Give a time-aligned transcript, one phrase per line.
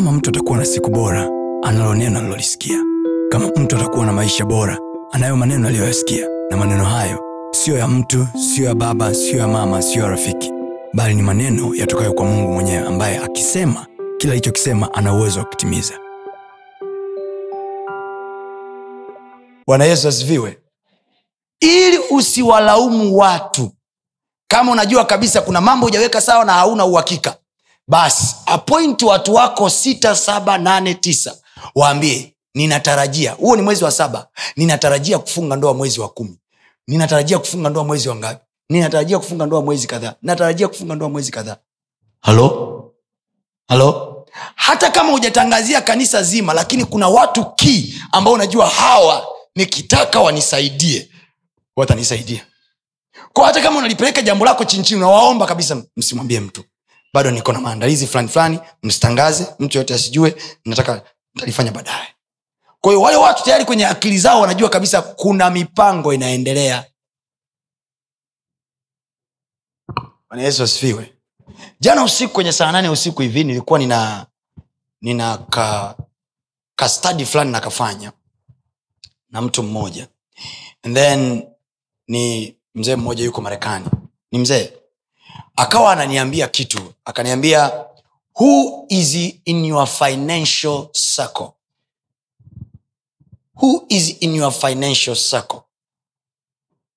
[0.00, 1.28] kama mtu atakuwa na siku bora
[1.62, 2.84] analo neno alilolisikia
[3.30, 4.78] kama mtu atakuwa na maisha bora
[5.12, 6.28] anayo maneno aliyoyasikia.
[6.50, 10.52] Na maneno hayo siyo ya mtu siyo ya baba siyo ya mama siyo ya rafiki.
[10.94, 13.86] Bali ni maneno yatokayo kwa mungu mwenyewe ambaye akisema
[14.18, 15.94] kila alichokisema ana uwezo wa kutimiza.
[19.66, 20.58] Bwana yesu asifiwe.
[21.60, 23.70] Ili usiwalaumu watu.
[24.50, 27.39] Kama unajua kabisa kuna mambo hujaweka sawa na hauna uhakika
[27.90, 31.36] basi apointi watu wako sita saba nane tisa.
[31.74, 34.28] Waambie ninatarajia huo ni mwezi wa saba.
[34.56, 36.38] Ninatarajia kufunga ndoa mwezi wa kumi.
[36.86, 38.44] Ninatarajia kufunga ndoa mwezi wa ngapi?
[38.68, 40.14] Ninatarajia kufunga ndoa mwezi kadhaa.
[40.22, 41.56] Ninatarajia kufunga ndoa mwezi kadhaa.
[42.20, 42.92] Halo?
[43.68, 44.16] Halo?
[44.54, 49.26] Hata kama hujatangazia kanisa zima lakini kuna watu kii ambao unajua hawa
[49.56, 51.10] nikitaka wanisaidie.
[51.76, 52.46] Watanisaidia
[53.32, 56.64] kwa hata kama unalipeleka jambo lako chinchini unawaomba kabisa msimwambie mtu
[57.12, 61.02] bado niko na maandalizi fulani fulani msitangaze mtu yoyote asijue nataka
[61.34, 62.08] ntalifanya baadaye.
[62.80, 66.84] Kwa wale watu tayari kwenye akili zao wanajua kabisa kuna mipango inaendelea.
[70.28, 71.14] Bwana yesu asifiwe.
[71.80, 74.26] Jana usiku kwenye saa nane usiku hivi nilikuwa nina
[75.00, 75.96] nina ka,
[76.76, 78.12] ka study fulani nakafanya
[79.30, 80.08] na mtu mmoja.
[80.82, 81.48] And then
[82.08, 83.86] ni mzee mmoja yuko marekani.
[84.32, 84.72] Ni mzee
[85.56, 86.94] akawa ananiambia kitu.
[87.04, 87.84] Akaniambia
[88.40, 91.48] who is in your financial circle?
[93.54, 95.60] Who is in your financial circle?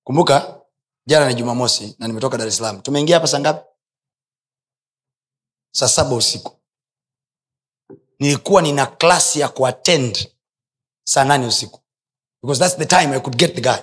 [0.04, 0.60] Kumbuka
[1.06, 2.80] jana ni jumamosi na nimetoka dar es salaam.
[2.82, 3.64] Tumeingia hapa saa ngapi?
[5.70, 6.52] Saa saba usiku.
[8.18, 10.28] Nilikuwa nina klasi ya kuattend
[11.04, 11.80] saa nane usiku.
[12.42, 13.78] Because that's the time i could get the guy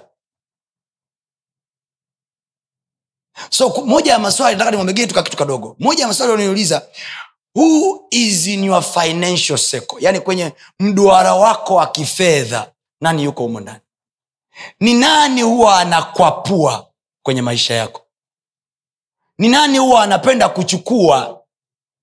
[3.50, 5.76] so moja ya maswali nataka nimwambegee tu kitu kadogo.
[5.80, 6.82] Moja ya maswali waniuliza
[7.56, 9.98] who is in your financial circle?
[10.00, 13.80] Yani kwenye mduara wako wa kifedha nani yuko humo ndani?
[14.80, 16.88] Ni nani huwa anakwapua
[17.24, 18.02] kwenye maisha yako?
[19.38, 21.42] Ni nani huwa anapenda kuchukua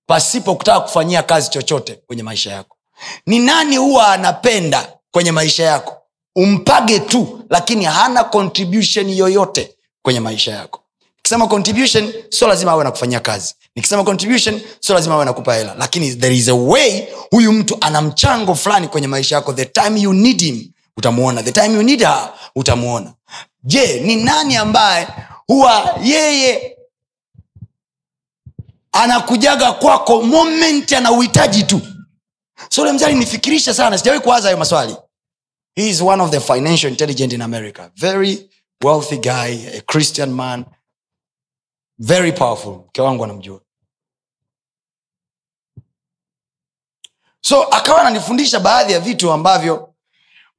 [0.07, 2.77] pasipo kutaka kufanyia kazi chochote kwenye maisha yako?
[3.25, 5.95] Ni nani huwa anapenda kwenye maisha yako?
[6.35, 10.83] Umpage tu lakini hana contribution yoyote kwenye maisha yako
[11.29, 13.55] nikisema contribution sio lazima awe nakufanyia kazi.
[13.75, 15.75] Nikisema contribution sio lazima awe nakupa hela.
[15.79, 19.53] Lakini there is a way huyu mtu ana mchango fulani kwenye maisha yako.
[19.53, 21.43] The time you need him utamuona.
[21.43, 23.13] The time you need her utamuona.
[23.63, 25.07] Je ni nani ambaye
[25.47, 26.77] huwa yeye
[28.91, 31.81] anakujaga kwako moment ana uhitaji tu?
[32.69, 33.97] So ule mzali nifikirisha sana.
[33.97, 34.95] Sijawahi kuwaza hayo maswali.
[35.75, 37.89] He is one of the financial intelligent in america.
[37.95, 38.49] Very
[38.83, 40.65] wealthy guy a christian man
[41.99, 42.73] very powerful.
[42.87, 43.61] Mke wangu anamjua.
[47.41, 49.95] So akawa ananifundisha baadhi ya vitu ambavyo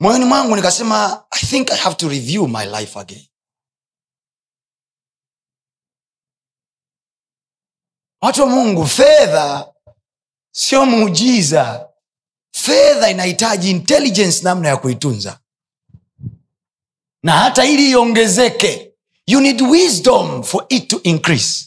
[0.00, 3.26] moyoni mwangu nikasema i think i have to review my life again.
[8.22, 9.74] Watu wa mungu fedha
[10.50, 11.86] sio muujiza.
[12.54, 15.40] Fedha inahitaji intelligence namna ya kuitunza.
[17.22, 18.89] Na hata ili iongezeke
[19.30, 21.66] you need wisdom for it to increase.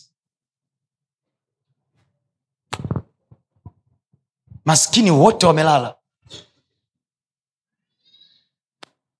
[4.65, 5.95] Maskini wote wamelala.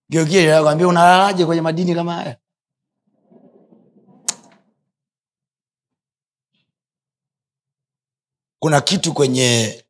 [0.09, 2.37] Geukie unalalaje kwenye madini kama haya?
[8.59, 9.85] Kuna kitu kwenye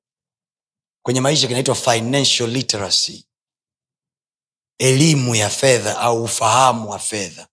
[1.04, 3.26] kwenye maisha kinaitwa financial literacy.
[4.78, 7.48] Elimu ya fedha au ufahamu wa fedha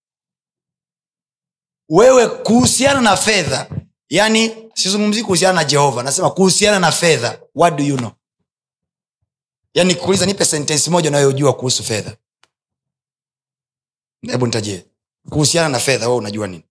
[1.90, 3.70] wewe kuhusiana na fedha
[4.08, 8.10] yani sizungumzii kuhusiana na jehova nasema kuhusiana na fedha what do you know?
[9.74, 12.16] Yani kuuliza nipe sentensi moja unayojua kuhusu fedha.
[14.22, 14.86] Hebu nitajie.
[15.28, 16.64] Kuhusiana na fedha we unajua nini?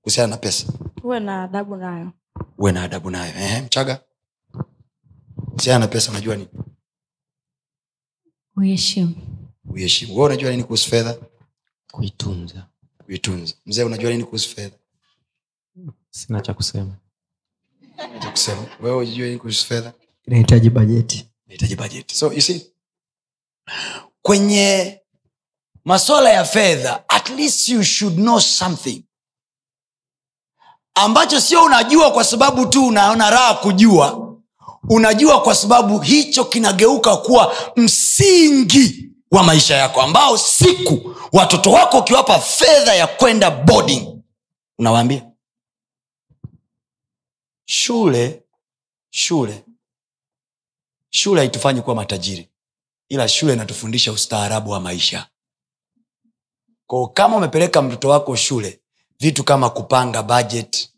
[0.00, 0.66] Kuhusiana na pesa.
[1.02, 2.12] Uwe na adabu nayo.
[2.58, 3.34] Uwe na adabu nayo.
[3.34, 4.00] Ehe, mchaga.
[5.44, 6.48] Kuhusiana na pesa unajua nini?
[8.56, 9.14] Uheshimu.
[9.64, 10.16] Uheshimu.
[10.16, 11.16] We unajua nini kuhusu fedha?
[11.92, 12.66] Kuitunza
[13.12, 14.76] kuitunza mzee unajua nini kuhusu fedha?
[16.10, 16.96] Sina cha kusema.
[18.30, 18.66] Kusema.
[18.80, 19.92] Wewe unajua nini kuhusu fedha?
[20.26, 21.28] Inahitaji bajeti.
[21.46, 22.14] Inahitaji bajeti.
[22.14, 22.66] So you see
[24.22, 25.00] kwenye
[25.84, 29.04] maswala ya fedha at least you should know something.
[30.94, 34.36] Ambacho sio unajua kwa sababu tu unaona raha kujua
[34.88, 42.38] unajua kwa sababu hicho kinageuka kuwa msingi wa maisha yako ambao siku watoto wako ukiwapa
[42.40, 44.22] fedha ya kwenda boarding
[44.78, 45.30] unawaambia
[47.64, 48.42] shule
[49.10, 49.64] shule
[51.10, 52.48] shule haitufanyi kuwa matajiri
[53.08, 55.28] ila shule inatufundisha ustaarabu wa maisha.
[56.86, 58.80] Ko kama umepeleka mtoto wako shule
[59.20, 60.90] vitu kama kupanga budget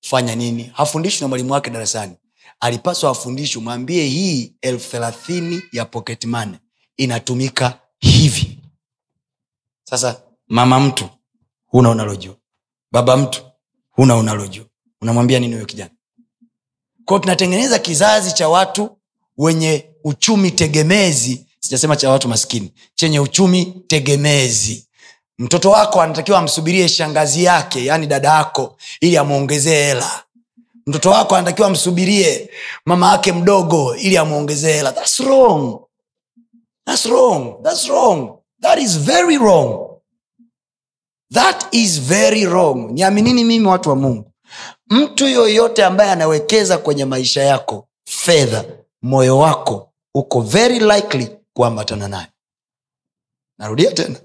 [0.00, 0.62] fanya nini?
[0.74, 2.16] Hafundishwi na mwalimu wake darasani.
[2.60, 6.58] Alipaswa afundishwe mwambie hii elfu thelathini ya pocket money
[6.96, 8.58] inatumika hivi.
[9.84, 11.08] Sasa mama mtu
[11.66, 12.34] huna unalojua.
[12.92, 13.42] Baba mtu
[13.90, 14.64] huna unalojua.
[15.02, 15.90] Unamwambia nini huyo kijana?
[17.04, 18.98] Kwao tunatengeneza kizazi cha watu
[19.38, 21.46] wenye uchumi tegemezi.
[21.60, 22.72] Sijasema cha watu maskini.
[22.94, 24.88] Chenye uchumi tegemezi.
[25.38, 30.22] Mtoto wako anatakiwa amsubirie shangazi yake yaani dada yako ili amwongezee hela.
[30.86, 32.50] Mtoto wako anatakiwa amsubirie
[32.86, 34.92] mama yake mdogo ili amwongezee hela.
[34.92, 35.80] Thats wrong
[36.86, 37.62] thats wrong.
[37.62, 38.38] Thats wrong.
[38.60, 39.88] That is very wrong.
[41.30, 42.90] That is very wrong.
[42.92, 44.32] Niaminini mimi watu wa mungu.
[44.90, 48.64] Mtu yoyote ambaye anawekeza kwenye maisha yako fedha
[49.02, 52.26] moyo wako uko very likely kuambatana naye.
[53.58, 54.16] Narudia tena.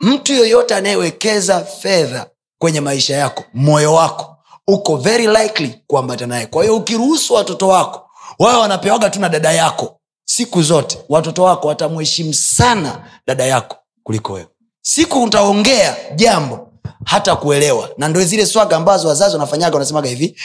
[0.00, 4.36] Mtu yoyote anayewekeza fedha kwenye maisha yako moyo wako
[4.68, 6.46] uko very likely kuambatana naye.
[6.46, 9.97] Kwa hiyo ukiruhusu watoto wako wawe wanapewaga tu na dada yako
[10.30, 14.46] siku zote watoto wako watamheshimu sana dada yako kuliko wewe.
[14.82, 16.68] Siku utaongea jambo
[17.04, 17.90] hata kuelewa.
[17.98, 20.36] Na ndo zile swaga ambazo wazazi wanafanyaga wanasemaga hivi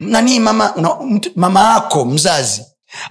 [0.00, 2.62] nanii mama una, mt- mama yako mzazi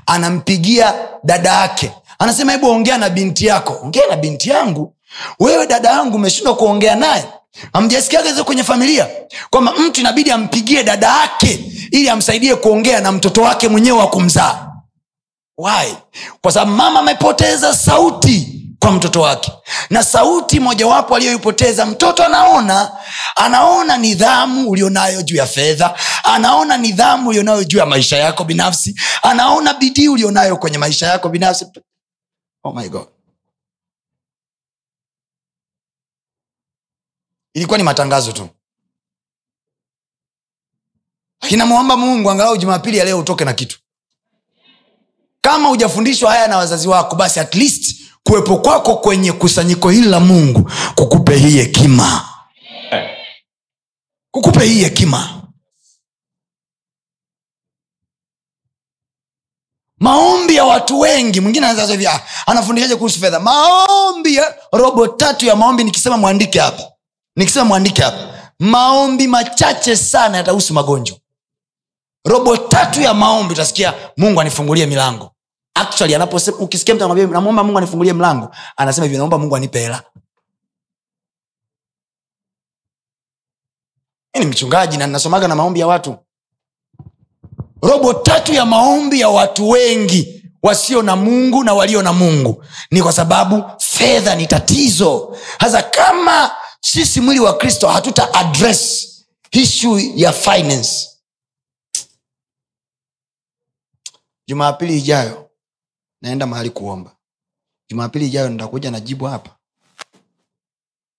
[0.06, 0.94] anampigia
[1.24, 1.92] dada yake.
[2.20, 3.80] Anasema hebu ongea na binti yako.
[3.84, 4.94] Ongea na binti yangu?
[5.40, 7.26] Wewe dada yangu umeshindwa kuongea naye?
[7.74, 9.08] Amjasikiaga zo kwenye familia?
[9.50, 14.68] Kwamba mtu inabidi ampigie dada yake ili amsaidie kuongea na mtoto wake mwenyewe wa kumzaa
[15.58, 15.96] Why?
[16.42, 19.52] kwa sababu mama amepoteza sauti kwa mtoto wake.
[19.90, 22.92] Na sauti mojawapo aliyoipoteza mtoto anaona
[23.36, 29.74] anaona nidhamu ulionayo juu ya fedha anaona nidhamu ulionayo juu ya maisha yako binafsi anaona
[29.74, 31.66] bidii ulionayo kwenye maisha yako binafsi.
[32.64, 33.08] Oh my god.
[37.54, 38.50] Ilikuwa ni matangazo tu.
[41.42, 43.80] Lakini namwomba mungu angalau jumapili ya leo utoke na kitu
[45.44, 50.20] kama hujafundishwa haya na wazazi wako basi at least kuwepo kwako kwenye kusanyiko hili la
[50.20, 52.30] mungu kukupe hii hekima.
[54.32, 55.42] Kukupe hii hekima.
[60.00, 63.40] Maombi ya watu wengi mwingine hivi "Ah, anafundishaje kuhusu fedha?
[63.40, 66.84] Maombi ya robo tatu ya maombi nikisema mwandike hapa
[67.36, 71.18] nikisema mwandike hapa maombi machache sana yatahusu magonjwa.
[72.26, 75.33] Robo tatu ya maombi utasikia mungu anifungulie milango
[75.74, 80.04] actually anaposema ukisikia mtu anamwambia namwomba mungu anifungulie mlango anasema hivi naomba mungu anipe hela.
[84.40, 86.18] Ni mchungaji na ninasomaga na maombi ya watu.
[87.82, 93.02] Robo tatu ya maombi ya watu wengi wasio na mungu na walio na mungu ni
[93.04, 95.38] kwa sababu fedha ni tatizo.
[95.60, 99.10] Hasa kama sisi mwili wa kristo hatuta address
[99.52, 101.10] issue ya finance.
[104.48, 105.43] Jumapili ijayo
[106.24, 107.16] naenda mahali kuomba
[107.90, 109.00] jumapili ijayo nitakuja na
[109.30, 109.58] hapa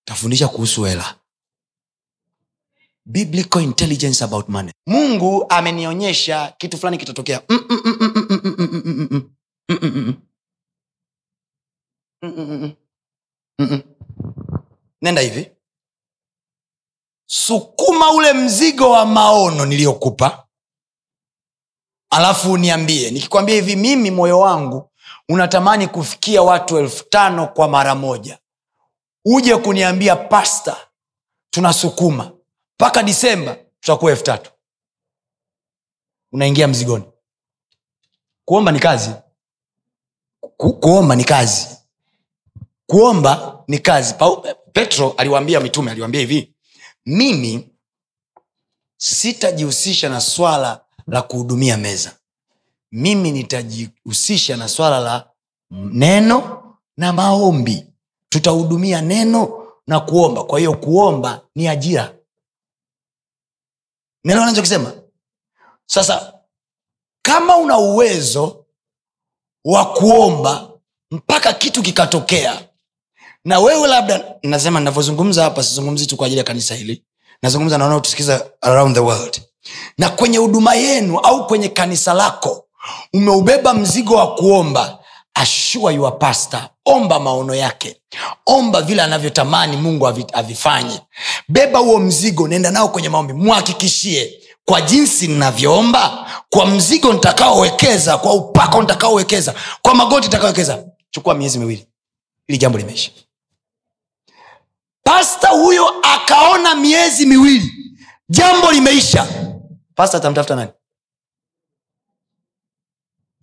[0.07, 1.15] tafundisha kuhusu hela
[3.05, 7.41] biblical intelligence about money mungu amenionyesha kitu fulani kitatokea
[15.01, 15.51] nenda hivi
[17.25, 20.47] sukuma ule mzigo wa maono niliyokupa
[22.09, 24.91] alafu niambie nikikwambia hivi mimi moyo wangu
[25.29, 28.39] unatamani kufikia watu elfu tano kwa mara moja.
[29.25, 30.77] Uje kuniambia pasta
[31.49, 32.31] tunasukuma.
[32.79, 34.51] Mpaka disemba tutakuwa elfu tatu.
[36.31, 37.03] Unaingia mzigoni.
[38.45, 39.11] Kuomba ni kazi.
[40.57, 41.67] Ku, kuomba ni kazi.
[42.87, 44.13] Kuomba ni kazi.
[44.13, 44.31] Pa,
[44.73, 46.55] petro aliwaambia mitume aliwaambia hivi
[47.05, 47.69] mimi
[48.97, 52.17] sitajihusisha na swala la kuhudumia meza
[52.95, 55.29] mimi nitajihusisha na swala la
[55.71, 56.63] neno
[56.97, 57.87] na maombi.
[58.29, 60.43] Tutahudumia neno na kuomba.
[60.43, 62.15] Kwa hiyo kuomba ni ajira.
[64.23, 64.93] Neno anachokisema?
[65.85, 66.33] Sasa
[67.21, 68.65] kama una uwezo
[69.65, 70.69] wa kuomba
[71.11, 72.69] mpaka kitu kikatokea
[73.45, 77.05] na wewe labda nasema navyozungumza hapa sizungumzi tu kwa ajili ya kanisa hili
[77.41, 78.01] nazungumza na
[78.61, 79.41] around the world.
[79.97, 82.64] Na kwenye huduma yenu au kwenye kanisa lako
[83.13, 84.99] umeubeba mzigo wa kuomba.
[85.33, 88.01] Ashua yua pasta omba maono yake.
[88.45, 91.01] Omba vile anavyotamani mungu avifanye
[91.49, 93.33] beba huo mzigo nenda nao kwenye maombi.
[93.33, 100.83] Mwhakikishie kwa jinsi ninavyoomba kwa mzigo nitakaowekeza kwa upako nitakaowekeza kwa magoti nitakaowekeza.
[101.09, 101.87] Chukua miezi miwili.
[102.47, 103.11] Ili jambo limeisha.
[105.03, 107.71] Pasta huyo akaona miezi miwili.
[108.29, 109.27] Jambo limeisha.
[109.95, 110.71] Pasta atamtafuta nani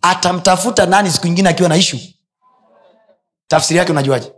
[0.03, 1.99] atamtafuta nani siku ingine akiwa na ishu
[3.47, 4.33] tafsiri yake unajuaje?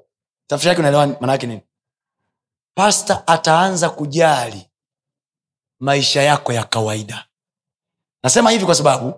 [0.48, 1.62] Tafsiri yake unaelewa maanayake nini?
[2.76, 4.70] Pasta ataanza kujali
[5.80, 7.26] maisha yako ya kawaida.
[8.24, 9.14] Nasema hivi kwa sababu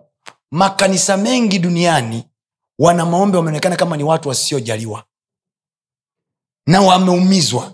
[0.52, 2.24] makanisa mengi duniani
[2.80, 5.04] wana maombi wameonekana kama ni watu wasiojaliwa
[6.68, 7.74] na wameumizwa.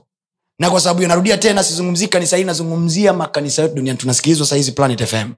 [0.59, 3.97] Na kwa sababu narudia tena sizungumzii kanisa hili nazungumzia makanisa yote duniani.
[3.99, 5.33] Tunasikilizwa sahizi planet fm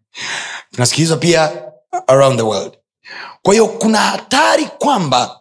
[0.72, 1.64] tunasikilizwa pia
[2.08, 2.78] around the world
[3.42, 5.40] kwa hiyo kuna hatari kwamba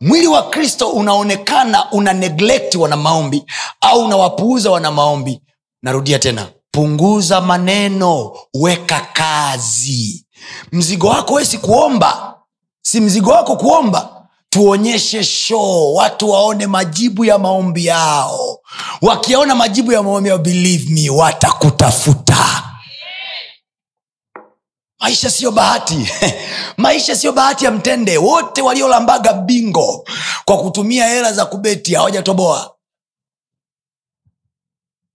[0.00, 3.44] mwili wa kristo unaonekana una neglekti wana maombi
[3.80, 5.40] au unawapuuza wana maombi.
[5.82, 10.26] Narudia tena punguza maneno weka kazi.
[10.72, 12.34] Mzigo wako wesi kuomba
[12.82, 14.10] si mzigo wako kuomba.
[14.48, 18.58] Tuonyeshe shoo watu waone majibu ya maombi yao.
[19.02, 22.63] Wakiona majibu ya maombi yao believe me watakutafuta
[25.04, 26.08] maisha siyo bahati.
[26.76, 28.18] Maisha siyo bahati ya mtende.
[28.18, 30.08] Wote waliolambaga bingo
[30.44, 32.74] kwa kutumia hela za kubeti hawajatoboa.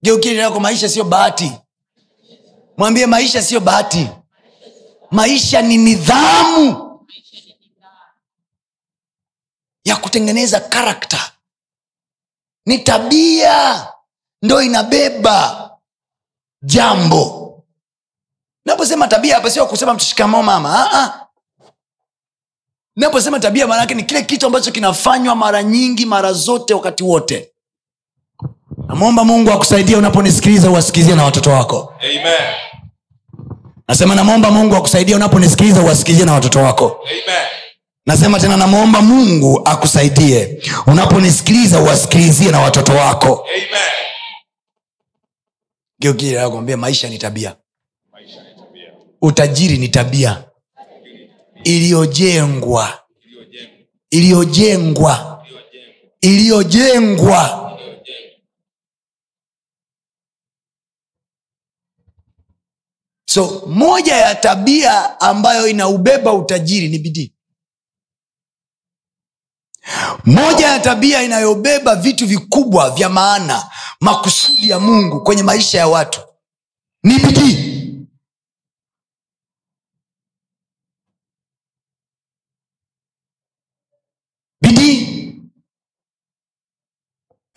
[0.02, 1.52] Geukiao maisha siyo bahati.
[2.78, 4.08] Mwambie maisha siyo bahati.
[5.12, 7.00] Maisha ni nidhamu
[9.86, 11.32] ya kutengeneza karakta
[12.66, 13.88] ni tabia.
[14.42, 15.70] Ndo inabeba
[16.62, 17.39] jambo
[18.70, 21.28] naposema tabia hapa sio kusema mtushikamo mama Ah-ah.
[22.96, 27.52] naposema tabia maanaake ni kile kitu ambacho kinafanywa mara nyingi mara zote wakati wote
[28.88, 32.54] namwomba mungu akusaidie unaponisikiliza uwasikilizie na watoto wako Amen.
[33.88, 37.48] nasema namwomba mungu akusaidie unaponisikiliza uwasikilizie na watoto wako Amen.
[38.06, 43.48] nasema tena namwomba mungu akusaidie unaponisikiliza uwasikilizie na watoto wako
[46.00, 47.56] maisha Maisha ni tabia
[49.22, 50.44] utajiri ni tabia.
[51.64, 53.00] Iliyojengwa.
[54.10, 55.46] Iliyojengwa,
[56.22, 57.70] iliyojengwa.
[63.30, 67.34] So moja ya tabia ambayo inaubeba utajiri ni bidii.
[70.26, 73.70] Moja ya tabia inayobeba vitu vikubwa vya maana
[74.02, 76.22] makusudi ya mungu kwenye maisha ya watu
[77.04, 77.69] ni bidii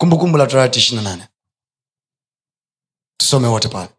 [0.03, 1.27] kumbukumbu la torati ishiri na nane.
[3.17, 3.89] Tusome wote pale.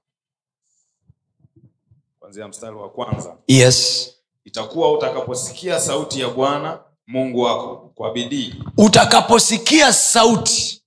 [2.20, 3.36] Kwanzia mstari wa kwanza.
[3.48, 4.10] Yes.
[4.44, 8.54] Itakuwa utakaposikia sauti ya bwana mungu wako kwa bidii.
[8.78, 10.82] Utakaposikia sauti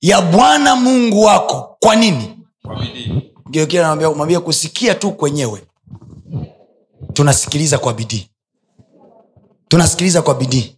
[0.00, 2.38] ya bwana mungu wako kwa nini?
[2.62, 3.32] Kwa bidii.
[3.50, 5.62] Geukia kusikia tu kwenyewe.
[7.12, 8.30] Tunasikiliza kwa bidii.
[9.68, 10.75] Tunasikiliza kwa bidii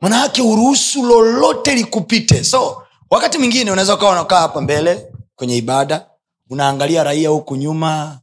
[0.00, 2.44] manayake uruhusu lolote likupite.
[2.44, 6.10] So wakati mwingine unaweza ukawa unakaa hapa mbele kwenye ibada
[6.50, 8.20] unaangalia raia huku nyuma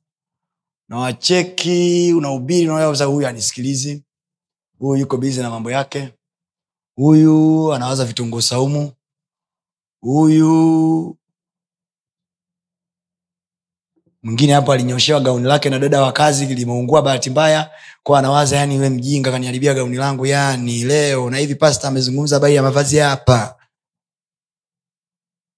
[0.90, 4.04] nawacheki unahubiri unaona huyu anisikilizi
[4.80, 6.14] huyu yuko bizi na mambo yake
[6.96, 8.92] huyu anawaza vitunguu saumu
[10.02, 11.18] huyu
[14.24, 17.72] mwingine hapo alinyoshewa gauni lake na dada wa kazi limeungua bahati mbaya
[18.04, 21.30] kwa anawaza yani we mjinga kaniharibia gauni langu yani leo.
[21.30, 23.56] Na hivi pasta amezungumza habari ya mavazi hapa.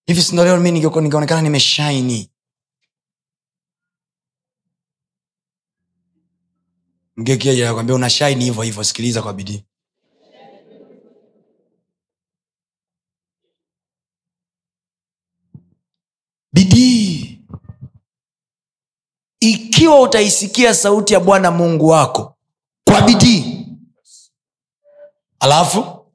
[0.05, 2.31] Hivi sindo leo mi nikaonekana nimeshaini
[7.17, 9.63] mgekieja kwambia una shaini hivo hivo sikiliza kwa bidii
[19.39, 22.35] ikiwa utaisikia sauti ya bwana mungu wako
[22.87, 23.67] kwa bidii.
[25.39, 26.05] Alafu?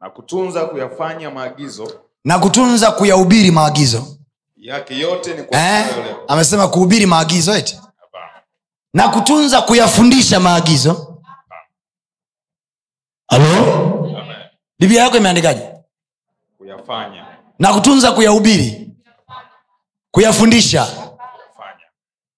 [0.00, 2.00] Na kutunza kuyafanya maagizo.
[2.24, 4.16] Na kutunza kuyahubiri maagizo.
[4.56, 5.86] Yake yote ni kwa eh?
[6.28, 7.80] amesema kuhubiri maagizo eti?
[8.94, 11.22] Na kutunza kuyafundisha maagizo.
[13.28, 14.26] Halo?
[14.78, 15.68] Biblia yako imeandikaje?
[16.58, 17.26] Kuyafanya.
[17.58, 18.90] Na kutunza kuyahubiri.
[20.10, 20.99] Kuyafundisha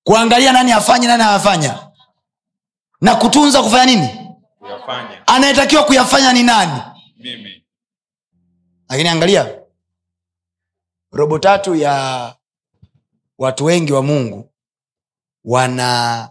[0.05, 1.89] kuangalia nani afanye nani ayafanya
[3.01, 4.09] na kutunza kufanya nini?
[5.27, 6.83] Anayetakiwa kuyafanya ni nani?
[7.17, 7.67] Mimi.
[8.89, 9.59] Lakini angalia
[11.13, 12.35] robo tatu ya
[13.39, 14.53] watu wengi wa mungu
[15.45, 16.23] wanaona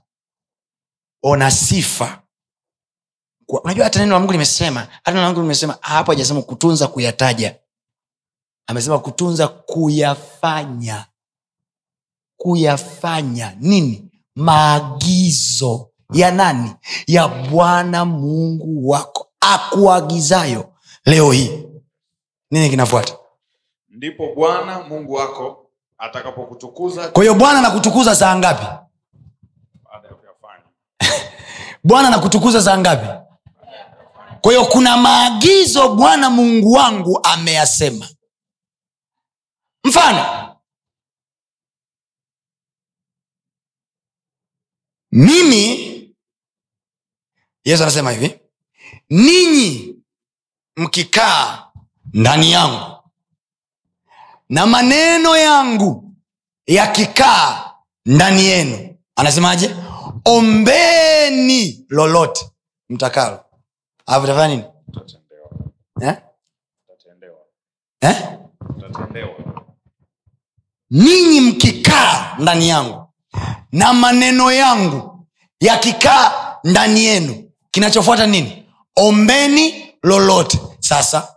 [1.51, 2.21] sifa.
[3.45, 6.87] Kwa- unajua hata neno la mungu limesema hata neno la mungu limesema hapo hajasema kutunza
[6.87, 7.55] kuyataja.
[8.67, 11.05] Amesema kutunza kuyafanya
[12.41, 14.11] kuyafanya nini?
[14.35, 16.71] Maagizo ya nani?
[17.07, 20.73] Ya bwana mungu wako akuagizayo
[21.05, 21.63] leo hii.
[22.51, 23.13] Nini kinafuata?
[23.89, 25.67] Ndipo bwana mungu wako
[25.97, 27.07] atakapokutukuza.
[27.09, 28.65] Kwa hiyo bwana anakutukuza saa ngapi?
[31.83, 33.07] Bwana anakutukuza saa ngapi?
[34.41, 38.07] Kwa hiyo kuna maagizo bwana mungu wangu ameyasema.
[39.83, 40.50] Mfano
[45.11, 46.15] mimi
[47.65, 48.39] yesu anasema hivi
[49.09, 49.95] ninyi
[50.77, 51.67] mkikaa
[52.13, 52.97] ndani yangu
[54.49, 56.13] na maneno yangu
[56.67, 57.71] yakikaa
[58.05, 59.75] ndani yenu anasemaje?
[60.25, 62.51] Ombeni lolote
[62.89, 63.45] mtakalo.
[64.05, 64.63] Alafu tafanya nini?
[66.01, 66.15] Eh?
[68.01, 68.37] Eh?
[70.89, 73.10] ninyi mkikaa ndani yangu
[73.71, 75.27] na maneno yangu
[75.59, 76.31] yakikaa
[76.63, 81.27] ndani yenu kinachofuata nini ombeni lolote sasa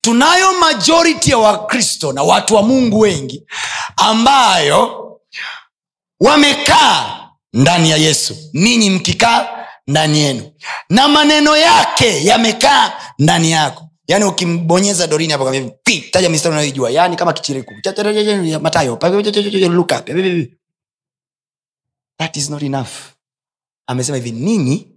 [0.00, 3.46] tunayo majority ya wakristo na watu wa mungu wengi
[3.96, 4.98] ambayo
[6.20, 7.18] wamekaa
[7.52, 9.48] ndani ya yesu ninyi mkikaa
[9.86, 10.52] ndani yenu
[10.90, 15.52] na maneno yake yamekaa ndani yako yaani ukimbonyeza dorini hapo
[16.10, 17.74] taja mistari unayoijua yaani kama kichiriku
[18.60, 18.98] matayo
[22.22, 22.90] that is not enough.
[23.86, 24.88] Amesema hivi ninyi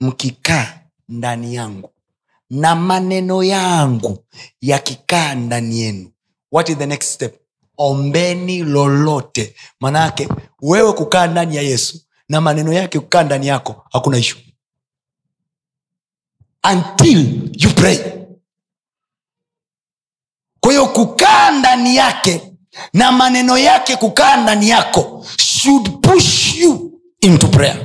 [0.00, 1.90] mkikaa ndani yangu
[2.50, 4.24] na maneno yangu
[4.60, 6.10] yakikaa ndani yenu.
[6.52, 7.40] What is the next step?
[7.76, 9.54] Ombeni lolote.
[9.80, 10.28] Manayake
[10.62, 14.38] wewe kukaa ndani ya yesu na maneno yake kukaa ndani yako hakuna ishu
[16.72, 17.98] until you pray.
[20.60, 22.52] Kwa hiyo kukaa ndani yake
[22.92, 25.26] na maneno yake kukaa ndani yako
[25.64, 27.76] should push you into prayer.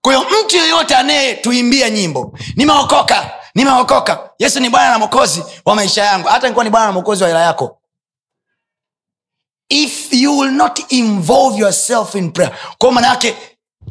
[0.00, 4.30] Kwa mtu yeyote anayetuimbia nyimbo nimeokoka nimeokoka.
[4.38, 6.28] Yesu ni bwana na mokozi wa maisha yangu.
[6.28, 7.78] Hata nikuwa ni bwana na mokozi wa hela yako.
[9.68, 12.56] If you will not involve yourself in prayer.
[12.78, 13.36] Kwao maana yake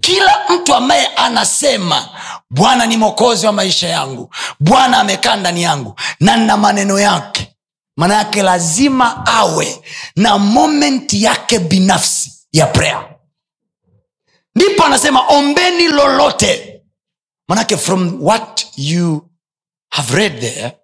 [0.02, 2.10] kila mtu ambaye anasema
[2.50, 7.47] bwana ni mokozi wa maisha yangu bwana amekaa ndani yangu na na maneno yake
[7.98, 9.84] maana yake lazima awe
[10.16, 13.16] na moment yake binafsi ya prayer.
[14.56, 16.74] Ndipo anasema ombeni lolote.
[17.48, 19.30] Manake from what you
[19.90, 20.78] have read there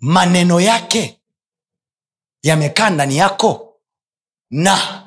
[0.00, 1.20] maneno yake
[2.42, 3.80] yamekaa ndani yako
[4.50, 5.02] na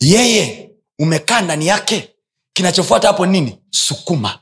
[0.00, 2.14] yeye umekaa ndani yake.
[2.52, 3.58] Kinachofuata hapo nini?
[3.70, 4.38] Sukuma.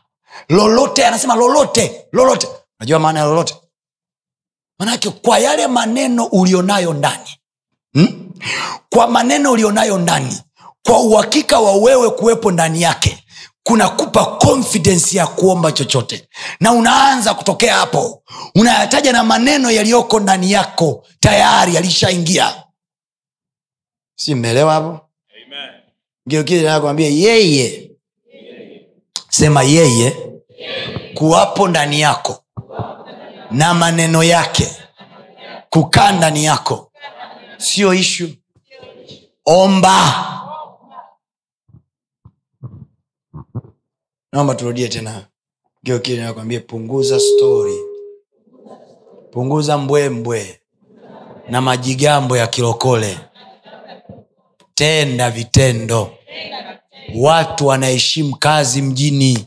[0.48, 2.48] Lolote anasema lolote lolote.
[2.80, 3.54] Unajua maana ya lolote
[4.78, 7.30] manake kwa yale maneno ulionayo ndani
[7.92, 8.30] hmm?
[8.90, 10.42] kwa maneno ulionayo ndani
[10.86, 13.24] kwa uhakika wa wewe kuwepo ndani yake
[13.62, 16.28] kunakupa konfidensi ya kuomba chochote.
[16.60, 18.22] Na unaanza kutokea hapo
[18.54, 22.64] unayataja na maneno yaliyoko ndani yako tayari yalishaingia.
[24.16, 25.00] Si mmeelewa hapo?
[25.46, 25.70] Amen.
[27.10, 27.90] yeye.
[29.28, 30.16] Sema yeye.
[31.14, 32.44] kuwapo ndani yako
[33.50, 34.76] na maneno yake.
[35.70, 36.92] Kukaa ndani yako.
[37.58, 38.28] Sio ishu
[39.44, 40.24] omba.
[44.32, 45.26] Naomba turudie tena.
[45.82, 47.78] Geukinakwambia punguza stori
[49.30, 50.60] punguza mbwembwe
[51.48, 53.18] na majigambo ya kilokole.
[54.74, 56.10] Tenda vitendo.
[57.16, 59.46] Watu wanaheshimu kazi mjini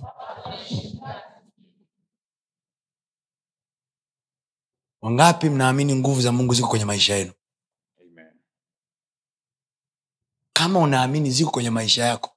[5.01, 7.31] wangapi mnaamini nguvu za mungu ziko kwenye maisha yenu?
[8.01, 8.27] Amen.
[10.53, 12.29] kama unaamini ziko kwenye maisha yako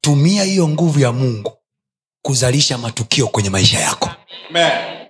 [0.00, 1.52] tumia hiyo nguvu ya mungu
[2.22, 4.10] kuzalisha matukio kwenye maisha yako.
[4.50, 5.06] Amen.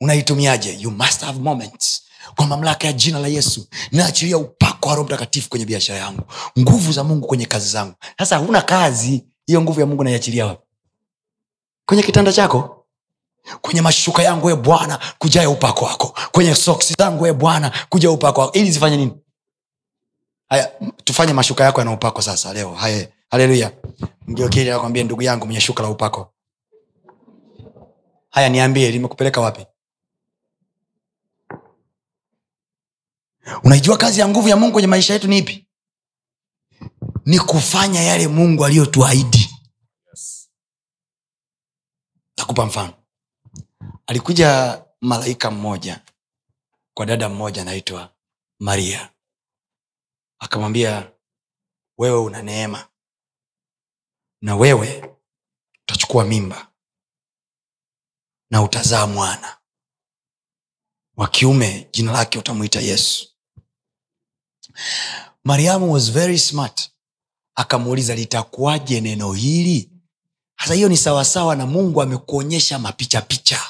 [0.00, 0.72] unaitumiaje?
[0.80, 2.02] You must have moments
[2.36, 3.68] kwa mamlaka ya jina la yesu.
[3.92, 6.22] Naachilia upako wa roho mtakatifu kwenye biashara yangu.
[6.58, 7.94] Nguvu za mungu kwenye kazi zangu.
[8.18, 10.66] Sasa huna kazi hiyo nguvu ya mungu naiachilia wapi?
[11.86, 12.79] Kwenye kitanda chako
[13.60, 16.18] kwenye mashuka yangu e bwana kujae upako wako.
[16.32, 18.52] Kwenye soksi zangu e bwana kuja upako wako.
[18.52, 19.12] Ili zifanye nini?
[20.48, 20.72] Haya
[21.04, 22.74] tufanye mashuka yako yana upako sasa leo.
[22.74, 23.72] Haya haleluya.
[24.26, 26.34] Mgeokili akwambie ndugu yangu mwenye shuka la upako.
[28.30, 29.66] Haya niambie limekupeleka wapi?
[33.64, 35.66] Unaijua kazi ya nguvu ya mungu kwenye maisha yetu ni ipi?
[37.26, 39.50] Ni kufanya yale mungu aliyotuahidi.
[42.34, 42.92] Takupa mfano
[44.10, 46.00] alikuja malaika mmoja
[46.94, 48.14] kwa dada mmoja anaitwa
[48.60, 49.10] maria.
[50.38, 51.12] Akamwambia
[51.98, 52.88] wewe una neema
[54.42, 55.16] na wewe
[55.82, 56.72] utachukua mimba
[58.50, 59.58] na utazaa mwana.
[61.16, 63.28] Wa kiume jina lake utamwita yesu.
[65.44, 66.90] Mariamu was very smart.
[67.54, 69.90] Akamuuliza litakuwaje neno hili?
[70.56, 73.69] Hasa hiyo ni sawasawa na mungu amekuonyesha mapichapicha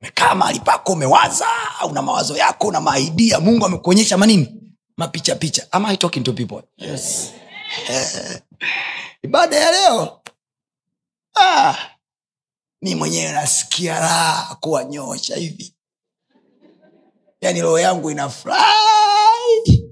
[0.00, 1.46] mekaa mahali pako umewaza
[1.90, 4.62] una mawazo yako una maaidia mungu amekuonyesha manini?
[4.96, 6.62] Mapichapicha am I talking to people?
[6.76, 7.32] Yes.
[9.22, 10.20] ibada ya leo.
[11.34, 11.76] Ah,
[12.82, 15.74] mi mwenyewe nasikia raha kuwanyosha hivi.
[17.40, 19.86] Yaani roho yangu inafurahi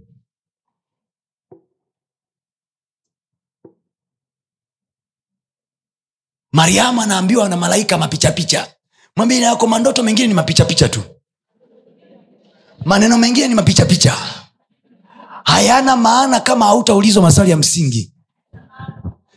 [6.53, 8.74] mariamu anaambiwa na malaika mapichapicha
[9.17, 11.03] mwambie yako mandoto mengine ni mapichapicha tu.
[12.85, 14.13] Maneno mengine ni mapichapicha
[15.45, 18.13] hayana maana kama hautaulizwa maswali ya msingi.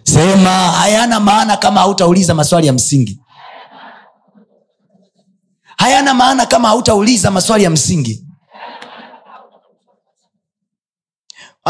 [0.03, 3.19] Sema hayana maana kama hautauliza maswali ya msingi.
[5.77, 8.23] Hayana maana kama hautauliza maswali ya msingi.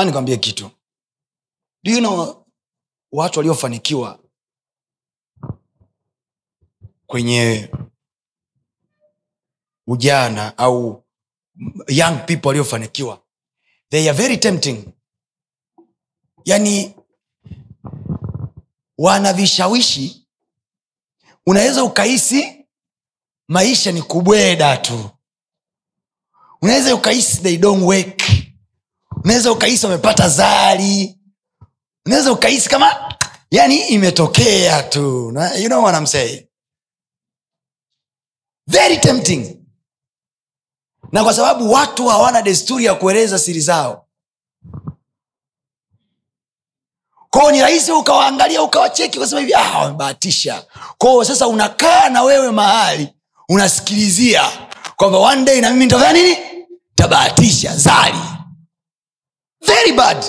[0.06, 0.70] Nikwambie kitu.
[1.84, 2.46] Do you know
[3.12, 4.20] watu waliofanikiwa
[7.08, 7.72] kwenye
[9.88, 11.04] ujana au
[11.88, 13.22] young people waliofanikiwa.
[13.90, 14.84] They are very tempting.
[16.46, 16.96] Yani
[18.98, 20.28] wanavishawishi
[21.46, 22.66] unaweza ukahisi
[23.48, 25.10] maisha ni kubweda tu.
[26.62, 28.22] Unaweza ukahisi they don't work.
[29.24, 31.18] Unaweza ukahisi wamepata zari
[32.06, 33.16] unaweza ukahisi kama
[33.52, 35.34] yani imetokea tu.
[35.60, 36.44] You know what I'm saying?
[38.70, 39.57] very tempting
[41.12, 44.04] na kwa sababu watu hawana desturi ya kueleza siri zao.
[47.30, 50.66] Kwao ni rahisi ukawaangalia ukawacheki ukasema hivi ah, wamebahatisha.
[50.98, 53.14] Kwao sasa unakaa na wewe mahali
[53.50, 54.42] unasikilizia
[54.96, 56.38] kwamba one day na mimi nitafanya nini?
[56.96, 58.18] Tabahatisha zari
[59.68, 60.26] very bad.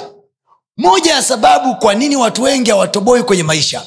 [0.76, 3.82] Moja ya sababu kwa nini watu wengi hawatoboi kwenye maisha.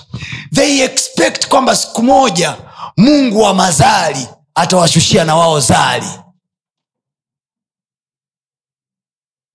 [0.53, 2.57] They expect kwamba siku moja
[2.97, 6.07] mungu wa mazari atawashushia na wao zari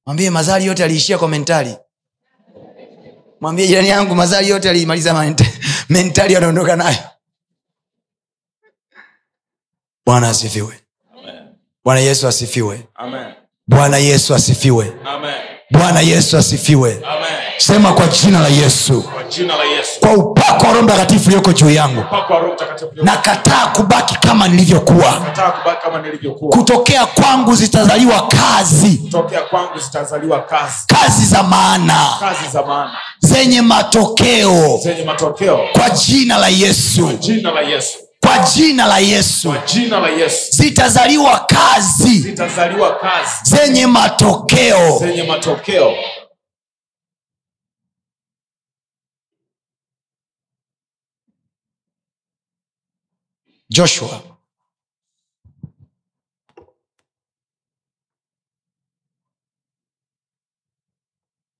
[0.06, 1.76] mwambie mazari yote aliishia kwa mentali.
[3.40, 5.46] Mwambie jirani yangu mazari yote aliimaliza ment-
[5.88, 6.98] mentali anaondoka nayo.
[10.06, 10.80] Bwana asifiwe.
[11.84, 12.86] Bwana yesu asifiwe.
[13.66, 14.92] Bwana yesu asifiwe.
[15.70, 17.02] Bwana yesu asifiwe.
[17.04, 17.45] Amen.
[17.58, 19.02] Sema kwa jina la yesu.
[19.02, 20.00] Kwa jina la Yesu.
[20.00, 22.04] kwa upako wa roho mtakatifu ulioko juu yangu.
[23.02, 25.12] Nakataa kubaki kama nilivyokuwa.
[26.50, 29.10] Kutokea kwangu zitazaliwa kazi.
[29.50, 30.74] Kwangu zitazaliwa kazi.
[30.86, 32.10] kazi za maana.
[33.20, 34.78] Zenye matokeo.
[34.82, 35.58] Zenye matokeo.
[35.72, 37.12] kwa jina la yesu.
[37.18, 37.98] Jina la Yesu.
[38.20, 39.54] kwa jina la yesu.
[39.74, 40.46] Jina la Yesu.
[40.50, 42.18] zitazaliwa kazi.
[42.20, 43.56] Zitazaliwa kazi.
[43.56, 44.98] Zenye matokeo.
[44.98, 45.92] Zenye matokeo.
[53.76, 54.22] Joshua.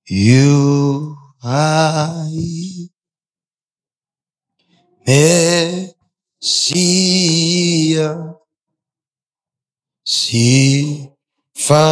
[0.09, 2.89] Yu hai
[6.37, 6.87] mesia
[10.03, 11.83] sifa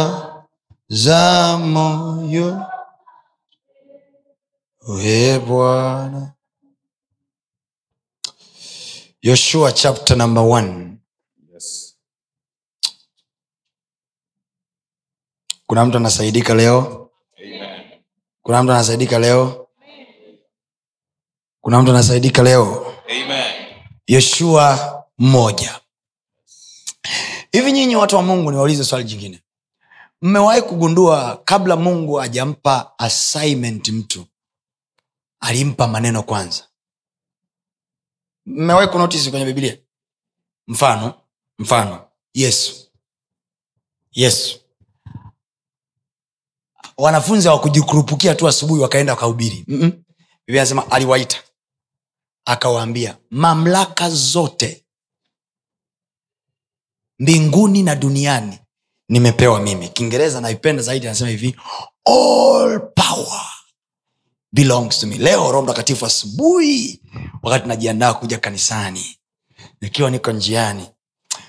[0.88, 2.66] za moyo
[4.88, 6.35] we bwana
[9.26, 10.98] yoshua chapter number one.
[11.52, 11.96] Yes.
[15.66, 17.10] kuna mtu anasaidika leo?
[17.38, 17.82] Amen.
[18.42, 19.68] kuna mtu anasaidika leo?
[21.60, 22.94] Kuna mtu anasaidika leo?
[23.10, 23.66] Amen.
[24.06, 25.80] yoshua mmoja.
[27.52, 29.42] Hivi nyinyi watu wa mungu niwaulize swali jingine.
[30.22, 34.26] Mmewahi kugundua kabla mungu hajampa assignment mtu
[35.40, 36.64] alimpa maneno kwanza
[38.46, 39.78] mmewahi kunotisi kwenye bibilia
[40.66, 41.14] mfano
[41.58, 42.08] mfano.
[42.34, 42.90] Yesu.
[44.12, 44.60] Yesu.
[46.96, 49.64] Wanafunzi hawakujikurupukia tu asubuhi wakaenda wakahubiri.
[50.46, 51.42] Biblia anasema aliwaita.
[52.44, 54.86] Akawaambia mamlaka zote
[57.18, 58.58] mbinguni na duniani
[59.08, 59.88] nimepewa mimi.
[59.88, 61.56] Kiingereza naipenda zaidi anasema hivi
[62.04, 63.46] all power
[64.56, 65.16] belongs to me.
[65.18, 67.02] Leo roho mtakatifu asubuhi
[67.42, 69.18] wakati najiandaa kuja kanisani
[69.80, 70.86] nikiwa niko njiani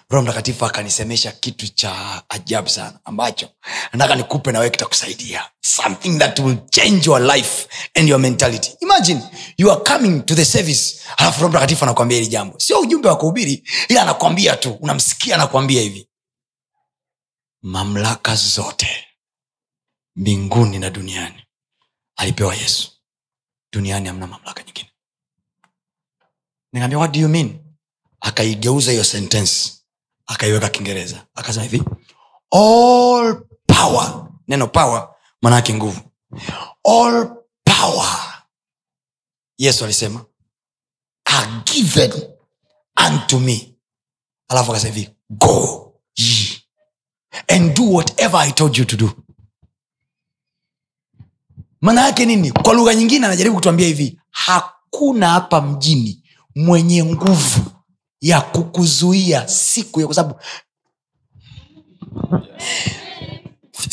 [0.09, 3.49] roho mtakatifu akanisemesha kitu cha ajabu sana ambacho
[3.93, 5.45] nataka nikupe nawe kitakusaidia.
[5.61, 8.71] Something that will change your life and your mentality.
[8.81, 9.21] Imagine
[9.57, 12.59] you are coming to the service alafu roho mtakatifu anakuambia hili jambo.
[12.59, 16.07] Sio ujumbe wa kuhubiri ila anakwambia tu unamsikia anakwambia hivi.
[17.61, 18.89] Mamlaka zote
[20.15, 21.43] mbinguni na duniani
[22.15, 22.96] alipewa yesu
[23.71, 24.89] duniani hamna mamlaka nyingine.
[26.97, 27.59] What do you mean?
[28.21, 29.73] Akaigeuza hiyo sentence
[30.27, 31.25] akaiweka kiingereza.
[31.35, 31.83] Akasema hivi
[32.51, 35.09] all power neno power
[35.41, 36.01] manaake nguvu.
[36.83, 38.43] All power
[39.57, 40.25] yesu alisema
[41.25, 42.11] are given
[43.07, 43.73] unto me.
[44.47, 46.61] Alafu akasema hivi go ye
[47.47, 49.11] and do whatever i told you to do
[51.81, 56.23] maana yake nini kwa lugha nyingine anajaribu kutuambia hivi hakuna hapa mjini
[56.55, 57.61] mwenye nguvu
[58.21, 60.39] ya kukuzuia siku ya kwa sababu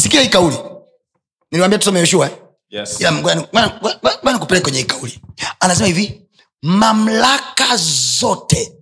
[0.02, 0.56] sikia hii kauli
[1.50, 2.36] niliwambia tusome yoshua eh?
[2.70, 2.98] Yes.
[3.12, 3.46] Ngoja
[4.32, 5.20] nikupeleke kwenye hii kauli
[5.60, 6.20] anasema hivi
[6.62, 7.76] mamlaka
[8.20, 8.72] zote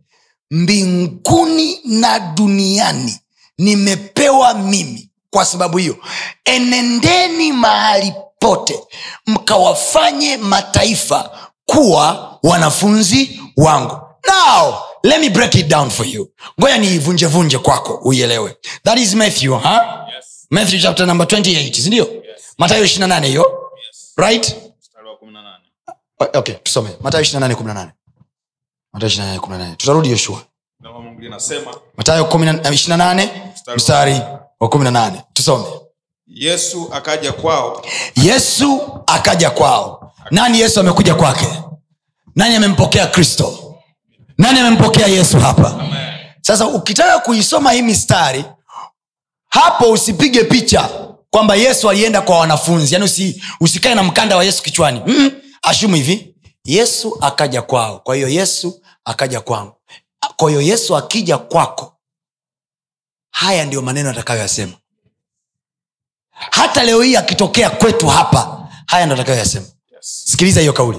[0.50, 3.18] mbinguni na duniani
[3.58, 5.96] nimepewa mimi kwa sababu hiyo
[6.44, 8.12] enendeni mahali
[8.42, 8.81] pote
[9.26, 11.31] mkawafanye mataifa
[11.66, 13.96] kuwa wanafunzi wangu.
[14.28, 16.28] Now let me break it down for you.
[16.61, 18.57] Ngoya niivunjevunje kwako uielewe.
[18.85, 19.64] That is matthew huh?
[20.16, 20.46] Yes.
[20.50, 22.55] matthew chapter number 28 sindio Yes.
[22.59, 23.70] matayo 28 hiyo?
[23.87, 24.12] Yes.
[24.16, 24.57] right?
[24.81, 25.61] Mstari wa 18.
[26.20, 26.90] O- okay tusome.
[27.00, 27.90] Matayo 28 18
[28.92, 30.42] matayo 28 18 tutarudi yoshua.
[31.96, 33.28] Matayo 28
[33.76, 34.12] mstari
[34.61, 35.64] wa 18 tusome
[36.35, 37.87] yesu akaja kwao.
[38.16, 40.12] Yesu akaja kwao.
[40.31, 41.47] Nani yesu amekuja kwake?
[42.37, 43.75] Nani amempokea kristo?
[44.38, 45.85] Nani amempokea yesu hapa?
[46.40, 48.45] Sasa ukitaka kuisoma hii mistari
[49.49, 50.88] hapo usipige picha
[51.31, 52.95] kwamba yesu alienda kwa wanafunzi.
[52.95, 55.03] Yani usi, usikae na mkanda wa yesu kichwani.
[55.07, 55.31] Mm,
[55.62, 56.35] ashumu hivi.
[56.64, 57.99] Yesu akaja kwao.
[57.99, 59.73] Kwa hiyo yesu akaja kwangu.
[60.37, 61.97] Kwa hiyo yesu akija kwako
[63.31, 64.73] haya ndiyo maneno atakayoyasema
[66.33, 70.23] hata leo hii akitokea kwetu hapa haya ndo atakayoyasema yes.
[70.27, 70.99] sikiliza hiyo kauli.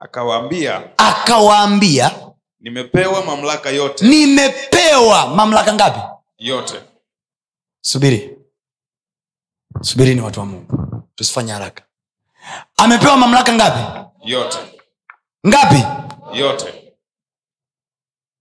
[0.00, 2.10] Akawaambia akawaambia
[2.60, 4.08] nimepewa mamlaka yote.
[4.08, 6.00] Nimepewa mamlaka ngapi?
[6.38, 6.80] Yote.
[7.80, 8.38] Subiri.
[9.80, 11.02] Subiri ni watu wa mungu.
[11.14, 11.84] Tusifanye haraka.
[12.76, 14.08] Amepewa mamlaka ngapi?
[14.24, 14.58] Yote.
[15.46, 15.84] Ngapi?
[16.38, 16.94] Yote.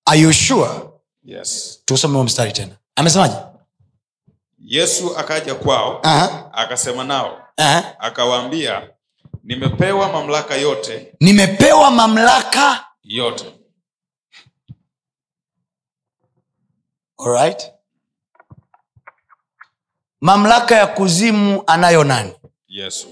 [0.05, 0.69] Are you sure?
[1.23, 1.81] Yes.
[1.85, 2.75] Tusome mstari tena.
[2.95, 3.35] Amesemaje
[4.59, 7.41] yesu akaja kwao Aha, akasema nao
[7.99, 8.89] akawaambia
[9.43, 11.15] nimepewa mamlaka yote.
[11.19, 13.53] Nimepewa mamlaka yote.
[17.25, 17.71] Alright
[20.21, 22.33] mamlaka ya kuzimu anayo nani?
[22.67, 23.07] Yesu.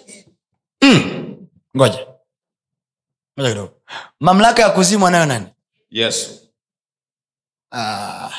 [1.78, 2.08] Ngoja.
[3.40, 3.82] Ngoja kidogo.
[4.20, 5.48] Mamlaka ya kuzimu anayo nani?
[5.90, 6.50] Yesu.
[7.72, 8.32] Ah,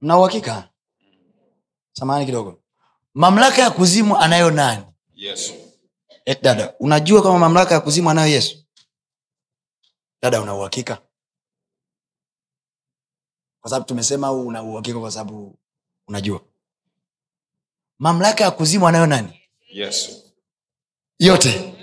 [0.00, 0.68] na uhakika
[1.94, 2.60] samahani kidogo.
[3.14, 4.84] Mamlaka ya kuzimu anayo nani?
[5.14, 5.52] Yesu.
[6.24, 8.64] Et dada unajua kama mamlaka ya kuzimu anayo yesu?
[10.22, 10.98] Dada una uhakika?
[13.60, 15.58] Kwa sababu tumesema au una uhakika kwa sababu
[16.08, 16.40] unajua.
[17.98, 19.40] Mamlaka ya kuzimu anayo nani?
[19.72, 20.32] Yesu.
[21.18, 21.74] Yote.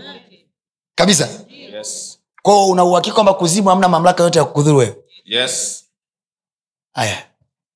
[0.95, 1.45] Kabisa?
[1.49, 2.19] Yes.
[2.41, 5.03] Kwao una uhakika kwamba kuzimu hamna mamlaka yote ya kukudhuru wewe?
[5.25, 5.85] Yes.
[6.93, 7.30] Haya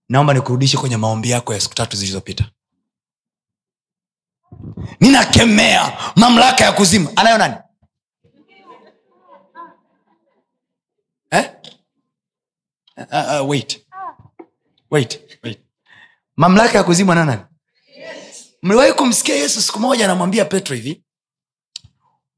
[0.10, 2.52] naomba nikurudishe kwenye maombi yako ya siku tatu zilizopita
[5.00, 7.56] ninakemea mamlaka ya kuzimu anayo nani
[11.32, 11.52] eh?
[12.98, 13.86] uh, uh, wait.
[14.92, 15.60] Wait, wait.
[16.38, 17.42] mamlaka ya kuzima anayo nani
[18.64, 21.04] mliwahi kumsikia yesu siku moja anamwambia petro hivi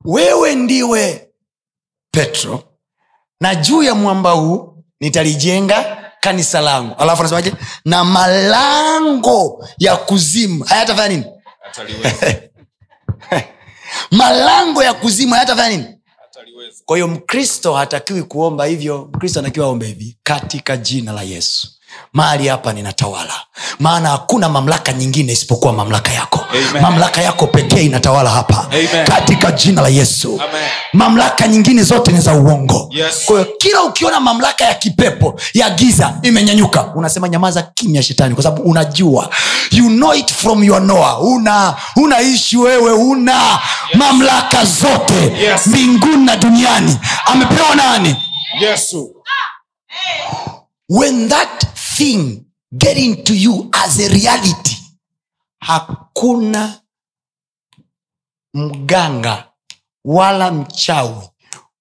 [0.05, 1.29] wewe ndiwe
[2.11, 2.63] petro
[3.41, 6.95] na juu ya mwamba huu nitalijenga kanisa langu.
[6.97, 7.53] Alafu anasemaje
[7.85, 11.25] na malango ya kuzimu hayatafanya nini?
[14.11, 15.97] Malango ya kuzimu hayatafanya nini?
[16.85, 19.09] Kwa hiyo mkristo hatakiwi kuomba hivyo.
[19.13, 21.67] Mkristo anatakiwa aombe hivi katika jina la yesu
[22.13, 23.33] mahali hapa ninatawala.
[23.79, 26.45] Maana hakuna mamlaka nyingine isipokuwa mamlaka yako.
[26.49, 26.81] Amen.
[26.81, 28.67] mamlaka yako pekee inatawala hapa.
[28.71, 29.05] Amen.
[29.07, 30.41] katika jina la yesu.
[30.49, 30.69] Amen.
[30.93, 32.89] mamlaka nyingine zote ni za uongo.
[32.91, 33.23] Yes.
[33.25, 38.63] kwahiyo kila ukiona mamlaka ya kipepo ya giza imenyanyuka unasema nyamaza kimya shetani kwa sababu
[38.63, 39.29] unajua.
[39.71, 43.59] You know it from your noa una unaishi wewe una
[43.93, 45.67] mamlaka zote Yes.
[45.67, 46.97] mbinguni na duniani.
[47.25, 48.15] Amepewa nani?
[48.61, 49.13] Yesu.
[50.89, 51.65] When that
[51.97, 52.45] thing
[52.77, 54.75] getting to you as a reality.
[55.59, 56.81] Hakuna
[58.53, 59.47] mganga
[60.05, 61.29] wala mchawi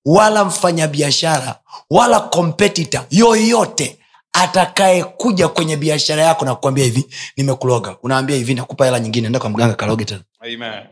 [0.04, 3.98] wala mfanyabiashara wala kompetita yoyote
[4.32, 7.96] atakayekuja kwenye biashara yako na kukwambia hivi nimekuloga.
[8.02, 10.22] Unaambia hivi nakupa hela nyingine enda kwa mganga kaloge tena.
[10.40, 10.86] Amen.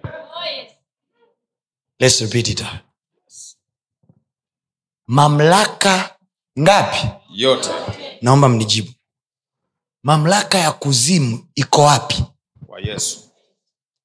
[1.98, 2.64] Let's repeat it.
[5.06, 6.16] mamlaka
[6.60, 7.06] ngapi?
[7.30, 7.68] Yote.
[8.22, 8.93] Naomba mnijibu
[10.04, 12.24] mamlaka ya kuzimu iko wapi?
[12.66, 13.20] Kwa yesu.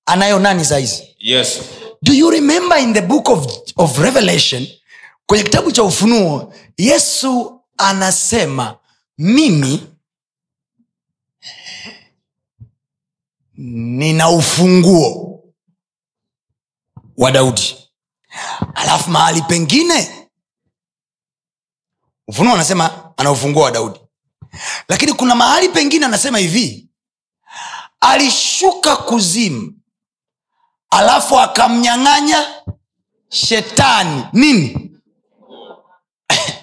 [0.05, 1.63] Anayo nani saizi yesu.
[2.01, 4.67] Do you remember in the book of, of revelation
[5.25, 8.77] kwenye kitabu cha ufunuo yesu anasema
[9.17, 9.83] mimi
[13.57, 15.43] nina ufunguo
[17.17, 17.75] wa daudi.
[18.75, 20.27] Alafu mahali pengine
[22.27, 23.99] ufunuo anasema ana ufunguo wa daudi
[24.89, 26.89] lakini kuna mahali pengine anasema hivi
[27.99, 29.73] alishuka kuzimu
[30.89, 32.45] alafu akamnyang'anya
[33.29, 34.23] shetani.
[34.33, 34.91] Nini?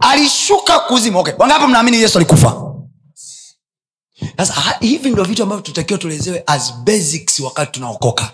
[0.00, 1.18] Alishuka kuzimu.
[1.18, 1.34] Okay.
[1.38, 2.72] wangapi mnaamini yesu alikufa?
[4.36, 8.30] Sasa hivi ndio vitu ambavyo tutakiwa tuelezewe as basics wakati tunaokoka.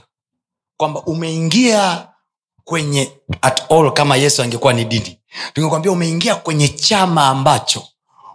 [0.76, 2.08] Kwamba umeingia
[2.64, 5.17] kwenye at all kama yesu angekuwa ni dini
[5.52, 7.82] tungekwambia umeingia kwenye chama ambacho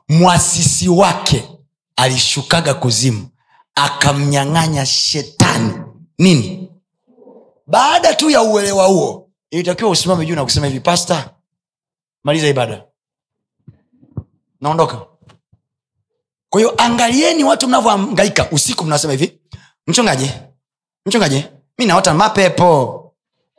[0.09, 1.49] mwasisi wake
[1.95, 3.27] alishukaga kuzimu
[3.75, 5.73] akamnyang'anya shetani.
[6.17, 6.69] Nini?
[7.67, 11.29] Baada tu ya uelewa huo ilitakiwa usimame juu na kusema hivi pasta
[12.23, 12.83] maliza ibada.
[14.61, 15.01] Naondoka.
[16.49, 19.39] Kwa hiyo angalieni watu mnavyoangaika usiku mnasema hivi
[19.87, 20.31] mchungaji
[21.05, 21.45] mchungaji
[21.77, 22.99] mi naota mapepo.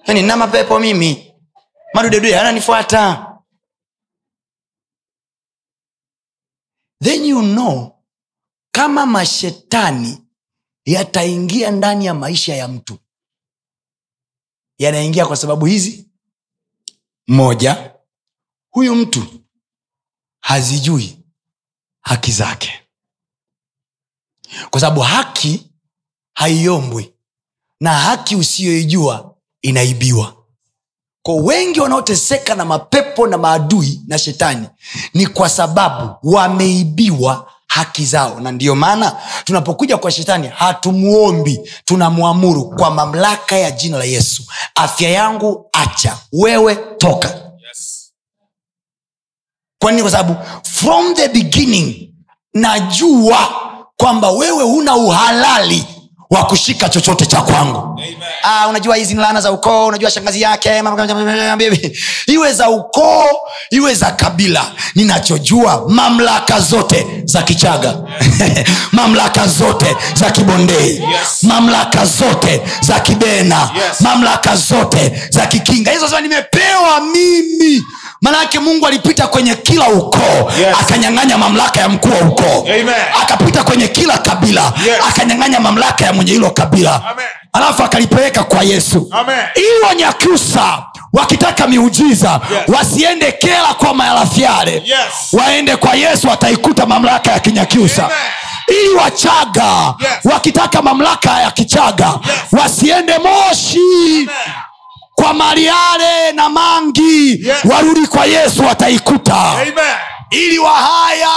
[0.07, 1.24] Yani na mapepo mimi
[1.95, 3.31] madudedude ananifuata
[7.03, 8.03] then you know
[8.71, 10.25] kama mashetani
[10.85, 12.99] yataingia ndani ya maisha ya mtu.
[14.79, 16.11] Yanaingia kwa sababu hizi.
[17.27, 17.95] Moja
[18.71, 19.45] huyu mtu
[20.41, 21.19] hazijui
[22.01, 22.89] haki zake.
[24.71, 25.71] Kwa sababu haki
[26.35, 27.15] haiombwi
[27.81, 30.44] na haki usiyoijua inaibiwa
[31.27, 34.67] kwa wengi wanaoteseka na mapepo na maadui na shetani
[35.15, 38.41] ni kwa sababu wameibiwa haki zao.
[38.41, 44.43] Na ndiyo maana tunapokuja kwa shetani hatumuombi tunamwamuru kwa mamlaka ya jina la yesu.
[44.75, 46.19] Afya yangu acha.
[46.33, 47.29] Wewe toka.
[47.69, 48.13] Yes.
[49.79, 52.15] kwa kwa sababu from the beginning
[52.55, 53.49] najua
[53.97, 55.87] kwamba wewe huna uhalali
[56.31, 57.94] wa kushika chochote cha kwangu.
[58.43, 60.83] Ah, unajua hizi ni laana za ukoo unajua shangazi yake
[62.27, 63.25] iwe za ukoo
[63.71, 64.65] iwe za kabila
[64.95, 67.95] ninachojua mamlaka zote za kichaga
[68.93, 71.43] mamlaka zote za kibondei Yes.
[71.43, 74.01] mamlaka zote za kibena Yes.
[74.01, 77.83] mamlaka zote za kikinga hizo sema nimepewa mimi
[78.21, 80.77] manake mungu alipita kwenye kila ukoo Yes.
[80.81, 82.67] akanyang'anya mamlaka ya mkuu wa ukoo
[83.23, 84.97] akapita kwenye kila kabila Yes.
[85.09, 87.27] akanyang'anya mamlaka ya mwenye hilo kabila Amen.
[87.55, 89.39] Alafu akalipeleka kwa yesu Amen.
[89.55, 92.63] ili wanyakyusa wakitaka miujiza Yes.
[92.69, 95.33] wasiende kela kwa mayalafyale Yes.
[95.33, 98.09] waende kwa yesu wataikuta mamlaka ya kinyakyusa
[98.69, 100.33] ili wachaga Yes.
[100.33, 102.63] wakitaka mamlaka ya kichaga Yes.
[102.63, 104.29] wasiende moshi
[105.15, 107.57] kwa mariale na mangi Yes.
[107.65, 109.75] warudi kwa yesu wataikuta Amen.
[110.35, 111.31] Ili wahaya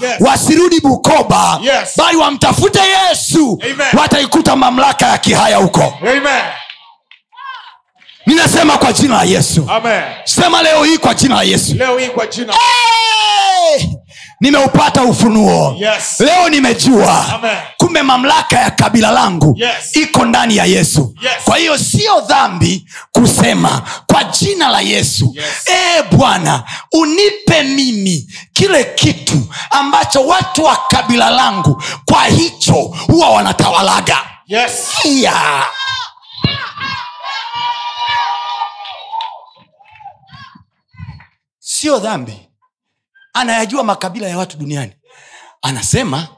[0.00, 0.16] Yes.
[0.20, 1.92] wasirudi bukoba Yes.
[1.96, 3.86] bali wamtafute yesu Amen.
[3.98, 6.42] wataikuta mamlaka ya kihaya huko Amen.
[8.26, 10.02] ninasema kwa jina la yesu Amen.
[10.24, 12.58] sema leo hii kwa jina la yesu leo hii kwa jina hey!
[14.40, 16.20] Nimeupata ufunuo Yes.
[16.20, 17.56] leo nimejua Amen.
[17.76, 19.96] kumbe mamlaka ya kabila langu Yes.
[19.96, 21.32] iko ndani ya yesu Yes.
[21.44, 25.46] kwa hiyo sio dhambi kusema kwa jina la yesu Yes.
[25.68, 32.74] e bwana unipe mimi kile kitu ambacho watu wa kabila langu kwa hicho
[33.06, 34.72] huwa wanatawalaga yes.
[35.04, 35.64] yeah.
[41.58, 42.47] sio dhambi
[43.40, 44.92] anayajua makabila ya watu duniani.
[45.62, 46.28] Anasema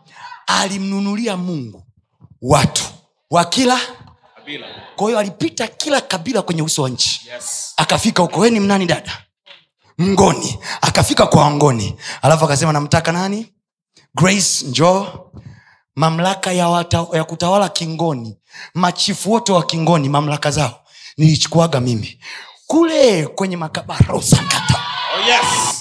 [0.46, 1.86] alimnunulia mungu
[2.42, 2.84] watu
[3.30, 3.80] wa kila
[4.36, 4.66] Kabila.
[4.96, 7.28] kwa hiyo alipita kila kabila kwenye uso wa nchi.
[7.34, 7.74] Yes.
[7.76, 9.18] akafika huko weni mnani dada?
[9.98, 10.58] Mngoni.
[10.80, 11.96] Akafika kwa wangoni.
[12.22, 13.52] Alafu akasema namtaka nani?
[14.14, 15.06] Grace njoo
[15.96, 18.38] mamlaka ya, wata, ya kutawala kingoni.
[18.74, 20.80] Machifu wote wa kingoni mamlaka zao.
[21.16, 22.20] Nilichukuaga mimi.
[22.66, 24.80] Kule kwenye makabarosakata
[25.16, 25.80] Oh, yes.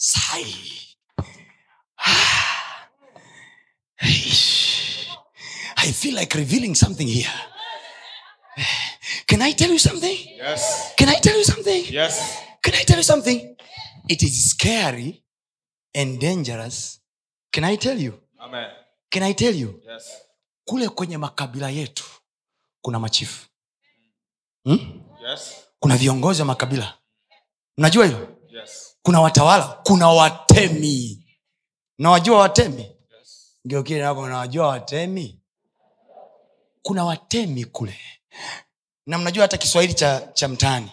[0.00, 0.44] Sai
[2.06, 2.88] Ah.
[5.76, 7.30] I feel like revealing something here
[9.26, 10.92] can i tell you something Yes.
[10.96, 12.38] can i tell you something Yes.
[12.62, 13.56] Can I tell you something?
[14.06, 15.24] It is scary
[15.94, 17.00] and dangerous.
[17.50, 18.20] Can I tell you?
[18.38, 18.68] Amen.
[19.10, 19.80] Can I tell you?
[19.88, 20.04] Yes.
[20.64, 22.04] Kule kwenye makabila yetu
[22.82, 23.46] kuna machifu
[24.64, 25.02] hmm?
[25.28, 25.54] Yes.
[25.78, 26.98] kuna viongozi wa makabila
[27.78, 28.89] mnajua hilo Yes.
[29.02, 31.26] Kuna watawala kuna watemi
[31.98, 33.58] nawajua watemi Yes.
[33.66, 35.40] ngeukile nako nawajua watemi
[36.82, 37.98] kuna watemi kule
[39.06, 40.92] na mnajua hata kiswahili cha, cha mtaani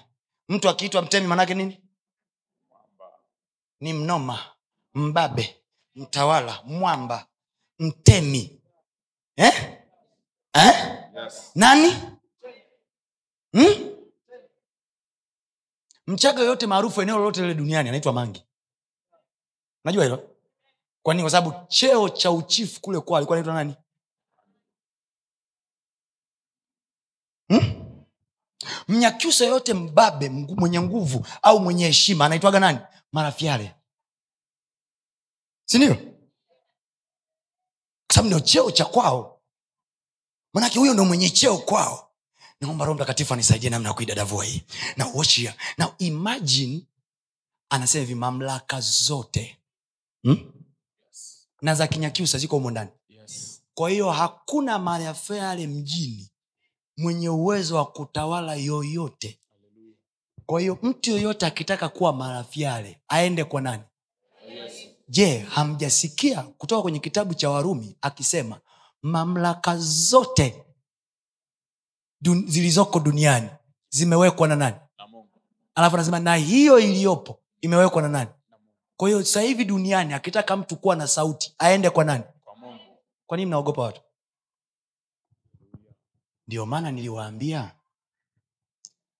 [0.49, 1.81] mtu akiitwa mtemi manake nini
[3.79, 4.39] ni mnoma
[4.93, 5.55] mbabe
[5.95, 7.27] mtawala mwamba
[7.79, 8.61] mtemi
[9.35, 9.77] eh?
[10.53, 10.97] Eh?
[11.23, 11.51] Yes.
[11.55, 11.95] nani
[13.51, 13.95] hmm?
[16.07, 18.43] Mchaga yoyote maarufu eneo lolote lile duniani anaitwa mangi
[19.83, 20.29] najua hilo?
[21.03, 21.23] Kwa nini?
[21.23, 23.75] Kwa sababu cheo cha uchifu kule kwa alikuwa anaitwa nani?
[27.49, 27.83] Hmm?
[28.87, 32.79] mnyakyusa yoyote mbabe mwenye nguvu au mwenye heshima anaitwaga nani?
[33.11, 33.75] Marafyale
[35.65, 36.05] sindio kwa
[38.15, 39.41] sababu ndio cheo cha kwao.
[40.53, 42.06] Manake huyo ndo mwenye cheo kwao
[42.61, 44.63] naomba roho mtakatifu anisaidie namna ya kuidadavua hii.
[44.97, 46.81] Na wachia na imagine
[47.69, 49.57] anasema hivi mamlaka zote
[50.23, 50.51] hmm?
[51.61, 52.89] na za kinyakiusa ziko humo ndani.
[53.09, 53.61] Yes.
[53.73, 56.29] kwa hiyo hakuna marafale mjini
[56.97, 59.39] mwenye uwezo wa kutawala yoyote.
[60.45, 63.83] Kwa hiyo mtu yoyote akitaka kuwa marafyale aende kwa nani?
[65.09, 68.59] Je hamjasikia kutoka kwenye kitabu cha warumi akisema
[69.01, 70.63] mamlaka zote
[72.21, 73.49] dun, zilizoko duniani
[73.89, 74.75] zimewekwa na nani?
[75.75, 78.29] Alafu anasema na hiyo iliyopo imewekwa na nani?
[78.97, 82.23] Kwa hiyo sasa hivi duniani akitaka mtu kuwa na sauti aende kwa nani?
[83.27, 84.01] Kwa nini mnaogopa watu?
[86.47, 87.75] Ndio maana niliwaambia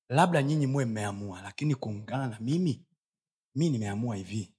[0.09, 2.85] labda nyinyi muwe mmeamua lakini kuungana na mimi
[3.55, 4.53] mi nimeamua hivi.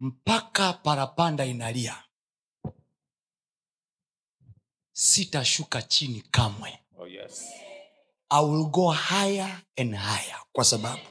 [0.00, 2.04] Mpaka parapanda inalia
[5.06, 7.44] sitashuka chini kamwe Oh, yes.
[8.30, 11.02] I will go higher and higher kwa sababu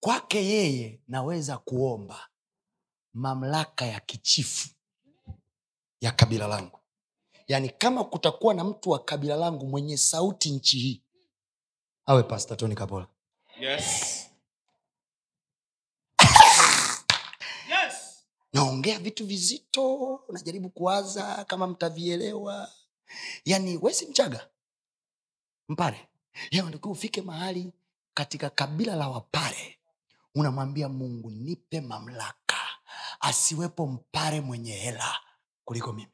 [0.00, 2.28] kwake yeye naweza kuomba
[3.14, 4.68] mamlaka ya kichifu
[6.00, 6.78] ya kabila langu
[7.48, 11.02] yaani kama kutakuwa na mtu wa kabila langu mwenye sauti nchi hii
[12.06, 13.06] awe pasta tony kabola
[13.60, 14.18] Yes.
[17.68, 18.24] Yes.
[18.52, 22.70] naongea vitu vizito najaribu kuwaza kama mtavielewa
[23.44, 24.48] yaani wesi mchaga
[25.68, 26.08] mpare.
[26.50, 27.72] Yanatakiwa ufike mahali
[28.14, 29.78] katika kabila la wapare
[30.34, 32.56] unamwambia mungu nipe mamlaka.
[33.20, 35.16] Asiwepo mpare mwenye hela
[35.64, 36.10] kuliko mimi.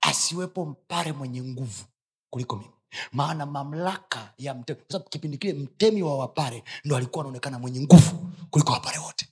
[0.00, 1.84] Asiwepo mpare mwenye nguvu
[2.30, 2.70] kuliko mimi.
[3.12, 7.80] Maana mamlaka ya mtemi kwa sababu kipindi kile mtemi wa wapare ndo alikuwa anaonekana mwenye
[7.80, 9.28] nguvu kuliko wapare wote.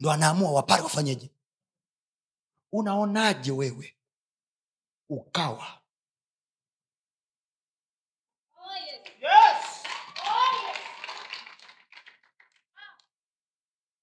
[0.00, 1.30] Ndo anaamua wapare wafanyeje.
[2.72, 3.94] Unaonaje wewe
[5.08, 5.80] ukawa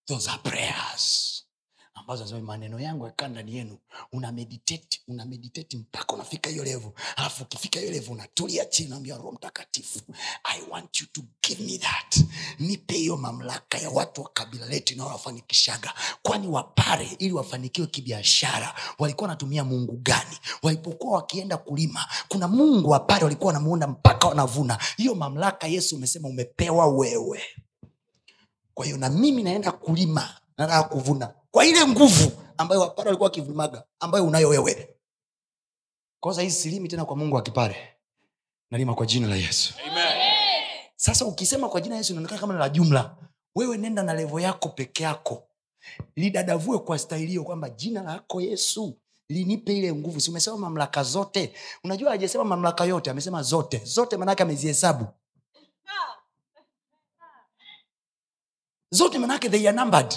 [0.06, 1.28] those are prayers
[1.94, 3.78] ambazo nasema maneno yangu yakaa ndani yenu
[4.12, 9.16] una meditate una meditate mpaka unafika hiyo levu alafu ukifika hiyo levu unatulia chini naambia
[9.18, 10.00] roho mtakatifu
[10.44, 12.20] i want you to give me that.
[12.60, 15.94] Nipe hiyo mamlaka ya watu wa kabila letu inayowafanikishaga
[16.24, 20.38] kwani wapare ili wafanikiwe kibiashara walikuwa wanatumia mungu gani?
[20.64, 24.80] Walipokuwa wakienda kulima kuna mungu wapare walikuwa wanamuunda mpaka wanavuna.
[24.98, 27.42] Hiyo mamlaka yesu umesema umepewa wewe
[28.82, 31.34] kwa hiyo na mimi naenda kulima nataka kuvuna.
[31.52, 34.96] Kwa ile nguvu ambayo wapare walikuwa wakivumaga ambayo unayo wewe.
[36.20, 37.76] Kosa hizi silimi tena kwa mungu akipare
[38.72, 39.74] nalima kwa jina la yesu.
[39.92, 40.06] Amen.
[40.96, 43.16] sasa ukisema kwa jina la yesu inaonekana kama la jumla.
[43.56, 45.44] Wewe nenda na levo yako peke yako.
[46.16, 48.98] Lidadavue kwa staili hiyo kwamba jina lako yesu
[49.30, 50.22] linipe ile nguvu.
[50.22, 51.54] Si umesema mamlaka zote?
[51.84, 53.82] Unajua hajasema mamlaka yote amesema zote.
[53.86, 55.06] Zote maanake amezihesabu
[58.92, 60.14] zote manake they are numbered.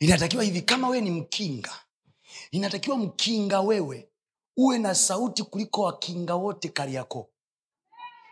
[0.00, 1.80] Inatakiwa hivi kama wewe ni mkinga
[2.50, 4.08] inatakiwa mkinga wewe
[4.56, 7.30] uwe na sauti kuliko wakinga wote kariako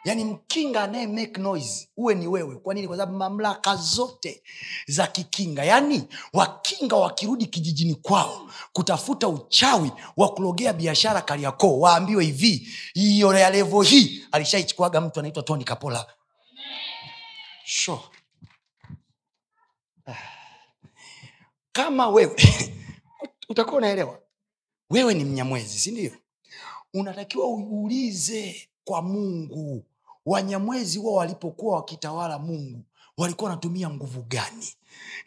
[0.04, 2.56] yaani mkinga anaye make noise uwe ni wewe.
[2.56, 2.88] Kwa nini?
[2.88, 4.42] Kwa sababu mamlaka zote
[4.86, 5.64] za kikinga.
[5.64, 11.78] Yaani wakinga wakirudi kijijini kwao kutafuta uchawi wa kulogea biashara kariakoo.
[11.80, 16.06] Waambiwe hivi hiyo ya levo hii alishaichukuaga mtu anaitwa tony kapola.
[17.64, 18.00] Sure.
[21.72, 22.36] kama wewe
[23.50, 24.18] utakuwa unaelewa.
[24.90, 26.12] Wewe ni mnyamwezi sindio
[26.94, 29.84] unatakiwa uulize kwa mungu
[30.26, 32.84] wanyamwezi wao walipokuwa wakitawala mungu
[33.16, 34.68] walikuwa wanatumia nguvu gani?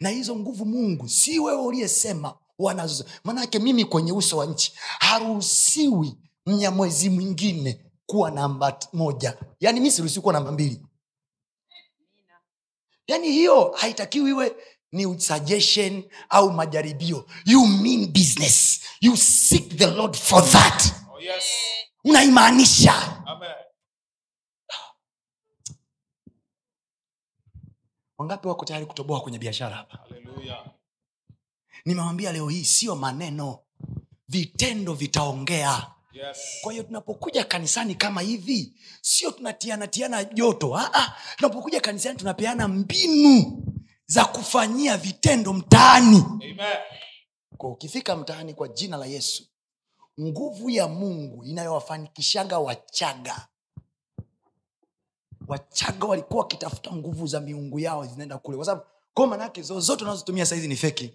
[0.00, 3.04] Na hizo nguvu mungu si wewe uliyesema wanazo.
[3.24, 6.14] Manake mimi kwenye uso wa nchi haruhusiwi
[6.46, 9.38] mnyamwezi mwingine kuwa namba moja.
[9.60, 10.80] Yaani mi siruhusiwi kuwa namba mbili.
[13.06, 14.56] Yaani hiyo haitakiwi iwe
[14.92, 17.26] ni suggestion au majaribio.
[17.46, 18.80] You mean business.
[19.00, 20.82] You seek the lord for that.
[21.14, 21.44] Oh, yes.
[22.04, 23.22] unaimaanisha.
[23.26, 23.50] Amen.
[28.18, 29.98] Wangapi wako tayari kutoboa kwenye biashara hapa?
[31.84, 33.58] Nimewambia leo hii sio maneno.
[34.28, 35.90] Vitendo vitaongea.
[36.12, 36.38] Yes.
[36.62, 40.76] kwa hiyo tunapokuja kanisani kama hivi sio tunatianatiana joto.
[40.76, 43.62] Ah, ah, tunapokuja kanisani tunapeana mbinu
[44.06, 46.16] za kufanyia vitendo mtaani.
[46.16, 46.58] Amen.
[47.56, 49.44] kwa ukifika mtaani kwa jina la yesu
[50.20, 53.48] nguvu ya mungu inayowafanikishaga wachaga
[55.48, 58.56] wachaga walikuwa wakitafuta nguvu za miungu yao zinaenda kule.
[58.56, 61.10] Kwa sababu kwa manake zozote unazotumia sahizi ni feki.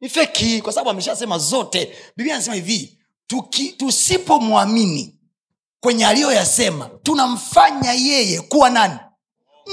[0.00, 1.96] Ni feki kwa sababu ameshasema zote.
[2.16, 2.98] Biblia anasema hivi
[3.76, 5.18] tusipomwamini
[5.80, 8.98] kwenye aliyoyasema tunamfanya yeye kuwa nani?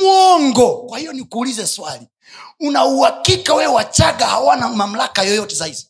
[0.01, 0.77] Mwongo.
[0.77, 2.07] Kwa hiyo nikuulize swali
[2.59, 5.89] una uhakika wewe wachaga hawana mamlaka yoyote sahizi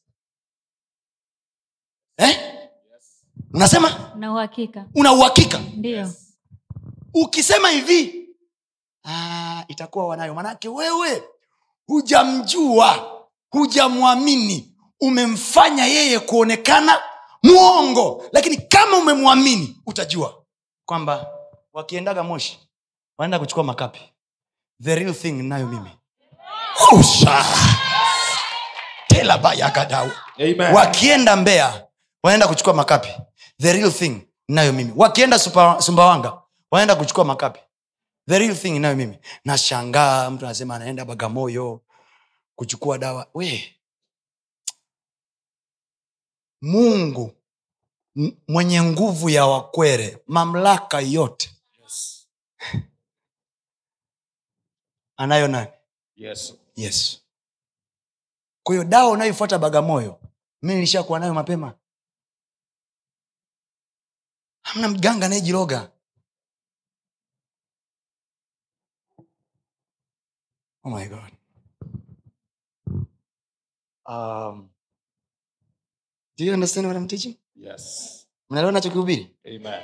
[2.17, 2.39] eh?
[3.53, 4.11] unasema?
[4.31, 4.85] Uhakika?
[4.95, 5.59] Una uhakika?
[5.59, 6.11] Ndio
[7.22, 8.30] ukisema hivi
[9.05, 10.34] ah, itakuwa wanayo.
[10.34, 11.24] Manake wewe
[11.88, 13.11] hujamjua
[13.49, 14.74] hujamwamini.
[15.01, 16.99] Umemfanya yeye kuonekana
[17.43, 20.43] mwongo lakini kama umemwamini utajua
[20.86, 21.28] kwamba
[21.74, 22.59] wakiendaga moshi
[23.18, 23.99] wanaenda kuchukua makapi.
[24.84, 25.89] The real thing nayo mimi.
[26.91, 27.45] Usha
[30.74, 31.88] wakienda mbea
[32.24, 33.09] wanaenda kuchukua makapi.
[33.61, 34.93] The real thing nayo mimi.
[34.95, 35.39] Wakienda
[35.82, 36.41] sumbawanga
[36.72, 37.59] wanaenda kuchukua makapi.
[38.30, 39.20] The real thing nayo mimi.
[39.45, 41.82] Nashangaa mtu anasema anaenda bagamoyo
[42.55, 43.28] kuchukua dawa.
[43.34, 43.74] We.
[46.61, 47.32] Mungu
[48.47, 51.51] mwenye nguvu ya wakwere mamlaka yote.
[55.18, 55.70] Anayo nani?
[56.15, 56.53] Yes.
[56.76, 57.22] yesu
[58.63, 60.20] kwa hiyo dawa unayoifuata bagamoyo
[60.61, 61.74] mi nilishakuwa nayo mapema.
[64.61, 65.91] Hamna mganga anayejiroga
[70.88, 71.31] oh my god
[74.05, 74.69] um,
[76.38, 78.13] do you understand what I'm teaching Yes.
[78.49, 79.81] mnaelewa nachokihubiri Amen.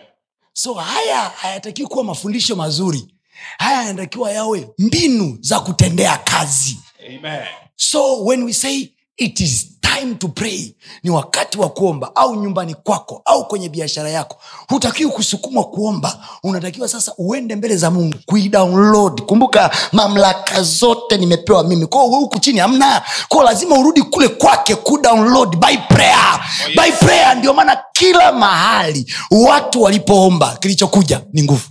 [0.53, 3.15] so haya hayatakiwi kuwa mafundisho mazuri
[3.57, 6.77] haya yanatakiwa yawe mbinu za kutendea kazi
[7.07, 7.47] Amen.
[7.75, 8.87] so when we say
[9.17, 14.09] it is time to pray ni wakati wa kuomba au nyumbani kwako au kwenye biashara
[14.09, 14.37] yako.
[14.69, 16.19] Hutakiwi kusukumwa kuomba.
[16.43, 19.21] Unatakiwa sasa uende mbele za mungu kuidownload.
[19.21, 21.85] Kumbuka mamlaka zote nimepewa mimi.
[21.87, 23.01] Kwao we huku chini hamna.
[23.27, 26.39] Kwao lazima urudi kule kwake kudownload by prayer.
[26.39, 26.77] Oh, yes.
[26.77, 31.69] by prayer ndio maana kila mahali watu walipoomba kilichokuja ni nguvu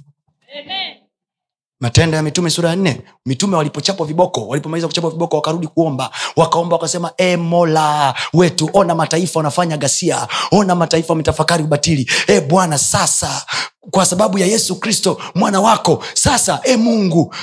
[1.83, 3.01] matendo ya mitume sura ya nne.
[3.27, 6.11] Mitume walipochapwa viboko walipomaliza kuchapwa viboko wakarudi kuomba.
[6.37, 12.11] Wakaomba wakasema e mola wetu ona mataifa wanafanya gasia ona mataifa wametafakari ubatili.
[12.27, 13.43] E bwana sasa
[13.91, 17.35] kwa sababu ya yesu kristo mwana wako sasa e mungu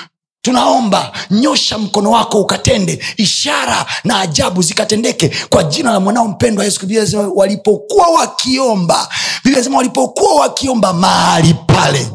[0.42, 3.00] tunaomba nyosha mkono wako ukatende.
[3.18, 5.32] Ishara na ajabu zikatendeke.
[5.50, 6.88] Kwa jina la mwanao mpendwa yesu
[7.36, 9.10] walipokuwa wakiomba
[9.44, 12.08] biblia walipokuwa wakiomba mahali pale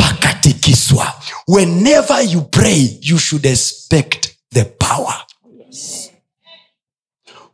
[0.00, 1.14] pakatikiswa
[1.48, 5.26] whenever you pray you should expect the power.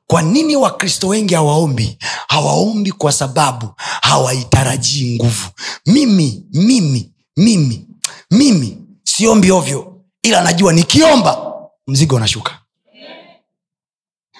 [0.06, 1.98] Kwa nini wakristo wengi hawaombi?
[2.28, 3.72] Hawaombi kwa sababu
[4.02, 5.48] hawaitarajii nguvu.
[5.86, 7.86] Mimi mimi mimi
[8.30, 11.52] mimi siombi ovyo ila najua nikiomba
[11.86, 12.58] mzigo unashuka.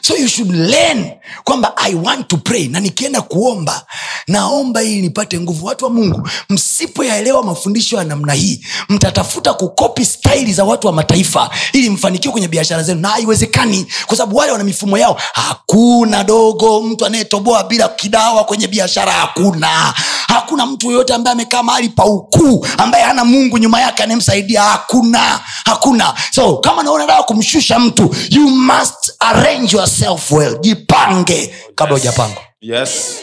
[0.03, 1.11] So you should learn
[1.45, 2.68] kwamba i want to pray.
[2.68, 3.87] Na nikienda kuomba
[4.29, 5.66] naomba ili nipate nguvu.
[5.66, 11.51] Watu wa mungu msipoyaelewa mafundisho ya namna hii mtatafuta kukopi staili za watu wa mataifa
[11.72, 13.01] ili mfanikiwe kwenye biashara zenu.
[13.01, 18.68] Na haiwezekani kwa sababu wale wana mifumo yao hakuna dogo mtu anayetoboa bila kidawa kwenye
[18.68, 19.95] biashara hakuna.
[20.29, 25.41] Hakuna mtu yoyote ambaye amekaa mahali pa ukuu ambaye hana mungu nyuma yake anayemsaidia hakuna.
[25.64, 26.14] Hakuna.
[26.35, 30.59] So kama naona dawa kumshusha mtu you must arrange yourself well
[31.25, 32.43] jipange kabla hujapangwa.
[32.61, 33.17] Yes.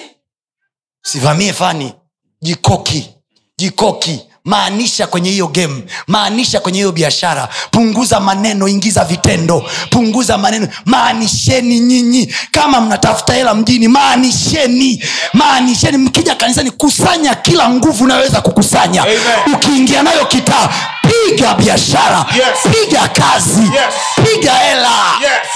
[1.03, 1.93] sivamie fani.
[2.41, 3.09] Jikoki.
[3.57, 4.19] Jikoki.
[4.45, 5.83] Maanisha kwenye hiyo game.
[6.07, 7.49] Maanisha kwenye hiyo biashara.
[7.71, 9.69] Punguza maneno ingiza vitendo.
[9.89, 10.67] Punguza maneno.
[10.85, 12.33] Maanisheni nyinyi.
[12.51, 15.03] Kama mnatafuta hela mjini maanisheni.
[15.33, 15.97] Maanisheni.
[15.97, 19.01] Mkija kanisani kusanya kila nguvu unayoweza kukusanya.
[19.03, 19.19] Amen.
[19.55, 20.69] ukiingia nayo kitaa
[21.01, 22.25] piga biashara.
[22.35, 22.75] Yes.
[22.75, 23.61] piga kazi.
[23.61, 24.25] Yes.
[24.33, 24.89] piga hela.
[25.21, 25.47] Yes.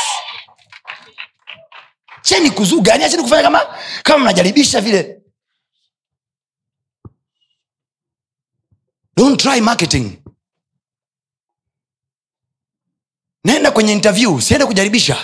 [2.28, 3.60] Cheni kuzuga yani acheni kufanya kama
[4.04, 5.22] kama mnajaribisha vile.
[9.18, 10.18] Don't try marketing.
[13.44, 15.18] Naenda kwenye interview siende kujaribisha.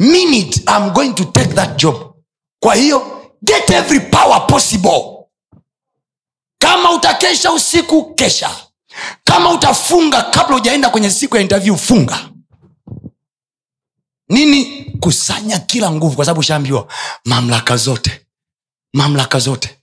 [0.00, 2.14] Minute I'm going to take that job.
[2.60, 5.26] Kwa hiyo get every power possible.
[6.58, 8.50] Kama utakesha usiku kesha.
[9.24, 12.30] Kama utafunga kabla ujaenda kwenye siku ya interview funga
[14.28, 14.84] nini?
[15.00, 16.88] Kusanya kila nguvu kwa sababu ushaambiwa
[17.24, 18.26] mamlaka zote
[18.94, 19.78] mamlaka zote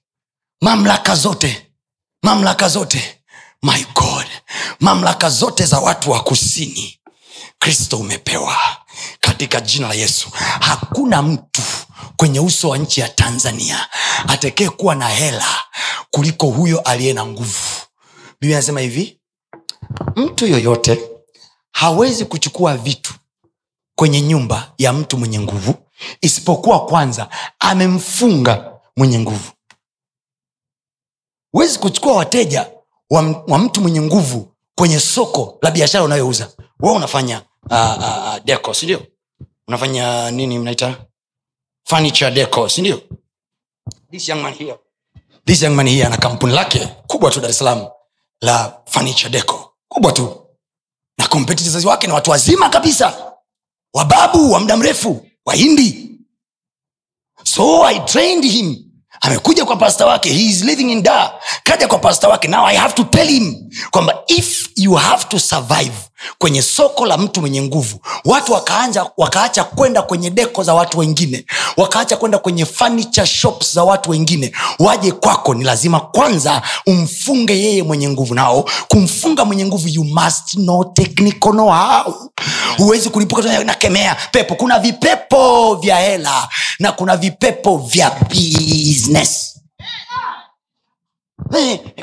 [0.62, 1.68] mamlaka zote
[2.24, 3.20] mamlaka zote.
[3.64, 4.26] My god
[4.80, 7.00] mamlaka zote za watu wa kusini.
[7.60, 8.58] Kristo umepewa.
[9.20, 10.30] Katika jina la yesu
[10.60, 11.62] hakuna mtu
[12.18, 13.88] kwenye uso wa nchi ya tanzania
[14.28, 15.46] atekee kuwa na hela
[16.12, 17.60] kuliko huyo aliye na nguvu.
[18.42, 19.20] Bibi anasema hivi
[20.16, 21.00] mtu yoyote
[21.72, 23.14] hawezi kuchukua vitu
[23.96, 25.76] kwenye nyumba ya mtu mwenye nguvu
[26.22, 27.30] isipokuwa kwanza
[27.60, 29.52] amemfunga mwenye nguvu.
[31.52, 32.70] Huwezi kuchukua wateja
[33.10, 36.50] wa, wa mtu mwenye nguvu kwenye soko la biashara unayouza.
[36.80, 37.42] We unafanya
[37.72, 39.06] uh, uh, deco sindio
[39.68, 41.06] unafanya nini mnaita?
[41.86, 43.02] Furniture deco sindio
[44.12, 44.76] this young man here.
[45.46, 47.62] This young man here ana kampuni lake kubwa tu dar es
[48.42, 49.74] la furniture deco.
[49.88, 50.40] Kubwa tu.
[51.18, 53.33] Na competitors wake ni watu wazima kabisa
[53.94, 56.10] wababu wa muda mrefu wahindi.
[57.44, 58.76] So i trained him.
[59.22, 60.30] Amekuja kwa pasta wake.
[60.30, 61.34] He is living in da
[61.64, 62.48] kaja kwa pasta wake.
[62.48, 65.94] Now i have to tell him kwamba if you have to survive
[66.38, 68.00] kwenye soko la mtu mwenye nguvu.
[68.26, 71.46] Watu wakaanja wakaacha kwenda kwenye deko za watu wengine.
[71.78, 74.52] Wakaacha kwenda kwenye furniture shops za watu wengine.
[74.80, 78.36] Waje kwako ni lazima kwanza umfunge yeye mwenye nguvu.
[78.36, 82.14] Nao kumfunga mwenye nguvu you must know technical know how
[82.78, 84.56] huwezi kulipuka nakemea pepo.
[84.56, 86.50] Kuna vipepo vya hela
[86.80, 89.54] na kuna vipepo vya business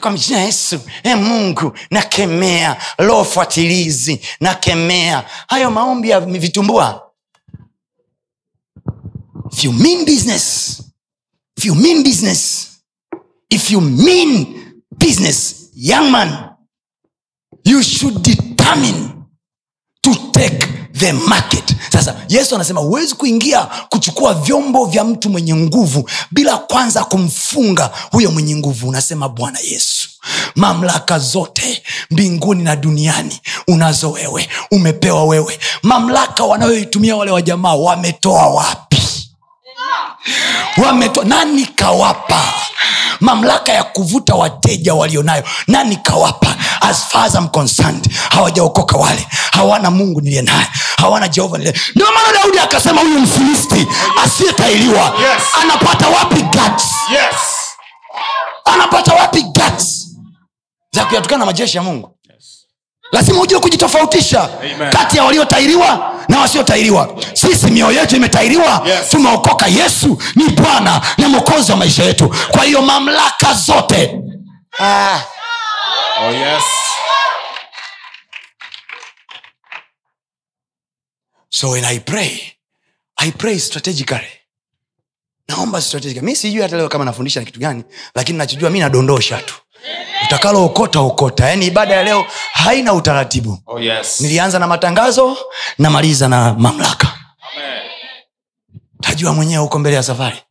[0.01, 0.81] kwa jina yesu.
[1.03, 2.77] E mungu nakemea.
[2.99, 5.25] Roho fuatilizi nakemea.
[5.49, 7.07] Hayo maombi ya vitumbua.
[9.53, 10.81] If you mean business
[11.57, 12.69] if you mean business
[13.51, 14.47] if you mean
[14.99, 16.51] business young man
[17.65, 19.13] you should determine
[20.03, 20.67] to take
[21.01, 21.77] the market.
[21.93, 28.31] Sasa yesu anasema huwezi kuingia kuchukua vyombo vya mtu mwenye nguvu bila kwanza kumfunga huyo
[28.31, 28.89] mwenye nguvu.
[28.89, 30.09] Unasema bwana yesu
[30.55, 35.59] mamlaka zote mbinguni na duniani unazo wewe umepewa wewe.
[35.83, 39.03] Mamlaka wanayoitumia wale wajamaa wametoa wapi?
[40.85, 42.55] Wametoa nani kawapa
[43.21, 45.43] mamlaka ya kuvuta wateja walionayo.
[45.67, 46.57] Nani kawapa?
[46.81, 49.27] As far as I'm concerned hawajaokoka wale.
[49.53, 50.67] Hawana mungu niliye naye.
[50.97, 51.75] Hawana jehova niliye.
[51.95, 53.87] Ndio maana daudi akasema huyu mfilisti
[54.25, 55.43] asiyetailiwa Yes.
[55.63, 56.85] anapata wapi guts?
[57.13, 57.37] Yes.
[58.65, 60.07] anapata wapi guts?
[60.93, 62.17] Za kuyatukana na majeshi ya mungu
[63.13, 64.91] lazima ujue kujitofautisha Amen.
[64.91, 67.23] kati ya waliotairiwa na wasiotairiwa.
[67.35, 68.83] Sisi mioyo yetu imetairiwa.
[68.87, 69.09] Yes.
[69.11, 72.35] tumeokoka yesu ni bwana na mwokozi wa maisha yetu.
[72.51, 74.21] Kwa hiyo mamlaka zote.
[74.81, 75.21] Ah,
[76.23, 76.63] Oh, yes.
[81.49, 82.41] so when i pray
[83.19, 84.29] i pray strategically.
[85.49, 86.27] Naomba strategically.
[86.27, 87.85] Mi sijui hata leo kama nafundisha na kitu gani
[88.15, 89.55] lakini nachojua mi nadondosha tu
[90.27, 91.01] utakalo okota.
[91.01, 93.59] Okota yaani ibada ya leo haina utaratibu.
[93.67, 94.21] Oh, yes.
[94.21, 95.37] nilianza na matangazo
[95.79, 97.09] namaliza na mamlaka.
[97.57, 97.83] Amen.
[99.01, 100.43] tajua mwenyewe huko mbele ya safari.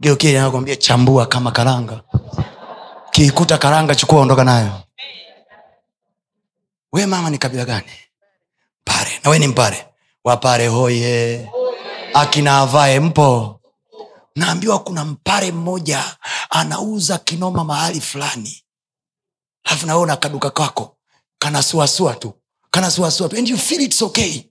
[0.00, 2.00] Geukie anakwambia chambua kama karanga.
[3.10, 4.72] Kiikuta karanga chukua ondoka nayo.
[6.92, 7.86] We mama ni kabila gani?
[8.84, 9.86] Pare na we ni mpare.
[10.24, 11.48] Wapare hoye.
[12.14, 13.55] Akina avae mpo
[14.36, 16.16] naambiwa kuna mpare mmoja
[16.50, 18.62] anauza kinoma mahali fulani.
[19.64, 20.96] Alafu nawe na kaduka kwako.
[21.38, 22.32] Kanasuasua tu.
[22.70, 23.36] Kanasuasua tu.
[23.36, 24.42] And you feel it's okay.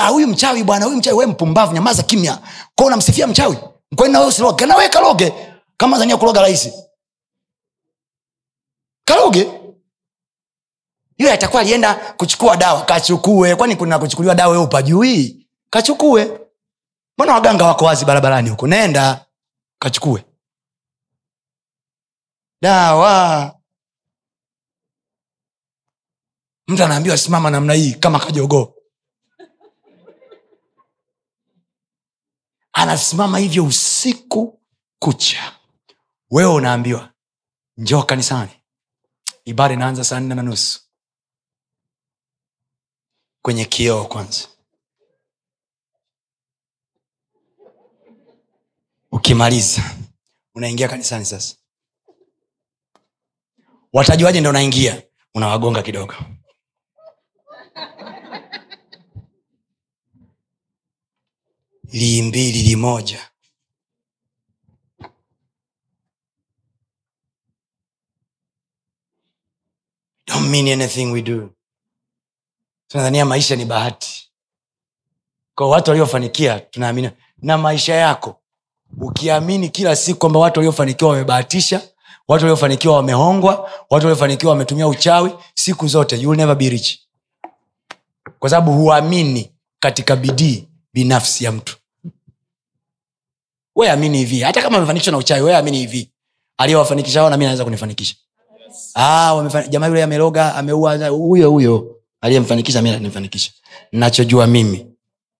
[0.00, 2.38] "Ah, huyu mchawi bwana huyu mchawi we mpumbavu nyamaza kimya.
[2.74, 3.56] Kwao unamsifia mchawi?
[3.96, 4.66] Kwani nawe usiloge.
[4.66, 5.34] Nawe kaloge.
[5.76, 6.72] Kama zania kuloga rahisi.
[9.04, 9.50] Kaloge.
[11.18, 12.82] Yule atakuwa alienda kuchukua dawa.
[12.84, 13.56] Kachukue.
[13.56, 16.40] Kwani kuna kuchukuliwa dawa we upajui kachukue
[17.16, 18.66] mbona waganga wako wazi barabarani huko?
[18.66, 19.26] Nenda
[19.78, 20.24] kachukue.
[22.62, 23.58] Dawa.
[26.68, 28.74] Mtu anaambiwa simama namna hii kama kajogoo.
[32.72, 34.62] Anasimama hivyo usiku
[34.98, 35.58] kucha.
[36.30, 37.12] Wewe unaambiwa
[37.76, 38.50] njoo kanisani.
[39.44, 40.80] Ibada inaanza saa nne na nusu.
[43.42, 44.48] Kwenye kioo kwanza
[49.12, 49.82] ukimaliza
[50.54, 51.56] unaingia kanisani sasa.
[53.92, 55.02] Watajuaje ndo unaingia?
[55.34, 56.14] Unawagonga kidogo.
[61.92, 63.20] Limbili limoja
[70.26, 71.54] don't mean anything we do.
[72.88, 74.32] Tunadhania maisha ni bahati.
[75.54, 78.41] Kwa watu waliofanikia tunaamini na maisha yako
[79.00, 81.80] ukiamini kila siku kwamba watu waliofanikiwa wamebahatisha
[82.28, 86.98] watu waliofanikiwa wamehongwa watu waliofanikiwa wametumia uchawi siku zote you will never be rich.
[88.38, 91.76] Kwa sababu huamini katika bidii binafsi ya mtu.
[93.76, 94.40] We amini hivi.
[94.40, 96.10] Hata kama amefanikishwa na uchawi we amini hivi.
[96.58, 98.14] Aliyowafanikisha ao nami naweza kunifanikisha.
[98.94, 101.96] Ah, jamaa yule ameroga ameua huyo huyo.
[102.20, 103.52] Aliyemfanikisha mi ananifanikisha.
[103.92, 104.86] Nachojua mimi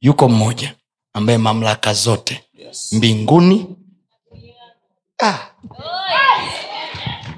[0.01, 0.75] yuko mmoja
[1.15, 2.45] ambaye mamlaka zote
[2.93, 3.67] mbinguni.
[5.23, 5.39] Ah.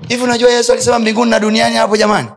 [0.09, 2.29] hivi unajua yesu alisema mbinguni na duniani hapo jamani?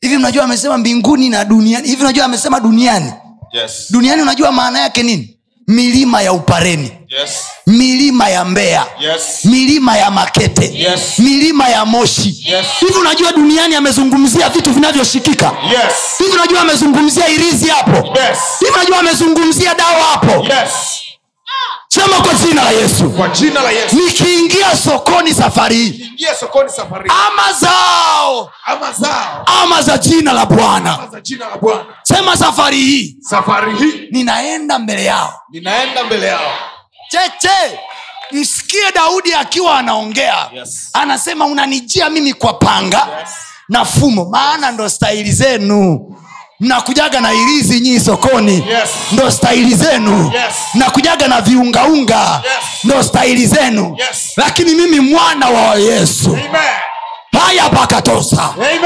[0.00, 1.88] Hivi unajua amesema mbinguni na duniani?
[1.88, 3.12] Hivi unajua amesema duniani?
[3.52, 3.92] Yes.
[3.92, 5.33] duniani unajua maana yake nini
[5.68, 6.90] milima ya upareni
[7.20, 7.30] Yes.
[7.66, 9.44] milima ya mbeya Yes.
[9.44, 11.00] milima ya makete Yes.
[11.18, 12.66] milima ya moshi Yes.
[13.00, 16.32] unajua duniani amezungumzia vitu vinavyoshikika Yes.
[16.34, 18.38] unajua amezungumzia irizi hapo Yes.
[18.60, 20.70] hivi unajua amezungumzia dawa hapo Yes.
[21.94, 23.96] Sema kwa jina la yesu Kwa jina la Yesu.
[23.96, 26.10] nikiingia sokoni safari hii
[27.06, 29.44] ama zao Ama zao.
[29.62, 31.84] ama za jina la bwana Ama za jina la Bwana.
[32.02, 36.52] sema safari hii Safari hii ninaenda mbele yao ninaenda mbele yao.
[37.10, 37.78] cheche
[38.32, 40.90] msikie daudi akiwa anaongea Yes.
[40.92, 43.30] anasema unanijia mimi kwa panga Yes.
[43.68, 46.13] na fumo maana ndo stahili zenu
[46.64, 48.90] mnakujaga na irizi nyii sokoni Yes.
[49.12, 50.54] ndo stahili zenu Yes.
[50.74, 52.64] mnakujaga na viungaunga Yes.
[52.84, 54.32] ndo stahili zenu Yes.
[54.36, 57.42] lakini mimi mwana wa yesu Amen.
[57.46, 58.80] haya pakatosa Amen.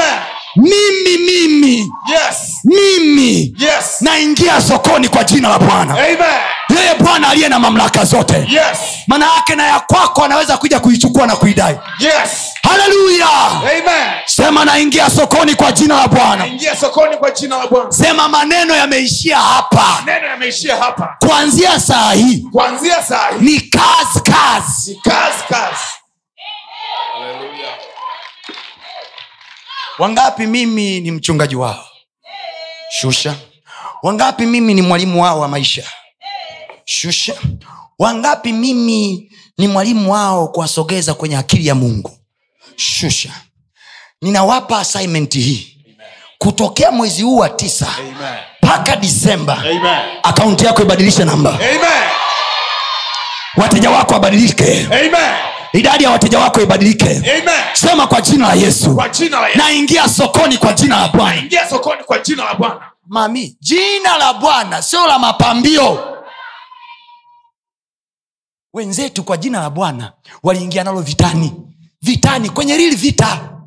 [0.56, 1.76] mimi mimi
[2.12, 2.36] Yes.
[2.64, 3.96] mimi Yes.
[4.00, 8.78] naingia sokoni kwa jina la bwana yeye bwana aliye na mamlaka zote Yes.
[9.06, 12.12] maana yake na ya kwako anaweza kuja kuichukua na kuidai Yes.
[12.68, 13.28] Haleluya
[14.26, 16.46] sema naingia sokoni kwa jina la bwana.
[16.46, 17.92] Ingia sokoni kwa jina la Bwana.
[17.92, 20.04] sema maneno yameishia hapa.
[20.30, 21.16] Yameishia hapa.
[21.26, 23.44] kuanzia saa hii Kuanzia saa hii.
[23.44, 24.90] ni kazi kazi.
[24.90, 25.84] Ni kazi kazi.
[29.98, 31.84] Wangapi mimi ni mchungaji wao?
[33.00, 33.34] Shusha.
[34.02, 35.82] Wangapi mimi ni mwalimu wao wa maisha?
[36.84, 37.34] Shusha.
[37.98, 42.17] Wangapi mimi ni mwalimu wao kuwasogeza kwenye akili ya mungu
[42.78, 43.30] shusha.
[44.22, 45.74] Ninawapa assignment hii.
[46.38, 47.88] Kutokea mwezi huu wa tisa
[48.62, 49.64] mpaka disemba
[50.22, 51.54] akaunti yako ibadilishe namba.
[51.54, 51.80] Amen.
[53.56, 54.84] wateja wako wabadilike.
[54.86, 55.34] Amen.
[55.72, 57.04] idadi ya wateja wako ibadilike.
[57.16, 57.64] Amen.
[57.72, 59.02] sema kwa jina la yesu.
[59.10, 59.58] Jina la Yesu.
[59.58, 61.36] naingia sokoni kwa jina la bwana.
[61.36, 62.80] Ingia sokoni kwa jina la Bwana.
[63.06, 66.14] mami jina la bwana sio la mapambio.
[68.74, 70.12] Wenzetu kwa jina la bwana
[70.42, 71.52] waliingia nalo vitani
[72.00, 73.60] vitani kwenye rili vita.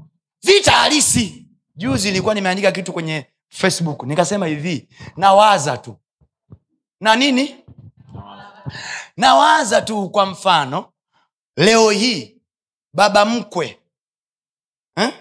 [0.43, 1.47] Vita halisi.
[1.75, 5.97] Juzi ilikuwa nimeandika kitu kwenye facebook nikasema hivi nawaza tu.
[6.99, 7.63] Na nini?
[9.17, 10.93] Nawaza tu kwa mfano
[11.57, 12.41] leo hii
[12.93, 13.79] baba mkwe.
[14.95, 15.13] Eh?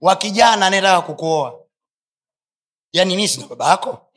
[0.00, 1.60] wa kijana anayetaka kukuoa.
[2.92, 4.12] Yaani mi sina baba yako?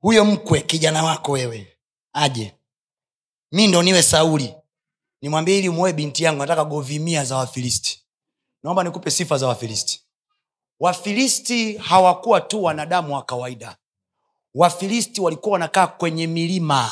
[0.00, 1.78] Huyo mkwe kijana wako wewe.
[2.12, 2.57] Aje
[3.52, 4.54] mi ndo niwe sauli.
[5.22, 8.02] Nimwambie ili muoe binti yangu nataka govimia za wafilisti.
[8.62, 10.00] Naomba nikupe sifa za wafilisti.
[10.80, 13.76] Wafilisti hawakuwa tu wanadamu wa kawaida.
[14.54, 16.90] Wafilisti walikuwa wanakaa kwenye milima.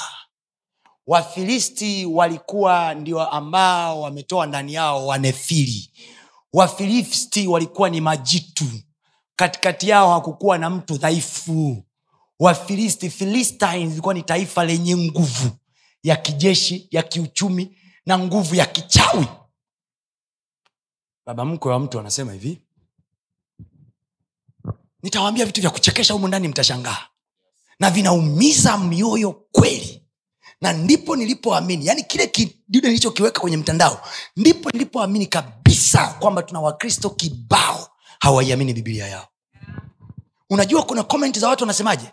[1.07, 5.91] Wafilisti walikuwa ndio ambao wametoa ndani yao wanefili.
[6.53, 8.65] Wafilisti walikuwa ni majitu.
[9.37, 11.85] Katikati yao hakukuwa na mtu dhaifu.
[12.41, 15.51] Wafilisti philistines ilikuwa ni taifa lenye nguvu
[16.07, 17.77] ya kijeshi ya kiuchumi
[18.07, 19.27] na nguvu ya kichawi.
[21.27, 22.63] Baba mkwe wa mtu anasema hivi
[25.03, 27.07] nitawaambia vitu vya kuchekesha humu ndani mtashangaa.
[27.81, 30.03] Na vinaumiza mioyo kweli.
[30.61, 34.01] Na ndipo nilipoamini yaani kile kidude nilichokiweka kwenye mtandao
[34.37, 37.89] ndipo nilipoamini kabisa kwamba tuna wakristo kibao
[38.19, 39.29] hawaiamini bibilia yao.
[40.51, 42.13] Unajua kuna comment za watu wanasemaje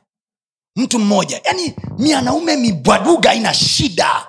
[0.75, 1.41] mtu mmoja.
[1.45, 4.27] Yani mianaume mibwaduga ina shida.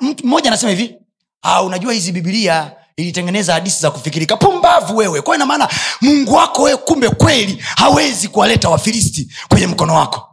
[0.00, 0.96] Mtu mmoja anasema hivi
[1.42, 4.36] ah, unajua hizi bibilia ilitengeneza hadisi za kufikirika.
[4.36, 5.22] Pumbavu wewe.
[5.22, 5.68] Kwao inamaana
[6.00, 10.26] mungu wako wewe kumbe kweli hawezi kuwaleta wafilisti kwenye mkono wako.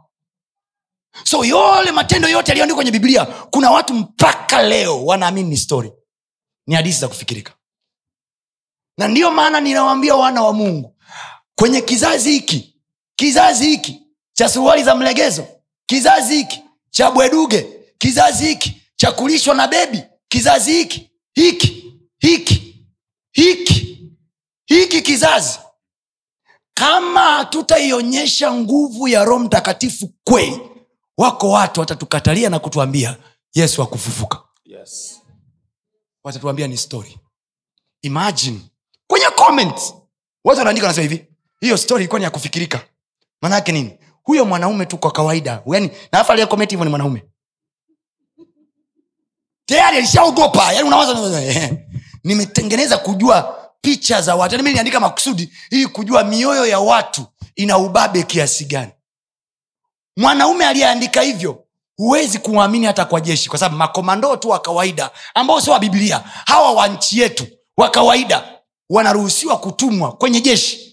[1.24, 5.92] So yole matendo yote yaliyoandikwa kwenye biblia kuna watu mpaka leo wanaamini ni story.
[6.66, 7.52] Ni hadisi za kufikirika.
[8.98, 10.96] Na ndiyo maana ninawaambia wana wa mungu
[11.54, 12.74] kwenye kizazi hiki
[13.16, 14.02] kizazi hiki
[14.38, 15.46] cha suruali za mlegezo
[15.86, 17.66] kizazi hiki cha bweduge
[17.98, 22.84] kizazi hiki cha kulishwa na bebi kizazi hiki hiki hiki
[23.32, 24.08] hiki
[24.66, 25.58] hiki kizazi.
[26.74, 30.60] Kama hatutaionyesha nguvu ya roho mtakatifu kweli
[31.16, 33.16] wako watu watatukatalia na kutuambia
[33.54, 35.20] yesu akufufuka Yes.
[36.24, 37.18] watatuambia ni story.
[38.02, 38.60] Imagine.
[39.06, 39.94] Kwenye comment
[40.44, 41.26] watu wanaandika nasema hivi
[41.60, 42.86] hiyo story ilikuwa ni ya kufikirika.
[43.42, 43.98] Maanaake nini
[44.28, 45.62] huyo mwanaume tu kwa kawaida.
[45.66, 47.24] Yani na aliyekometi hivyo ni mwanaume.
[49.66, 50.72] Tayari alishaogopa.
[50.72, 51.14] Yani unawaza
[52.24, 54.54] nimetengeneza kujua picha za watu.
[54.54, 57.26] Yani mi niandika makusudi ili kujua mioyo ya watu
[57.56, 58.92] ina ubabe kiasi gani.
[60.16, 61.64] Mwanaume aliyeandika hivyo
[61.96, 63.48] huwezi kumwamini hata kwa jeshi.
[63.48, 67.90] Kwa sababu makomandoo tu wa kawaida ambao sio wa bibilia hawa wa nchi yetu wa
[67.90, 68.58] kawaida
[68.90, 70.88] wanaruhusiwa kutumwa kwenye jeshi.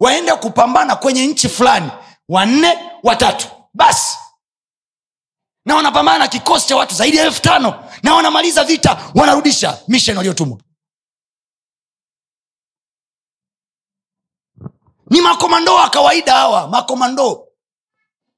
[0.00, 1.90] Waende kupambana kwenye nchi fulani
[2.30, 3.48] wanne watatu.
[3.74, 4.18] Basi
[5.64, 7.90] na wanapambana na kikosi cha watu zaidi ya elfu tano.
[8.02, 10.58] Na wanamaliza vita wanarudisha mission waliotumwa.
[15.10, 17.48] Ni makomando wa kawaida hawa makomando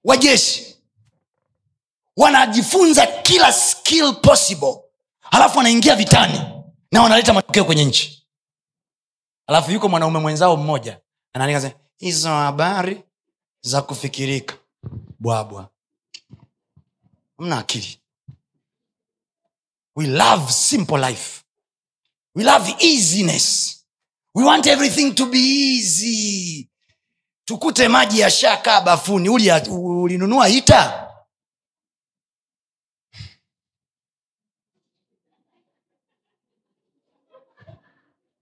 [0.04, 0.76] wa jeshi.
[2.16, 4.76] Wanajifunza kila skill possible.
[5.20, 6.40] Halafu wanaingia vitani
[6.92, 8.28] na wanaleta matokeo kwenye nchi.
[9.46, 11.00] Alafu yuko mwanaume mwenzao mmoja
[11.32, 13.04] anaandika hizo habari
[13.62, 14.56] za kufikirika.
[15.20, 15.68] Bwabwa.
[17.38, 17.98] Mna akili.
[19.96, 21.42] We love simple life.
[22.34, 23.76] We love easiness.
[24.34, 26.68] We want everything to be easy.
[27.44, 29.28] Tukute maji yashakaa bafuni.
[29.28, 29.68] Uli-
[30.02, 31.08] ulinunua hita?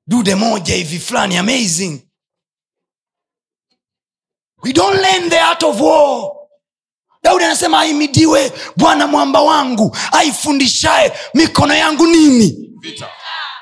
[0.07, 2.01] Dude moja hivi fulani amazing
[4.63, 6.33] we don't learn the art of war.
[7.23, 12.57] Daudi anasema aimidiwe bwana mwamba wangu aifundishaye mikono yangu nini?
[12.81, 13.07] Vita.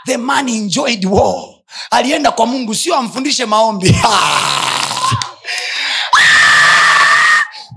[0.07, 1.45] the man enjoyed war.
[1.91, 3.95] Alienda kwa mungu sio amfundishe maombi.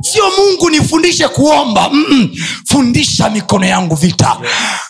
[0.02, 1.90] Sio mungu nifundishe kuomba.
[1.90, 2.30] Mm-mm.
[2.66, 4.38] fundisha mikono yangu vita.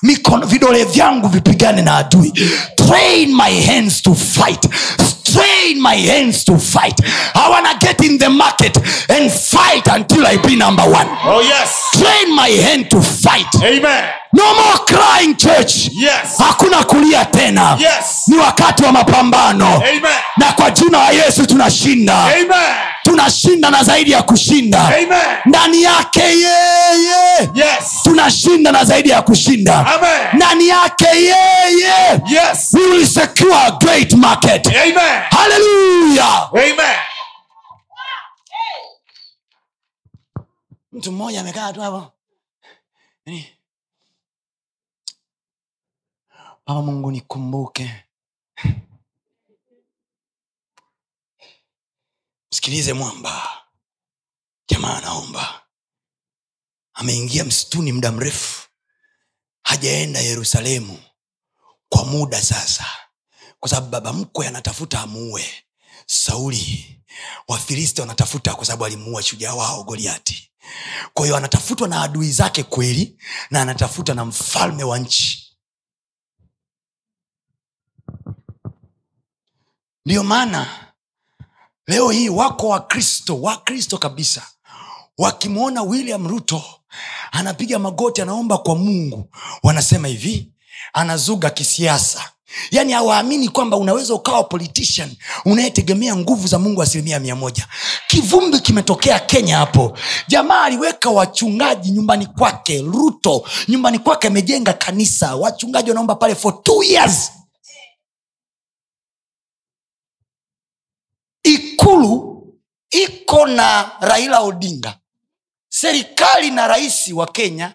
[0.02, 2.34] Mikono, vidole vyangu vipigane na adui.
[2.76, 4.66] Train my hands to fight
[5.34, 7.00] train my hands to fight
[7.36, 8.78] i wanna get in the market
[9.10, 11.90] and fight until i be number one Oh yes.
[11.94, 14.10] train my hand to fight Amen.
[14.34, 16.38] no more crying church Yes.
[16.38, 18.24] hakuna kulia tena Yes.
[18.28, 20.02] ni wakati wa mapambano Amen.
[20.38, 22.76] na kwa jina la yesu tunashinda Amen.
[23.12, 25.38] Tunashinda na zaidi ya kushinda Amen.
[25.46, 28.00] ndani yake yeye Yes.
[28.04, 30.28] tunashinda na zaidi ya kushinda Amen.
[30.34, 32.74] ndani yake yeye Yes.
[32.74, 35.22] we will secure a great market Amen.
[35.30, 36.98] haleluya Amen.
[40.92, 42.12] mtu mmoja amekaa tu hapo
[46.68, 47.92] baba mungu nikumbuke
[52.52, 53.48] msikilize mwamba.
[54.70, 55.62] Jamaa anaomba.
[56.94, 58.68] Ameingia msituni muda mrefu.
[59.64, 61.00] Hajaenda yerusalemu
[61.90, 62.86] kwa muda sasa.
[63.60, 65.46] Kwa sababu baba mkwe anatafuta amuue.
[66.06, 67.02] Sauli
[67.48, 70.52] wafilisti wanatafuta kwa sababu alimuua shujaa wao goliati.
[71.14, 75.58] Kwa hiyo anatafutwa na adui zake kweli na anatafuta na mfalme wa nchi.
[80.06, 80.91] Ndiyo maana
[81.92, 84.42] leo hii wako wakristo wakristo kabisa.
[85.18, 86.64] Wakimwona william ruto
[87.32, 89.30] anapiga magoti anaomba kwa mungu.
[89.64, 90.52] Wanasema hivi
[90.94, 92.24] anazuga kisiasa.
[92.72, 95.16] Yaani hawaamini kwamba unaweza ukawa politician
[95.46, 97.68] unayetegemea nguvu za mungu asilimia mia moja.
[98.08, 99.98] Kivumbi kimetokea kenya hapo.
[100.28, 105.36] Jamaa aliweka wachungaji nyumbani kwake ruto nyumbani kwake amejenga kanisa.
[105.36, 107.32] Wachungaji wanaomba pale for two years
[111.44, 112.44] ikulu
[112.92, 114.98] iko na raila odinga.
[115.70, 117.74] Serikali na rais wa kenya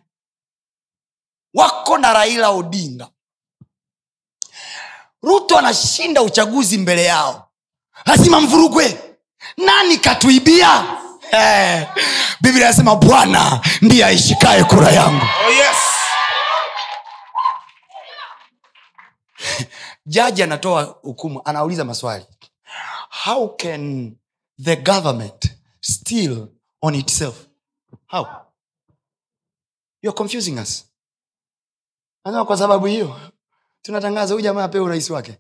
[1.55, 3.09] wako na raila odinga.
[5.23, 7.49] Ruto anashinda uchaguzi mbele yao.
[8.05, 9.17] Lazima mvurugwe.
[9.57, 10.85] Nani katuibia?
[11.33, 11.89] Eh,
[12.41, 15.25] biblia anasema bwana ndiye aishikaye kura yangu.
[15.47, 15.77] Oh, yes.
[20.07, 22.25] jaji anatoa hukumu anauliza maswali
[23.11, 24.13] how can
[24.65, 25.51] the government
[25.81, 26.49] steal
[26.83, 27.47] on itself?
[28.07, 28.27] How?
[30.03, 30.85] You're confusing us.
[32.25, 33.21] Anasema kwa sababu hiyo
[33.83, 35.39] tunatangaza huyu jamaa apewe urais wake.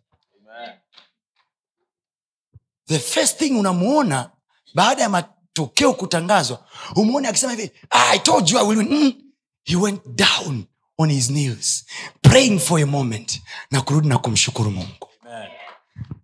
[2.88, 4.30] The first thing unamuona
[4.74, 8.88] baada ya matokeo kutangazwa umuone akisema hivi i told you I will win.
[9.04, 9.22] Mm.
[9.64, 10.64] he went down
[10.98, 11.84] on his knees
[12.22, 15.08] praying for a moment na kurudi na kumshukuru mungu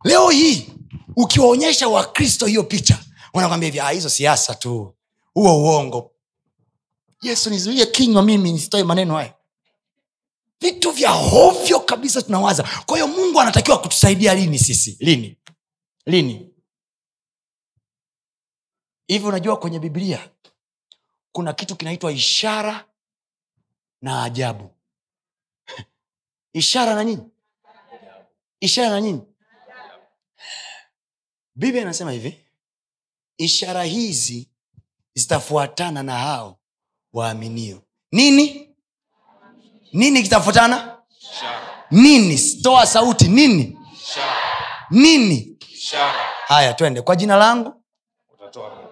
[0.05, 0.68] leo hii
[1.16, 2.98] ukiwaonyesha wakristo hiyo picha
[3.32, 4.94] wanakwambia hivi "Ah, hizo siasa tu.
[5.34, 6.11] Huo uongo.
[7.22, 9.34] Yesu nizuie kinywa mimi nisitoe maneno haya.
[10.61, 12.68] Vitu vya hovyo kabisa tunawaza.
[12.86, 14.96] Kwa hiyo mungu anatakiwa kutusaidia lini sisi?
[15.00, 15.36] Lini?
[16.07, 16.50] Lini?
[19.07, 20.30] Hivi unajua kwenye biblia
[21.32, 22.84] kuna kitu kinaitwa ishara
[24.03, 24.70] na ajabu.
[26.53, 27.22] Ishara na nini?
[28.61, 29.22] Ishara na nini
[31.55, 32.44] biblia inasema hivi
[33.38, 34.48] ishara hizi
[35.14, 36.59] zitafuatana na hao
[37.12, 37.82] waaminio.
[38.12, 38.68] Nini?
[39.92, 40.96] Nini kitafuatana?
[41.90, 42.38] Nini?
[42.62, 43.28] Toa sauti.
[43.28, 43.78] Nini?
[44.03, 44.36] Ishara.
[44.90, 45.57] nini?
[45.72, 46.24] Ishara.
[46.46, 47.03] haya twende.
[47.03, 47.82] Kwa jina langu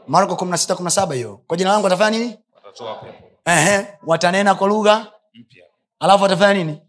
[0.06, 1.36] marko kumi na sita kumi na saba hiyo.
[1.46, 2.38] Kwa jina langu watafanya nini?
[3.44, 5.12] Ehe, watanena kwa lugha
[6.00, 6.80] alafu watafanya nini?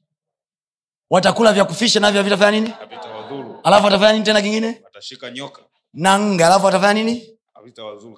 [1.09, 2.69] Watakula vya kufisha navyo vitafanya nini?
[2.69, 3.10] Havitawadhuru.
[3.63, 4.69] Alafu atafanya nini tena kingine?
[4.87, 5.61] Atashika nyoka.
[5.93, 7.37] na nge alafu atafanya nini?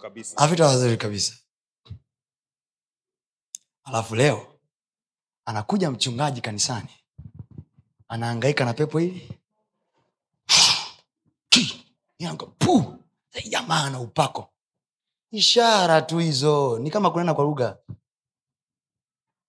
[0.01, 0.37] Kabisa.
[0.41, 1.33] havita wazuri kabisa.
[3.83, 4.59] Alafu leo
[5.45, 6.89] anakuja mchungaji kanisani.
[8.07, 9.39] Anaangaika na pepo hili.
[13.49, 14.53] Jamaa na upako.
[15.31, 16.79] Ishara tu hizo.
[16.79, 17.77] Ni kama kunena kwa lugha.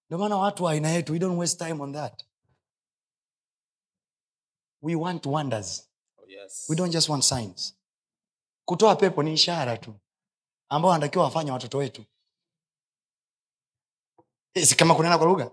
[0.09, 2.25] Ndio maana watu wa aina yetu we don't waste time on that
[4.85, 5.89] we want wonders.
[6.21, 6.67] Oh, yes.
[6.69, 7.75] we don't just want signs.
[8.69, 9.95] Kutoa pepo ni ishara tu
[10.69, 12.05] ambao wanatakiwa wafanya watoto wetu.
[14.65, 15.51] Si kama kunena kwa lugha.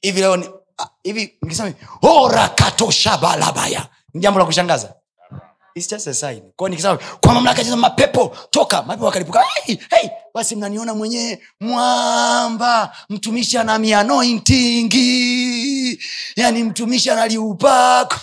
[0.00, 4.94] Hivi leo ni ah, hivi nikisema hivi, orakatoshabalabaya ni jambo la kushangaza.
[5.74, 6.52] It's just a sign.
[6.56, 8.82] Kwa nikisema kwa mamlaka ya mapepo toka.
[8.82, 12.96] Mapepo wakalipuka hey, hey, basi mnaniona mwenyewe mwamba.
[13.08, 15.02] Mtumishi ana mianointingi
[16.36, 18.16] yani mtumishi analiupako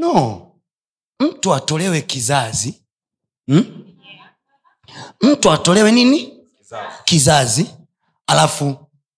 [0.00, 0.46] no.
[1.20, 2.82] Mtu atolewe kizazi.
[3.46, 3.84] Hmm?
[5.20, 6.26] mtu atolewe nini?
[6.58, 6.96] Kizazi.
[7.04, 7.66] kizazi
[8.26, 8.76] alafu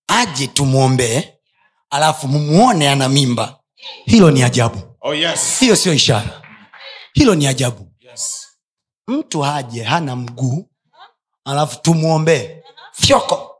[0.08, 1.28] aje tumwombee
[1.90, 3.58] alafu mumuone ana mimba.
[4.04, 4.96] Hilo ni ajabu.
[5.00, 5.58] Oh, yes.
[5.60, 6.42] hiyo sio ishara.
[7.12, 7.92] Hilo ni ajabu.
[8.00, 8.48] Yes.
[9.08, 10.68] mtu haje hana mguu.
[11.44, 12.62] Alafu tumwombee
[12.92, 13.56] fyoko.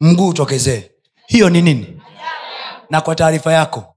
[0.00, 0.90] Mguu utokezee.
[1.26, 2.02] Hiyo ni nini?
[2.90, 3.96] Na kwa taarifa yako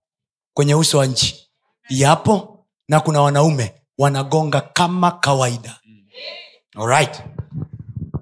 [0.54, 1.50] kwenye uso wa nchi
[1.90, 2.61] yapo
[2.92, 5.80] na kuna wanaume wanagonga kama kawaida.
[6.76, 7.22] Alright.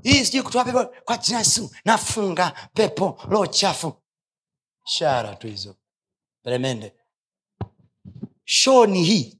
[0.03, 1.71] hii sijui kutoa pepo kwa jina Yesu.
[1.85, 3.93] Nafunga pepo roho chafu.
[4.85, 5.75] Shara tu hizo.
[6.43, 6.93] Peremende.
[8.45, 9.39] Shoni hii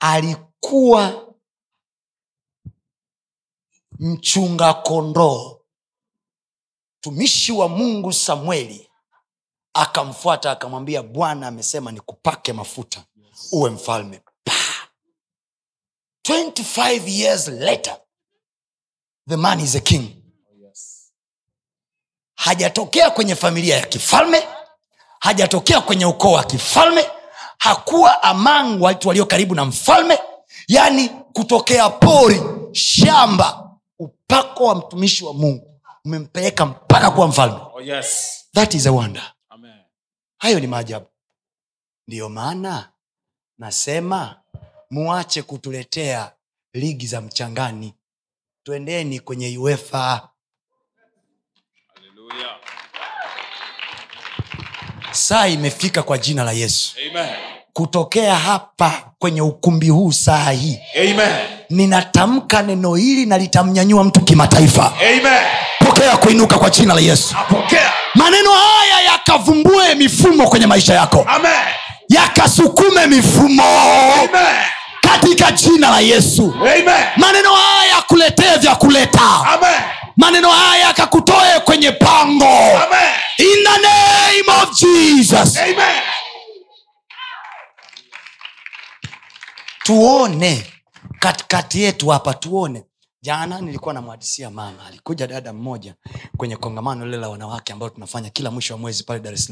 [0.00, 1.34] alikuwa
[3.98, 5.60] mchunga kondoo.
[6.98, 8.90] Mtumishi wa mungu samueli
[9.72, 13.04] akamfuata akamwambia bwana amesema nikupake mafuta
[13.52, 14.52] uwe mfalme Pa!
[16.28, 17.96] 25 years later
[19.28, 20.14] the man is a king
[22.34, 24.48] hajatokea kwenye familia ya kifalme
[25.20, 27.06] hajatokea kwenye ukoo wa kifalme
[27.58, 30.18] hakuwa amang watu walio karibu na mfalme
[30.68, 38.34] yaani kutokea pori shamba upako wa mtumishi wa mungu umempeleka mpaka kuwa mfalme Oh, yes.
[38.54, 39.80] that is a wonder Amen.
[40.38, 41.06] hayo ni maajabu
[42.08, 42.92] ndiyo maana
[43.58, 44.36] nasema
[44.90, 46.32] muache kutuletea
[46.74, 47.94] ligi za mchangani
[48.62, 50.28] twendeni kwenye uefa
[55.10, 57.28] saa imefika kwa jina la yesu Amen.
[57.72, 61.46] kutokea hapa kwenye ukumbi huu saa hii Amen.
[61.70, 65.42] ninatamka neno hili na litamnyanyua mtu kimataifa Amen.
[65.78, 67.92] pokea kuinuka kwa jina la yesu Apokea.
[68.14, 71.52] maneno haya yakavumbue mifumo kwenye maisha yako Amen.
[72.08, 73.62] Yakasukume mifumo
[74.14, 74.56] Amen.
[75.00, 77.04] katika jina la yesu Amen.
[77.16, 79.20] maneno haya yakuletee vya kuleta
[79.52, 79.80] Amen.
[80.16, 83.14] maneno haya yakakutoe kwenye pango Amen.
[83.38, 86.02] in the name of jesus Amen.
[89.84, 90.66] tuone
[91.18, 92.82] katikati yetu hapa tuone
[93.22, 95.94] jana nilikuwa namwadisia mama alikuja dada mmoja
[96.36, 99.50] kwenye kongamano lile la wanawake ambayo tunafanya kila mwisho wa mwezi pale dar es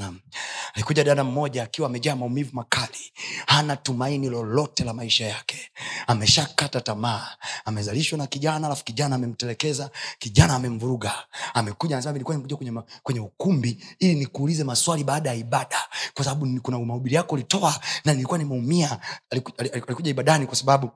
[0.75, 3.13] alikuja dada mmoja akiwa amejaa maumivu makali
[3.47, 5.71] hana tumaini lolote la maisha yake.
[6.07, 7.29] Ameshakata tamaa
[7.65, 11.15] amezalishwa na kijana alafu kijana amemtelekeza kijana amemvuruga.
[11.55, 15.79] Amekuja nilikuwa nimekuja kwenye, kwenye ukumbi ili nikuulize maswali baada ya ibada
[16.15, 18.99] kwa sababu kuna mahubiri yako ulitoa na nilikuwa nimeumia.
[19.31, 20.91] Aliku- ali- ali- alikuja ibadani kwa sababu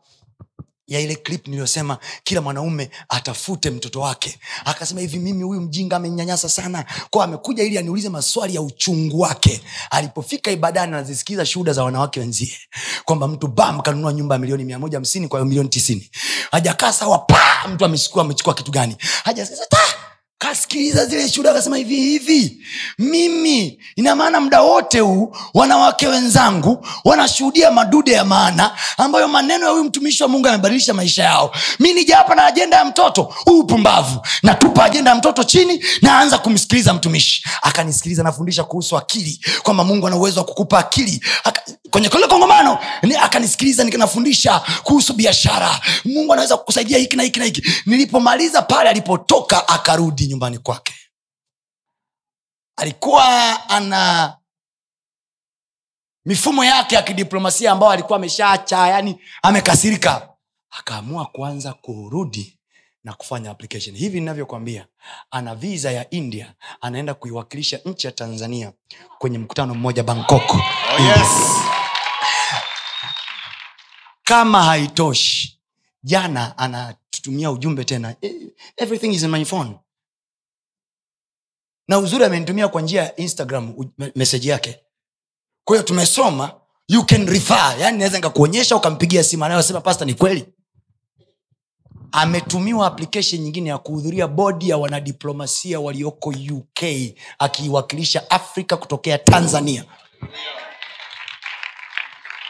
[0.91, 4.39] ya ile clip niliyosema kila mwanaume atafute mtoto wake.
[4.65, 6.85] Akasema hivi mimi huyu mjinga amenyanyasa sana.
[7.11, 9.61] Kwa amekuja ili aniulize maswali ya uchungu wake.
[9.91, 12.53] Alipofika ibadani anazisikiza shuhuda za wanawake wenzie.
[13.05, 16.11] Kwamba mtu bam kanunua nyumba ya milioni mia moja hamsini kwa milioni tisini.
[16.51, 18.97] Hajakaa sawa pa mtu amechukua kitu gani?
[19.25, 19.79] Hajasikiza ta
[20.45, 22.57] kasikiliza zile shuhuda akasema hivi hivi
[22.99, 29.71] mimi ina maana muda wote huu wanawake wenzangu wanashuhudia madude ya maana ambayo maneno ya
[29.73, 31.53] huyu mtumishi wa mungu amebadilisha maisha yao.
[31.79, 36.39] Mi nija hapa na ajenda ya mtoto huu upumbavu natupa ajenda ya mtoto chini naanza
[36.39, 37.45] kumsikiliza mtumishi.
[37.63, 41.25] Akanisikiliza nafundisha kuhusu akili kwamba mungu ana uwezo wa kukupa akili.
[41.45, 45.81] Aka, kwenye kile kongomano ni- akanisikiliza nikanafundisha kuhusu biashara.
[46.05, 47.63] Mungu anaweza kukusaidia hiki na hiki na hiki.
[47.87, 50.95] Nilipomaliza pale alipotoka akarudi nyumbani kwake.
[52.77, 53.25] Alikuwa
[53.69, 54.37] ana
[56.25, 60.29] mifumo yake ya kidiplomasia ambayo alikuwa ameshaacha yani amekasirika.
[60.71, 62.59] Akaamua kuanza kurudi
[63.05, 63.97] na kufanya application.
[63.97, 64.87] Hivi ninavyokwambia
[65.31, 68.73] ana visa ya india anaenda kuiwakilisha nchi ya tanzania
[69.19, 70.51] kwenye mkutano mmoja bangkok.
[70.51, 71.29] Oh, yes.
[74.25, 75.61] kama haitoshi
[76.03, 78.17] jana anatutumia ujumbe tena.
[78.21, 78.33] "Eh,
[78.77, 79.79] everything is in my phone
[81.91, 83.75] na uzuri amenitumia kwa njia ya instagram
[84.17, 84.81] meseji yake.
[85.65, 86.55] Kwa hiyo tumesoma
[86.89, 87.77] you can refer.
[87.81, 90.47] Yani naweza nikakuonyesha ukampigia simu anayosema pasta ni kweli?
[92.13, 96.83] Ametumiwa application nyingine ya kuhudhuria bodi ya wanadiplomasia walioko uk
[97.39, 99.85] akiiwakilisha afrika kutokea tanzania.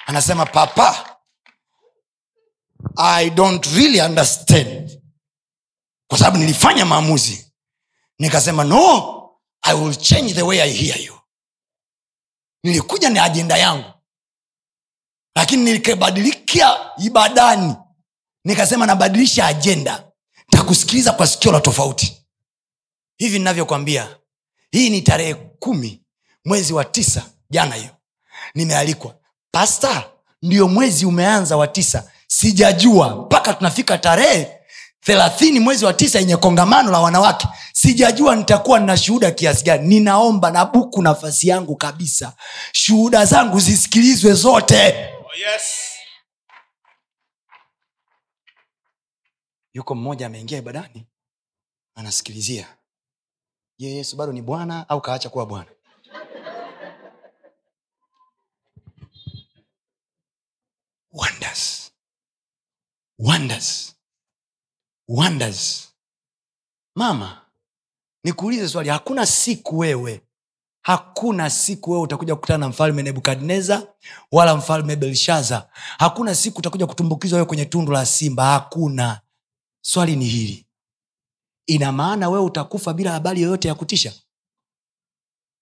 [0.07, 1.17] Anasema papa
[2.97, 5.01] i don't really understand.
[6.07, 7.53] Kwa sababu nilifanya maamuzi.
[8.19, 9.20] Nikasema no
[9.63, 11.19] i will change the way i hear you.
[12.65, 13.91] Nilikuja na ajenda yangu.
[15.37, 17.75] Lakini nikabadilikia ibadani.
[18.45, 20.05] Nikasema nabadilisha ajenda
[20.51, 22.27] takusikiliza kwa sikio la tofauti.
[23.19, 24.17] Hivi ninavyokwambia
[24.71, 26.03] hii ni tarehe kumi
[26.45, 27.91] mwezi wa tisa jana hiyo.
[28.55, 29.15] Nimealikwa.
[29.51, 30.11] Pasta
[30.43, 32.11] ndio mwezi umeanza wa tisa.
[32.27, 33.17] Sijajua.
[33.17, 34.60] Mpaka tunafika tarehe
[35.01, 37.49] thelathini mwezi wa tisa yenye kongamano la wanawake.
[37.73, 39.89] Sijajua nitakuwa nina shuhuda kiasi gani.
[39.89, 42.33] Ninaomba na buku nafasi yangu kabisa.
[42.73, 44.77] Shuhuda zangu zisikilizwe zote.
[45.25, 45.63] Oh, yes.
[49.75, 51.07] yuko mmoja ameingia ibadani
[51.95, 52.77] anasikilizia.
[53.79, 55.71] Je yesu bado ni bwana au kaacha kuwa bwana?
[61.13, 61.93] Wonders.
[63.19, 63.95] Wonders
[65.11, 65.89] wonders.
[66.97, 67.47] Mama
[68.25, 68.89] nikuulize swali.
[68.89, 70.27] Hakuna siku wewe
[70.83, 73.89] hakuna siku wewe utakuja kukutana na mfalme nebukadnezar
[74.33, 75.69] wala mfalme belshaza
[75.99, 78.45] hakuna siku utakuja kutumbukizwa wewe kwenye tundu la simba.
[78.45, 79.21] Hakuna.
[79.85, 80.67] Swali ni hili.
[81.67, 84.13] Ina maana wewe utakufa bila habari yoyote ya kutisha?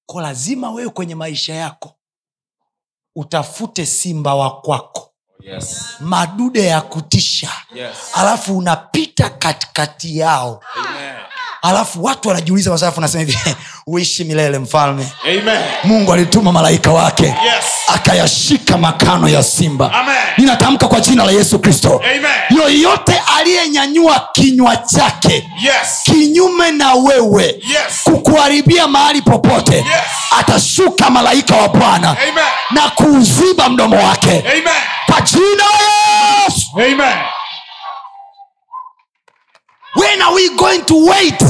[0.07, 1.95] Ko lazima wewe kwenye maisha yako
[3.17, 5.97] utafute simba wa kwako yes.
[6.01, 7.97] madude ya kutisha Yes.
[8.15, 11.15] alafu unapita katikati yao Amen.
[11.63, 13.39] Alafu watu wanajiuliza masafu nasema hivi
[13.87, 15.59] uishi milele mfalme Amen.
[15.85, 17.65] mungu alituma malaika wake Yes.
[17.95, 20.15] akayashika makano ya simba Amen.
[20.39, 22.03] ninatamka kwa jina la yesu kristo
[22.51, 26.01] yoyote aliyenyanyua kinywa chake Yes.
[26.05, 28.03] kinyume na wewe Yes.
[28.05, 29.85] kukuharibia mahali popote Yes.
[30.39, 32.17] atashuka malaika wa bwana
[32.71, 34.63] na kuuziba mdomo wake Amen.
[35.07, 37.19] kwa jina la yesu Amen.
[39.97, 41.43] When are we going to wait?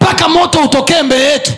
[0.00, 1.52] Mpaka moto utokee mbele yetu.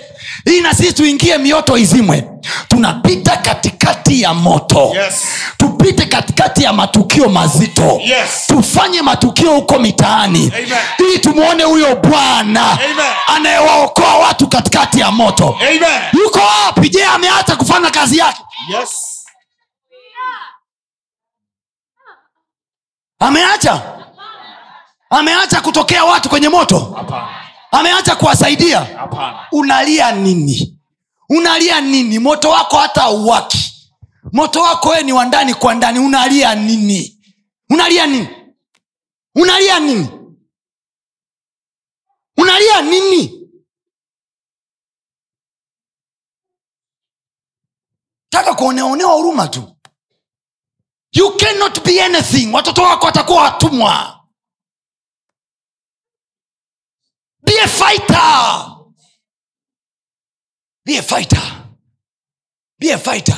[0.45, 2.25] Ili na sisi tuingie mioto izimwe.
[2.69, 4.93] Tunapita katikati ya moto.
[4.95, 5.27] Yes.
[5.57, 8.01] tupite katikati ya matukio mazito.
[8.05, 8.47] Yes.
[8.47, 10.53] tufanye matukio huko mitaani.
[10.57, 10.69] Amen.
[10.99, 12.79] ili tumwone huyo bwana
[13.27, 15.59] anayewaokoa watu katikati ya moto.
[15.61, 16.03] Amen.
[16.25, 16.89] yuko wapi?
[16.89, 18.43] Je ameacha kufanya kazi yake?
[18.69, 18.91] Yes.
[23.19, 23.83] ameacha
[25.11, 26.79] ameacha kutokea watu kwenye moto?
[26.79, 27.29] Hapana.
[27.71, 28.81] ameacha kuwasaidia?
[28.81, 29.47] Hapana.
[29.53, 30.79] unalia nini?
[31.29, 32.19] Unalia nini?
[32.19, 33.75] Moto wako hata auwaki
[34.33, 35.99] moto wako wee ni wa ndani kwa ndani.
[35.99, 37.21] Unalia nini?
[37.71, 38.29] Unalia nini?
[39.35, 40.09] Unalia nini?
[42.37, 43.49] Unalia nini?
[48.29, 49.77] Taka kuoneaonewa huruma tu.
[51.13, 52.53] You cannot be anything.
[52.55, 54.18] Watoto wako watakuwa watumwa
[57.45, 58.75] be a fighter.
[60.85, 61.43] Be a fighter.
[62.79, 63.37] Be a fighter.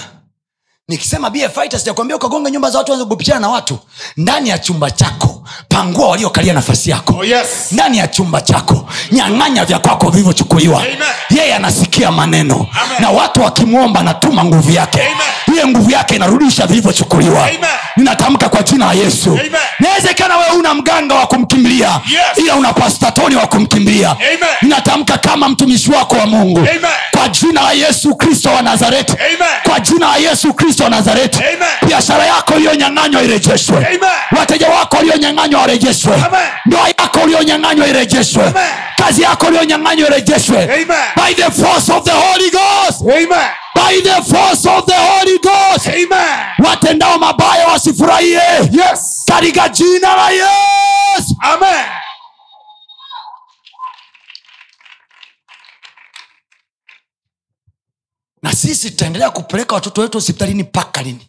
[0.89, 3.79] Nikisema be a fighter sijakwambia ukagonga nyumba za watu anze kupichana na watu.
[4.17, 7.15] Ndani ya chumba chako pangua waliokalia nafasi yako.
[7.19, 7.73] Oh, yes.
[7.73, 10.85] ndani ya chumba chako nyang'anya vya kwako vilivyochukuliwa.
[11.31, 12.55] Yeye anasikia maneno.
[12.83, 13.01] Amen.
[13.03, 15.01] na watu wakimwomba anatuma nguvu yake.
[15.03, 15.17] Amen.
[15.53, 17.49] Ile nguvu yake inarudisha vilivyochukuliwa
[17.97, 19.39] ninatamka kwa jina la yesu.
[19.81, 22.23] Nawezekana wewe una mganga wa kumkimbilia Yes.
[22.45, 24.17] ila una pastatoni wa kumkimbilia.
[24.63, 26.59] Ninatamka kama mtumishi wako wa mungu.
[26.59, 26.81] Amen.
[27.19, 29.13] kwa jina la yesu kristo wa nazareti.
[29.13, 29.49] Amen.
[29.69, 31.41] kwa jina la yesu kristo wa nazareti.
[31.87, 33.87] Biashara yako iliyonyang'anywa irejeshwe.
[34.39, 36.13] Wateja wako walionyang'anywa warejeshwe.
[36.67, 38.53] Ndoa yako ulionyang'anywa irejeshwe.
[38.97, 40.67] Kazi yako ulionyang'anywa irejeshwe.
[41.17, 43.01] By the force of the holy ghost.
[43.03, 43.47] Amen.
[43.75, 46.47] By the force of the holy ghost Amen.
[46.65, 48.41] watendao mabaya wasifurahie
[48.73, 49.23] Yes.
[49.27, 51.87] katika jina la yesu Amen.
[58.43, 61.29] na sisi tutaendelea kupeleka watoto wetu hospitalini mpaka lini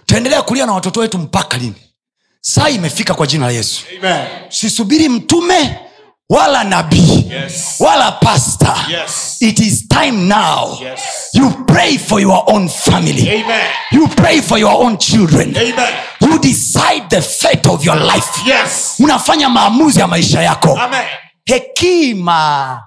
[0.00, 1.74] tutaendelea kulia na watoto wetu mpaka lini
[2.40, 4.26] saa imefika kwa jina la yesu Amen.
[4.50, 5.78] sisubiri mtume
[6.30, 7.74] wala nabii Yes.
[7.80, 9.36] wala pasta Yes.
[9.40, 11.00] it is time now Yes.
[11.34, 13.66] you pray for your own family Amen.
[13.92, 15.94] you pray for your own children Amen.
[16.20, 18.94] you decide the fate of your life Yes.
[18.98, 21.04] unafanya maamuzi ya maisha yako Amen.
[21.44, 22.82] hekima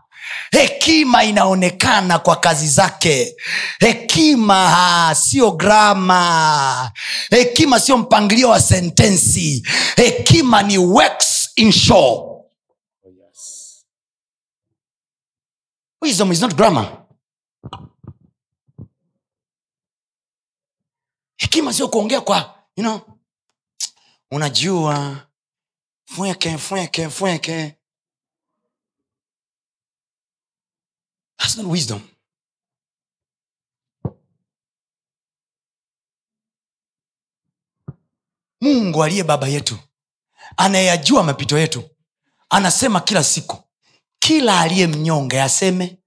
[0.52, 3.36] hekima inaonekana kwa kazi zake
[3.80, 6.92] hekima sio grama
[7.30, 12.27] hekima sio mpangilio wa sentensi hekima ni works in show
[16.08, 17.06] wisdom is not grammar
[21.38, 23.02] hekima sio kuongea kwa you know,
[24.32, 25.28] unajua
[26.06, 27.74] fweke fweke fweke
[31.38, 32.02] That's not wisdom.
[38.62, 39.78] mungu aliye baba yetu
[40.58, 41.90] anayeyajua mapito yetu
[42.50, 43.64] anasema kila siku
[44.28, 45.98] kila aliye mnyonge aseme.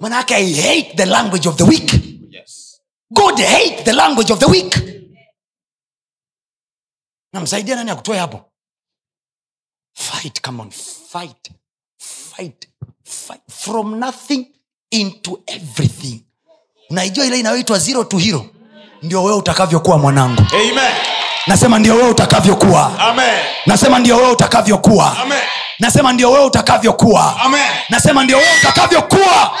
[0.00, 1.92] Manake i hate the language of the weak.
[2.30, 2.80] Yes.
[3.10, 4.74] god hate the language of the weak.
[7.32, 8.40] Namsaidia nani akutoe hapo?
[9.94, 11.50] Fight come on fight
[11.98, 12.68] fight
[13.04, 14.46] fight from nothing
[14.90, 16.24] into everything.
[16.90, 18.46] Unaijua ile inayoitwa zero to hero.
[19.02, 20.42] Ndio wewe utakavyokuwa mwanangu.
[20.52, 21.13] Amen.
[21.46, 23.14] Nasema ndio wewe utakavyokuwa.
[23.66, 25.16] Nasema ndio wewe utakavyokuwa.
[25.78, 27.40] Nasema ndio wewe utakavyokuwa.
[27.90, 29.58] Nasema ndio wewe utakavyokuwa.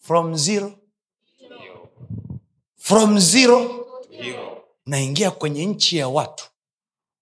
[0.00, 0.72] From zero.
[2.78, 3.86] From zero.
[4.10, 4.64] Hero.
[5.30, 6.44] kwenye nchi ya watu.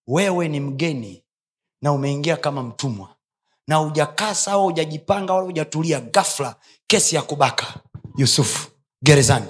[0.07, 1.25] Wewe ni mgeni
[1.83, 3.09] na umeingia kama mtumwa.
[3.69, 6.57] Na ujakaa sawa ujajipanga wala ujatulia gafla
[6.87, 7.67] kesi ya kubaka
[8.17, 8.69] yusufu
[9.03, 9.47] gerezani.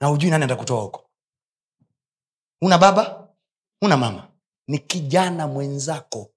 [0.00, 1.07] Na ujui nani atakutoa huko
[2.62, 3.28] una baba
[3.82, 4.28] una mama.
[4.68, 6.34] Ni kijana mwenzako.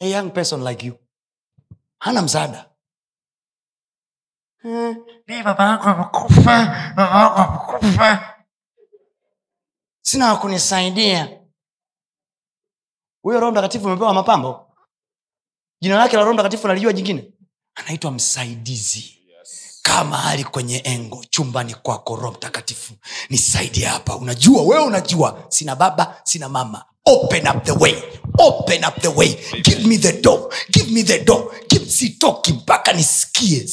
[0.00, 0.98] A young person like you.
[2.00, 2.70] Hana msaada.
[4.64, 4.96] Eh,
[5.44, 8.34] baba amekufa yangu amekufa.
[10.02, 11.40] Sina wakunisaidia
[13.22, 14.76] huyo roho mtakatifu umepewa mapambo?
[15.82, 17.32] Jina lake la roho mtakatifu nalijua jingine
[17.78, 19.14] anaitwa msaidizi.
[19.82, 22.92] Kama hali kwenye engo chumbani kwako roho mtakatifu
[23.30, 24.16] nisaidie hapa.
[24.16, 26.84] Unajua wewe unajua sina baba sina mama.
[27.04, 27.94] Open up the way.
[28.38, 29.36] Open up the way.
[29.62, 30.48] Give me the door.
[30.70, 31.52] Give me the door.
[31.68, 33.66] Give sitoki mpaka nisikie.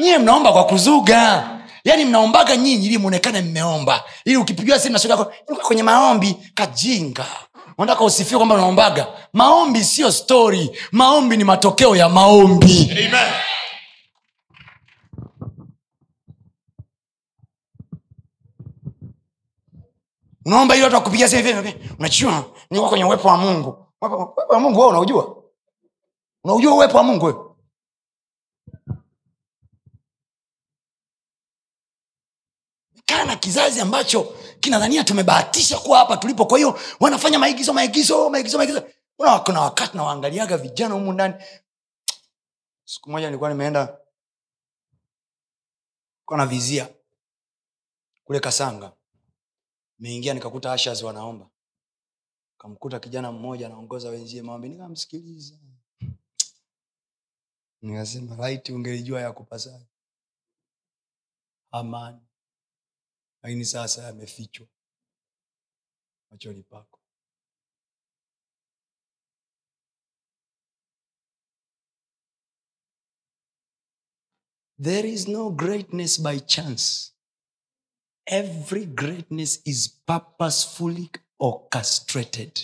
[0.00, 1.46] Nyie mnaomba kwa kuzuga.
[1.84, 4.04] Yaani mnaombaga nyinyi ili mwonekane mmeomba.
[4.24, 5.16] Ili ukipigiwa simu nasogea
[5.62, 6.36] kwenye maombi.
[6.54, 7.26] Kajinga
[7.80, 12.90] unataka usifiwe kwamba unaombaga maombi sio stori maombi ni matokeo ya maombi.
[12.92, 13.32] Amen.
[20.46, 23.86] unaomba ili watu wakupigia sehemu unajua niko kwenye uwepo wa mungu.
[24.02, 25.36] Uwepo uwepo wa mungu wewe unaujua?
[26.44, 27.38] Unaujua uwepo wa mungu wewe
[33.10, 34.24] kaa na kizazi ambacho
[34.60, 36.46] kinadhania tumebahatisha kuwa hapa tulipo.
[36.46, 38.82] Kwa hiyo wanafanya maigizo maigizo maigizo maigizo.
[39.16, 41.34] Kuna, wakati nawaangaliaga vijana humu ndani.
[42.84, 43.98] Siku moja nilikuwa nimeenda
[46.36, 46.88] na vizia
[48.24, 48.92] kule kasanga.
[49.98, 51.50] Meingia nikakuta ashas wanaomba.
[52.58, 54.68] Kamkuta kijana mmoja anaongoza wenzie maombi.
[54.68, 55.58] Nikamsikiliza.
[57.82, 59.86] Nikasema laiti ungelijua ya kupasaji
[61.70, 62.29] amani
[63.42, 64.66] lakini sasa yamefichwa
[66.30, 67.00] machoni pako.
[74.78, 77.12] There is no greatness by chance.
[78.26, 82.60] Every greatness is purposefully orchestrated.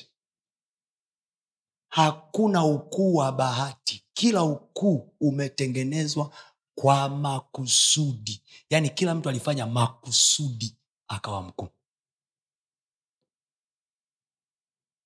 [1.93, 4.05] Hakuna ukuu wa bahati.
[4.12, 6.31] Kila ukuu umetengenezwa
[6.78, 8.43] kwa makusudi.
[8.70, 10.77] Yaani kila mtu alifanya makusudi
[11.09, 11.69] akawa mkuu.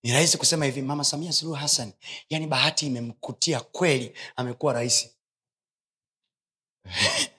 [0.05, 1.93] Ni rahisi kusema hivi mama samia suluhu hassan
[2.29, 5.17] yaani bahati imemkutia kweli amekuwa rahisi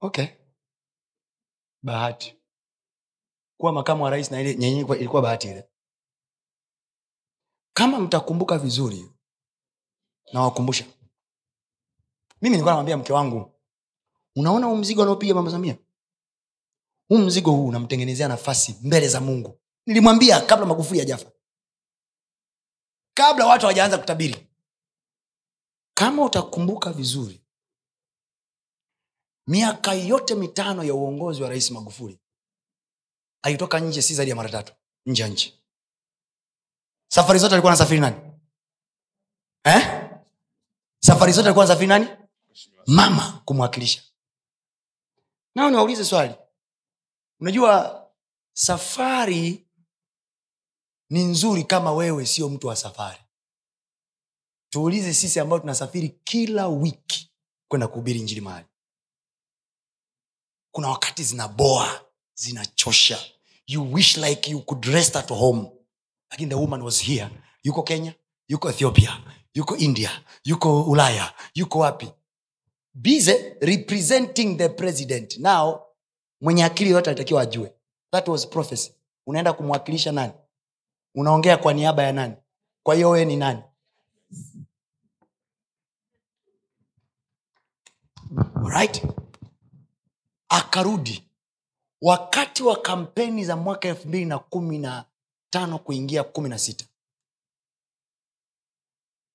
[0.00, 0.26] okay.
[1.82, 2.36] Bahati.
[3.60, 5.68] Kuwa makamu wa rais na ile nyenye ilikuwa- ilikuwa bahati ile.
[7.76, 9.10] Kama mtakumbuka vizuri
[10.32, 10.86] nawakumbusha
[12.44, 13.52] mimi nilikuwa namwambia mke wangu
[14.36, 15.78] unaona huu mzigo anaopiga mama samia?
[17.08, 19.60] Huu mzigo huu unamtengenezea nafasi mbele za mungu.
[19.86, 21.32] Nilimwambia kabla magufuli ajafa
[23.16, 24.48] kabla watu hawajaanza kutabiri.
[25.96, 27.44] Kama utakumbuka vizuri
[29.46, 32.20] miaka yote mitano ya uongozi wa rais magufuli
[33.42, 34.72] alitoka nje si zaidi ya mara tatu
[35.06, 35.64] nje ya nchi.
[37.12, 38.16] Safari zote alikuwa anasafiri nani?
[39.64, 40.04] Eh?
[41.04, 42.23] safari zote alikuwa anasafiri nani
[42.86, 44.02] mama kumwakilisha.
[45.54, 46.34] Nao niwaulize swali.
[47.40, 48.00] Unajua
[48.52, 49.66] safari
[51.10, 53.20] ni nzuri kama wewe sio mtu wa safari.
[54.70, 57.32] Tuulize sisi ambao tunasafiri kila wiki
[57.68, 58.66] kwenda kuhubiri njili mahali.
[60.74, 62.04] Kuna wakati zinaboa
[62.34, 63.18] zinachosha.
[63.66, 65.70] You wish like you could rest at home.
[66.30, 67.30] Lakini the woman was here.
[67.62, 68.14] Yuko kenya
[68.48, 69.22] yuko ethiopia
[69.54, 72.12] yuko india yuko ulaya yuko wapi
[72.94, 75.38] bize representing the president.
[75.38, 75.80] Now
[76.40, 77.72] mwenye akili yote alitakiwa ajue.
[78.12, 78.92] That was prophecy.
[79.26, 80.32] Unaenda kumwakilisha nani?
[81.14, 82.34] Unaongea kwa niaba ya nani?
[82.82, 83.62] Kwa hiyo wewe ni nani?
[88.64, 89.02] Right
[90.48, 91.30] akarudi.
[92.02, 95.04] Wakati wa kampeni za mwaka elfu mbili na kumi na
[95.50, 96.84] tano kuingia kumi na sita.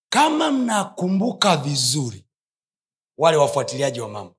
[0.10, 2.26] Kama mnakumbuka vizuri
[3.20, 4.36] wale wafuatiliaji wa mambo.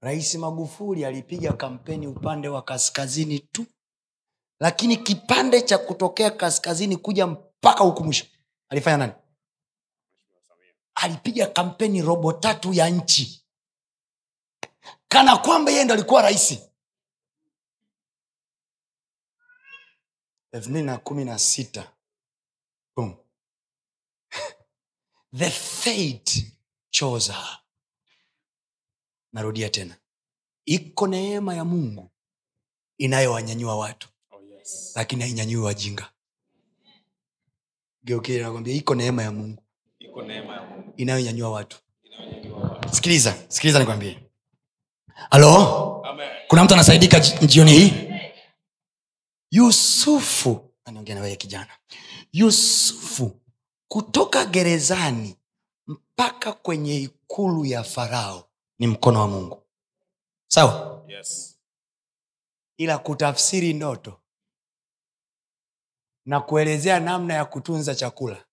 [0.00, 3.66] Rais magufuli alipiga kampeni upande wa kaskazini tu
[4.60, 8.26] lakini kipande cha kutokea kaskazini kuja mpaka huku mwisho.
[8.68, 9.12] Alifanya nani?
[10.94, 13.44] Alipiga kampeni robo tatu ya nchi.
[15.08, 16.62] Kana kwamba yeye ndo alikuwa rahisi
[20.52, 21.92] elfu mbili na kumi na sita.
[25.38, 26.52] The fate
[27.32, 27.58] her
[29.32, 29.96] narudia tena.
[30.64, 32.10] Iko neema ya mungu
[32.98, 34.92] inayowanyanyua watu Oh, yes.
[34.96, 36.12] lakini hainyanyui wajinga.
[38.42, 39.62] Nakwambia iko neema ya mungu
[40.02, 41.76] mungu inayonyanyua watu.
[42.62, 42.94] watu.
[42.94, 44.22] sikiliza sikiliza nikwambie.
[45.30, 45.98] Halo?
[46.48, 47.92] Kuna mtu anasaidika ji- jioni hii?
[49.50, 51.78] Yusufu anaongea nawewe kijana.
[52.32, 53.40] Yusufu
[53.88, 55.36] kutoka gerezani
[56.12, 59.62] mpaka kwenye ikulu ya farao ni mkono wa mungu.
[60.48, 61.04] Sawa?
[61.08, 61.58] Yes.
[62.76, 64.20] ila kutafsiri ndoto
[66.26, 68.44] na kuelezea namna ya kutunza chakula.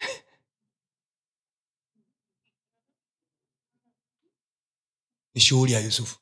[5.34, 6.18] Ni shughuli ya yusufu.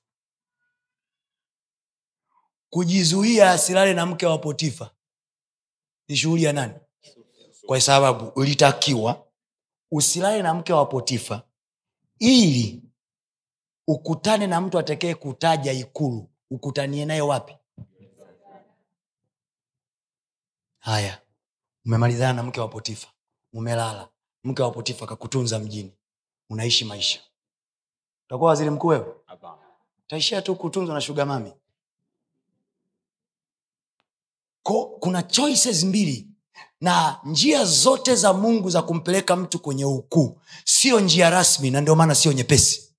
[2.71, 4.91] Kujizuia asilale na mke wa potifa
[6.09, 6.75] ni shughuli ya nani?
[7.67, 9.26] Kwa sababu ulitakiwa
[9.91, 11.43] usilale na mke wa potifa
[12.19, 12.83] ili
[13.87, 16.31] ukutane na mtu atekee kutaja ikulu.
[16.51, 17.57] Ukutanie naye wapi?
[20.79, 21.21] Haya
[21.87, 23.09] umemalizana na mke wa potifa
[23.53, 24.09] umelala.
[24.45, 25.93] Mke wa potifa kakutunza mjini
[26.51, 27.21] unaishi maisha.
[28.27, 29.15] Utakuwa waziri mkuu wewe?
[30.07, 31.53] Taishia tu kutunzwa na shuga mami
[34.63, 36.29] ko kuna choices mbili
[36.81, 41.95] na njia zote za mungu za kumpeleka mtu kwenye ukuu sio njia rasmi na ndio
[41.95, 42.95] maana sio nyepesi.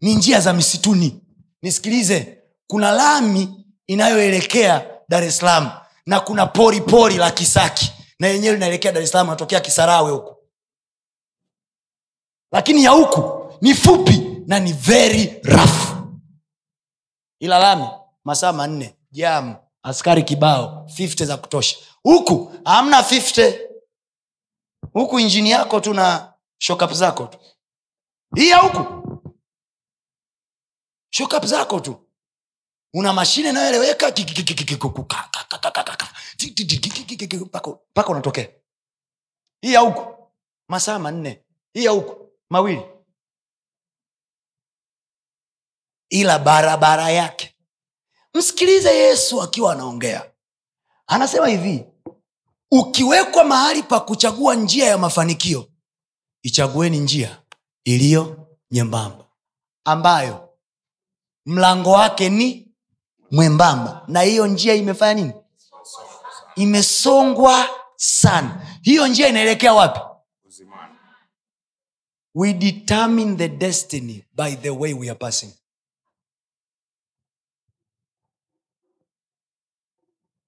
[0.00, 1.20] Ni njia za misituni.
[1.62, 5.70] Nisikilize kuna lami inayoelekea dar es salaam
[6.06, 10.36] na kuna pori pori la kisaki na yenyewe linaelekea dar es salaam natokea kisarawe huku.
[12.52, 15.96] Lakini ya huku ni fupi na ni very rafu
[17.38, 17.86] ila lami
[18.24, 21.78] masaa manne jam askari kibao 50 za kutosha.
[22.02, 23.68] Huku hamna 50
[24.92, 27.38] huku injini yako tu na shokap zako tu.
[28.36, 29.00] Hiya huku.
[31.10, 32.06] Shokap zako tu.
[32.94, 34.10] Una mashine inayoeleweka
[37.90, 38.48] mpaka unatokea.
[39.62, 40.30] Hii huku.
[40.68, 41.44] Masaa manne.
[41.72, 42.30] Hii huku.
[42.50, 42.82] Mawili.
[46.08, 47.56] Ila barabara yake
[48.34, 50.30] msikilize yesu akiwa anaongea.
[51.06, 51.84] Anasema hivi
[52.70, 55.66] ukiwekwa mahali pa kuchagua njia ya mafanikio
[56.42, 57.42] ichagueni njia
[57.84, 59.24] iliyo nyembamba
[59.84, 60.48] ambayo
[61.46, 62.68] mlango wake ni
[63.30, 64.04] mwembamba.
[64.08, 65.32] Na hiyo njia imefanya nini?
[66.56, 68.66] Imesongwa sana.
[68.82, 70.00] Hiyo njia inaelekea wapi?
[72.34, 75.52] We determine the destiny by the way we are passing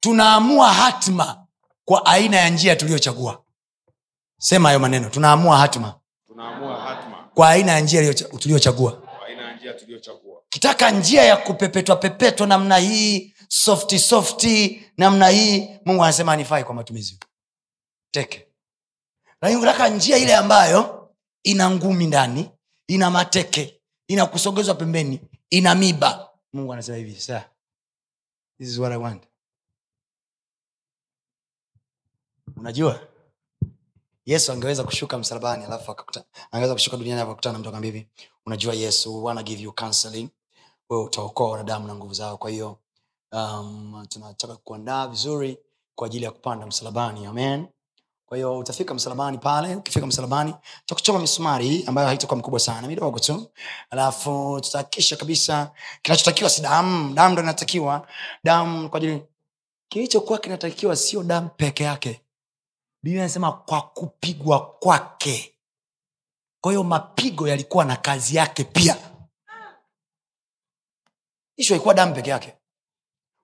[0.02, 1.46] tunaamua hatima
[1.84, 3.42] kwa aina ya njia tuliyochagua
[4.38, 5.10] sema hayo maneno.
[5.10, 5.94] Tunaamua hatima.
[6.26, 9.02] Tunaamua hatma kwa aina ya njia tuliyochagua
[10.48, 16.74] kitaka njia ya kupepetwa pepetwa namna hii softi softi namna hii mungu anasema anifai kwa
[16.74, 17.20] matumizi.
[18.10, 18.46] Teke
[19.40, 21.10] lakini njia ile ambayo
[21.42, 22.50] ina ngumi ndani
[22.86, 25.20] ina mateke ina kusogezwa pembeni
[25.50, 27.44] ina miba mungu anasema hivi sa
[28.58, 29.22] this is what I want
[32.56, 33.00] unajua
[34.26, 35.96] yesu angeweza kushuka msalabani alafu
[36.50, 38.08] angeweza kushuka duniani akakutana na mtu akaambia hivi
[38.46, 40.28] unajua yesu wana give you counseling.
[40.90, 42.36] Wewe utaokoa wanadamu na nguvu zao.
[42.36, 42.78] Kwa hiyo
[43.32, 45.58] um, tunataka kuandaa vizuri
[45.94, 47.26] kwa ajili ya kupanda msalabani.
[47.26, 47.66] Amen.
[48.26, 53.50] Kwa hiyo utafika msalabani pale ukifika msalabani tutakuchoma misumari ambayo haitakuwa mkubwa sana midogo tu.
[53.90, 55.70] Alafu tutahakikisha kabisa
[56.02, 58.08] kinachotakiwa si damu damu ndo inatakiwa.
[58.44, 59.22] Damu kwa ajili
[59.88, 62.20] kilichokuwa kinatakiwa sio damu peke yake
[63.02, 65.58] biblia inasema kwa kupigwa kwake.
[66.60, 68.96] Kwa hiyo mapigo yalikuwa na kazi yake pia.
[71.56, 72.56] Ishu haikuwa damu peke yake.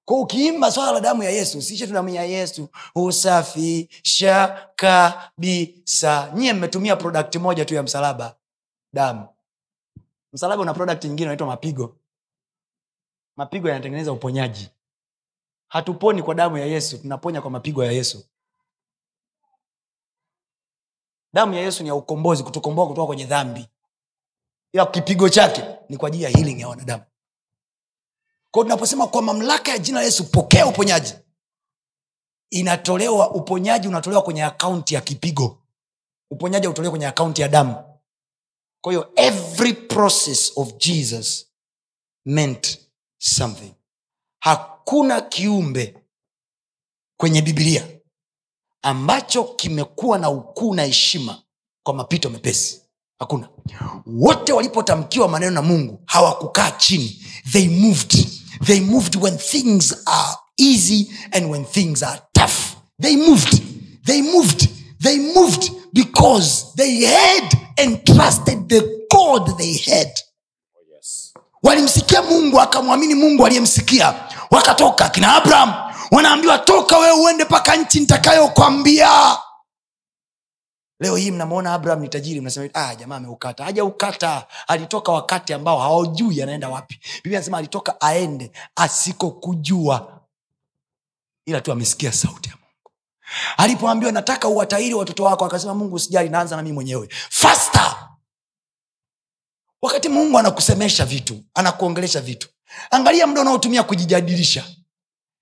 [0.04, 2.68] Kwa ukiimba swala la damu ya yesu siishe tu damu ya yesu.
[2.94, 8.36] Husafisha kabisa nyiye mmetumia product moja tu ya msalaba.
[8.92, 9.28] Damu.
[10.32, 11.96] Msalaba una product nyingine unaitwa mapigo.
[13.36, 14.70] Mapigo yanatengeneza uponyaji.
[15.68, 18.24] Hatuponi kwa damu ya yesu tunaponya kwa mapigo ya yesu
[21.32, 23.68] damu ya yesu ni ya ukombozi kutukomboa kutoka kwenye dhambi.
[24.72, 27.02] Ila kipigo chake ni kwa ajili ya healing ya wanadamu.
[28.50, 31.14] Kwao tunaposema kwa mamlaka ya jina la yesu pokea uponyaji.
[32.50, 35.62] Inatolewa uponyaji unatolewa kwenye akaunti ya kipigo.
[36.30, 37.98] Uponyaji hautolewa kwenye akaunti ya damu.
[38.80, 41.46] Kwa hiyo every process of jesus
[42.26, 42.78] meant
[43.18, 43.74] something.
[44.40, 46.04] Hakuna kiumbe
[47.16, 47.97] kwenye bibilia
[48.82, 51.42] ambacho kimekuwa na ukuu na heshima
[51.82, 52.80] kwa mapito mepesi.
[53.18, 53.48] Hakuna.
[54.06, 57.22] Wote walipotamkiwa maneno na mungu hawakukaa chini.
[57.52, 58.26] They moved.
[58.64, 62.76] They moved when things are easy and when things are tough.
[63.02, 63.62] They moved.
[64.04, 64.68] They moved.
[65.02, 70.10] They moved because they had and trusted the god they had.
[71.68, 74.14] Walimsikia mungu akamwamini mungu aliyemsikia.
[74.50, 75.74] Wakatoka kina abraham
[76.10, 79.38] wanaambiwa toka wewe uende mpaka nchi nitakayokwambia.
[81.00, 83.64] Leo hii mnamwona abraham ni tajiri mnasema ah, jamaa ameukata.
[83.64, 84.46] Hajaukata.
[84.68, 87.00] Alitoka wakati ambao hawajui anaenda wapi.
[87.14, 90.20] Biblia anasema alitoka aende asikokujua.
[91.46, 92.90] Ila tu amesikia sauti ya mungu.
[93.56, 97.08] Alipoambiwa nataka uwatairi watoto wako akasema mungu sijali naanza na mii mwenyewe.
[97.30, 97.97] Fasta
[99.82, 102.48] wakati mungu anakusemesha vitu anakuongelesha vitu
[102.90, 104.64] angalia muda unaotumia kujijadilisha.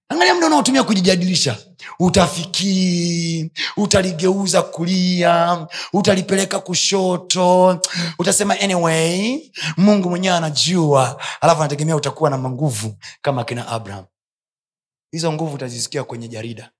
[0.08, 1.58] Angalia muda unaotumia kujijadilisha.
[1.98, 7.80] Utafikiri utaligeuza kulia utalipeleka kushoto.
[8.18, 11.22] Utasema anyway mungu mwenyewe anajua.
[11.40, 14.04] Alafu anategemea utakuwa na manguvu kama kina abraham.
[15.12, 16.70] Hizo nguvu utazisikia kwenye jarida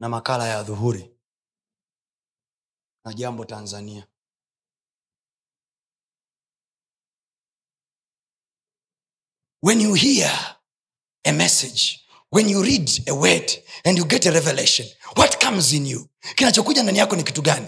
[0.00, 1.10] na makala ya dhuhuri
[3.04, 4.06] na jambo tanzania
[9.62, 10.30] when you hear
[11.24, 12.00] a message
[12.32, 13.50] when you read a word
[13.84, 16.08] and you get a revelation what comes in you?
[16.34, 17.66] Kinachokuja ndani yako ni kitu gani?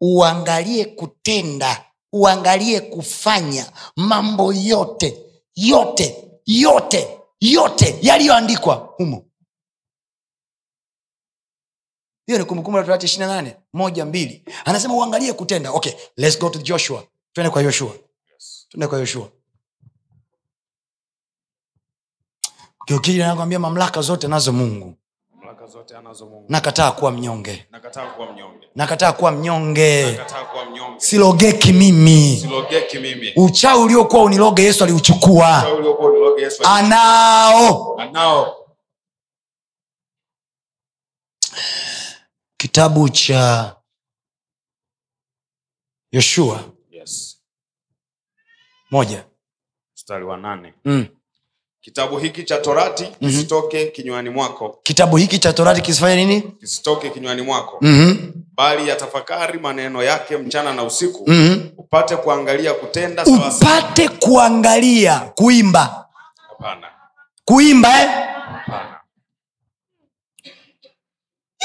[0.00, 5.18] Uangalie kutenda uangalie kufanya mambo yote
[5.54, 9.26] yote yote yote yaliyoandikwa humo.
[12.26, 14.44] Hiyo ni kumbukumbu la torati ishirina nane moja mbili.
[14.64, 15.70] Anasema uangalie kutenda.
[15.70, 17.06] Okay let's go to joshua.
[17.32, 17.94] Twende kwa yoshua
[18.68, 19.30] twende kwa yoshua
[22.86, 24.96] kiukili anakwambia mamlaka zote nazo mungu.
[26.48, 27.66] Nakataa kuwa mnyonge.
[27.70, 28.68] Nakataa kuwa mnyonge.
[28.74, 30.12] Nakataa kuwa mnyonge.
[30.12, 31.00] Nakataa kuwa mnyonge.
[31.00, 32.36] Silogeki mimi.
[32.40, 33.32] Silogeki mimi.
[33.36, 35.66] Uchawi uliokuwa uniloge yesu aliuchukua.
[36.64, 38.00] Anao.
[38.00, 38.56] Anao.
[42.56, 43.76] Kitabu cha
[46.12, 46.64] yoshua.
[46.90, 47.42] Yes.
[48.90, 49.24] Moja.
[49.94, 50.74] Mstari wa nane.
[50.84, 51.06] Mm.
[51.80, 54.78] Kitabu hiki cha torati kisitoke kinywani mwako.
[54.82, 56.40] Kitabu hiki cha torati kisifanye nini?
[56.42, 57.78] Kisitoke kinywani mwako.
[57.80, 58.32] Mm-hmm.
[58.54, 61.24] bali yatafakari maneno yake mchana na usiku.
[61.30, 61.70] Mm-hmm.
[61.78, 64.08] upate kuangalia kutenda upate sawasa.
[64.18, 66.06] kuangalia kuimba.
[66.48, 66.86] Hapana.
[67.44, 68.08] Kuimba eh?
[68.52, 69.00] hapana.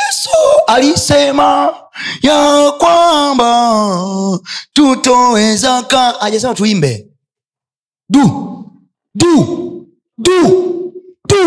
[0.07, 0.29] Yesu
[0.67, 1.75] alisema
[2.21, 4.39] ya kwamba
[4.73, 7.07] tutoweza ka ajasema tuimbe.
[8.09, 8.51] Du.
[9.15, 9.64] Du
[10.25, 10.93] du
[11.29, 11.41] du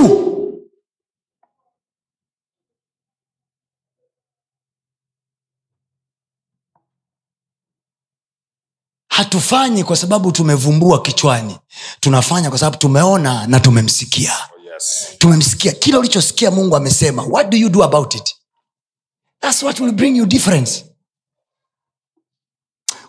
[9.08, 11.58] hatufanyi kwa sababu tumevumbua kichwani.
[12.00, 14.32] Tunafanya kwa sababu tumeona na tumemsikia.
[14.32, 15.08] Oh, yes.
[15.18, 15.72] Tumemsikia.
[15.72, 17.22] Kile ulichosikia mungu amesema.
[17.22, 18.34] What do you do about it?
[19.40, 20.84] Thats what will bring you difference.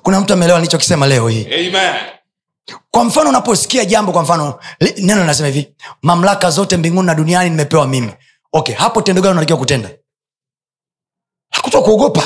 [0.03, 1.45] Kuna mtu ameelewa nilichokisema leo hii?
[1.45, 2.18] Amen
[2.91, 4.59] kwa mfano unaposikia jambo kwa mfano
[4.97, 8.11] neno linasema hivi mamlaka zote mbinguni na duniani nimepewa mimi.
[8.53, 9.89] Okay hapo tendo gani unatakiwa kutenda?
[11.51, 12.23] Hakuta kuogopa.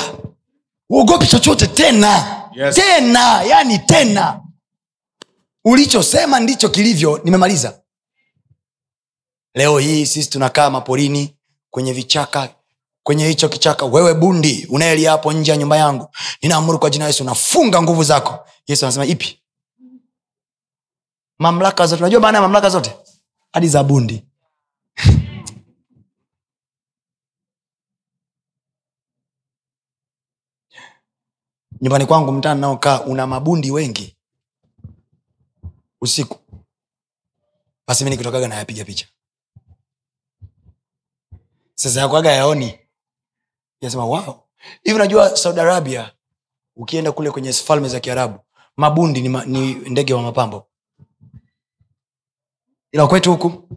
[0.90, 2.40] Uogopi chochote tena.
[2.54, 2.74] Yes.
[2.74, 4.40] tena yani tena.
[5.64, 7.80] Ulichosema ndicho kilivyo nimemaliza.
[9.54, 11.36] Leo hii sisi tunakaa maporini
[11.70, 12.48] kwenye vichaka
[13.02, 13.84] kwenye hicho kichaka.
[13.86, 16.08] Wewe bundi unaelia hapo nje ya nyumba yangu
[16.42, 18.46] ninaamuru kwa jina yesu nafunga nguvu zako.
[18.66, 19.38] Yesu anasema ipi
[21.38, 22.02] mamlaka zote.
[22.02, 22.96] Unajua maana ya mamlaka zote?
[23.52, 24.24] Hadi za bundi.
[31.80, 34.16] Nyumbani kwangu mtaa naokaa una mabundi wengi.
[36.00, 36.38] Usiku.
[37.86, 39.06] Basi mi nikitokaga nayapiga picha.
[41.74, 42.78] Sasa yakwaga yaoni.
[43.80, 44.40] Yasema wow.
[44.82, 46.12] Hivi unajua saudi arabia
[46.76, 48.38] ukienda kule kwenye falme za kiarabu
[48.76, 50.66] mabundi ni, ma, ni ndege wa mapambo
[52.94, 53.68] ila kwetu huku.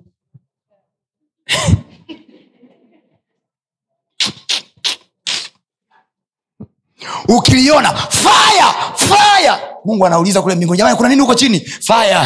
[7.28, 8.66] Ukiliona fire
[8.96, 9.54] fire.
[9.86, 11.60] Mungu anauliza kule mbinguni jamani kuna nini huko chini?
[11.60, 12.20] Fire.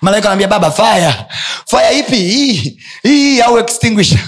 [0.00, 1.14] Malaika anaambia baba fire.
[1.66, 2.80] Fire ipi?
[3.02, 4.20] Hii au extinguisher?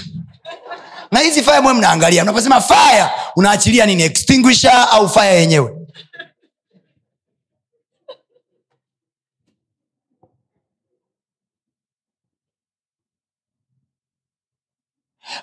[1.11, 2.23] Na hizi fire mwe mnaangalia.
[2.23, 3.05] Mnaposema fire
[3.35, 4.03] unaachilia nini?
[4.03, 5.78] Extinguisher au fire yenyewe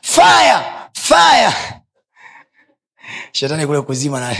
[0.03, 0.91] fire!
[0.95, 1.53] Fire!
[3.33, 4.37] Shetani kule kuzima na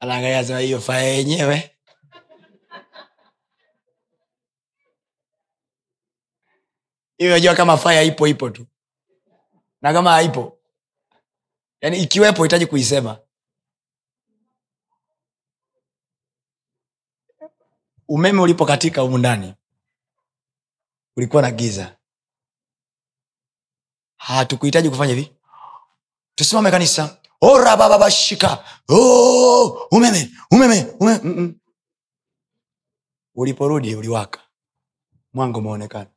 [0.00, 1.70] anaangalia sema hiyo faya yenyewe.
[7.18, 8.66] Hiyo najua kama faya ipo ipo tu.
[9.82, 10.58] Na kama haipo
[11.80, 13.18] yaani ikiwepo hitaji kuisema.
[18.08, 19.54] Umeme ulipokatika humu ndani
[21.16, 21.95] ulikuwa na giza
[24.16, 25.32] hatukuhitaji kufanya hivi.
[26.34, 27.18] Tusimame kanisa.
[27.40, 31.20] Orabababashika oh, umeme umeme umeme.
[31.24, 31.54] Mm-mm.
[33.34, 34.40] uliporudi uliwaka.
[35.34, 36.10] Mwanga umeonekana.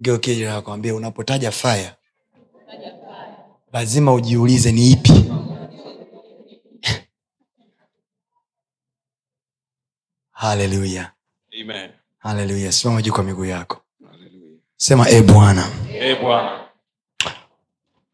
[0.00, 1.96] Geukija akwambia unapotaja faya
[3.72, 5.12] lazima ujiulize ni ipi.
[10.30, 11.12] Haleluya
[11.62, 11.90] Amen.
[12.18, 13.81] haleluya simama juu kwa miguu yako
[14.82, 15.68] sema e bwana.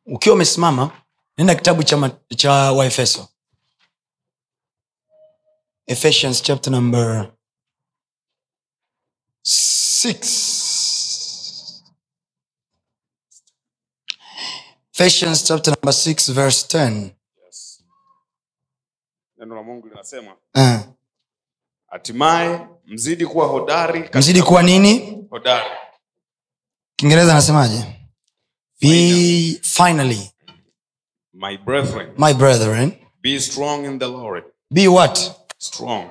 [0.07, 0.90] Ukiwa umesimama
[1.39, 3.28] nenda kitabu cha, ma- cha waefeso.
[5.86, 7.32] Ephesians chapter number
[9.45, 11.82] 6
[14.93, 17.11] ephesians chapter number 6 verse 10
[19.36, 20.81] neno la Mungu linasema uh,
[22.86, 25.24] mzidi kuwa hodari mzidi kuwa nini?
[25.31, 25.70] Hodari
[26.99, 27.85] kiingereza anasemaje?
[28.81, 30.31] Be finally.
[31.33, 32.12] my brethren.
[32.16, 32.93] My brethren.
[33.23, 34.45] Be strong in the Lord.
[34.73, 35.16] Be what?
[35.59, 36.11] Strong.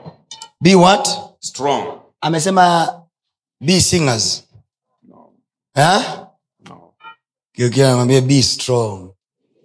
[0.62, 1.08] Be what?
[1.40, 2.00] Strong.
[2.22, 3.04] Amesema
[3.60, 4.44] be singers.
[5.04, 5.32] No.
[5.76, 6.02] Eh?
[6.70, 6.94] no.
[7.58, 9.12] Geukia be strong.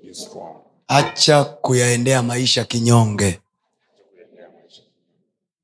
[0.02, 0.56] Be strong.
[0.88, 3.40] Acha kuyaendea maisha kinyonge.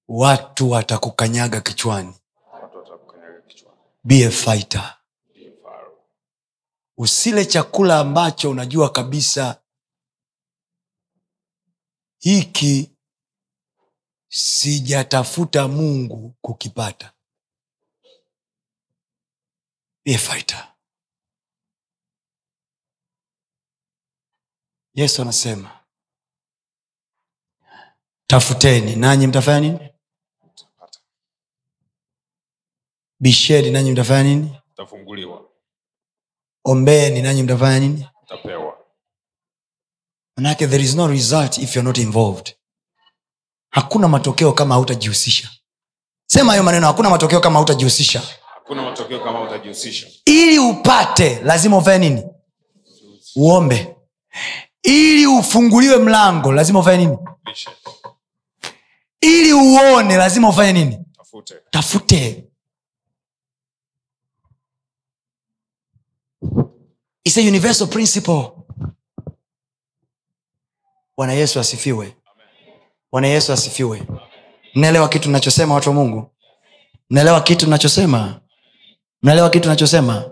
[0.08, 2.14] Watu watakukanyaga kichwani.
[2.52, 3.78] Watu watakukanyaga kichwani.
[4.04, 4.97] Be a fighter.
[6.98, 9.62] Usile chakula ambacho unajua kabisa.
[12.18, 12.96] Hiki
[14.28, 17.12] sijatafuta mungu kukipata.
[20.04, 20.74] Be fighter.
[24.94, 25.84] Yesu anasema
[28.26, 29.90] tafuteni nanyi mtafanya nini?
[33.20, 34.58] Bisheni nanyi mtafanya nini?
[34.72, 35.47] Utafunguliwa
[36.64, 38.06] ombeeni nanyi mtafanya nini?
[40.36, 42.54] Manake there is no result if you're not involved.
[43.70, 45.50] Hakuna matokeo kama hautajihusisha
[46.26, 48.22] sema hayo maneno hakuna matokeo kama hautajihusisha
[48.54, 52.24] hakuna matokeo kama utajihusisha ili upate lazima ufanye nini?
[53.36, 53.96] Uombe.
[54.82, 57.18] Ili ufunguliwe mlango lazima ufanye nini?
[57.46, 57.70] Lishe.
[59.20, 60.98] Ili uone lazima ufanye nini?
[61.16, 61.54] Tafute.
[61.70, 62.47] Tafute
[67.28, 68.52] It's a universal principle.
[71.16, 72.16] Bwana yesu asifiwe.
[73.12, 74.02] Bwana yesu asifiwe.
[74.74, 76.30] Mnaelewa kitu nachosema watu wa mungu?
[77.10, 78.40] Mnaelewa kitu nachosema
[79.22, 80.24] mnaelewa kitu nachosema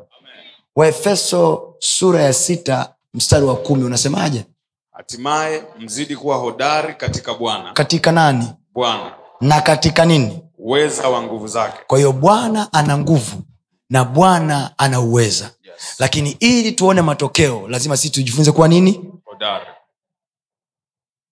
[0.77, 4.45] waefeso sura ya sita mstari wa kumi unasemaje?
[4.93, 7.73] Hatimaye mzidi kuwa hodari katika bwana.
[7.73, 8.49] Katika nani?
[8.75, 9.13] Bwana.
[9.41, 10.43] Na katika nini?
[10.59, 11.79] Uweza wa nguvu zake.
[11.87, 13.43] Kwa hiyo bwana ana nguvu
[13.91, 15.95] na bwana ana uweza yes.
[15.99, 19.67] lakini ili tuone matokeo lazima sisi tujifunze kuwa nini hodari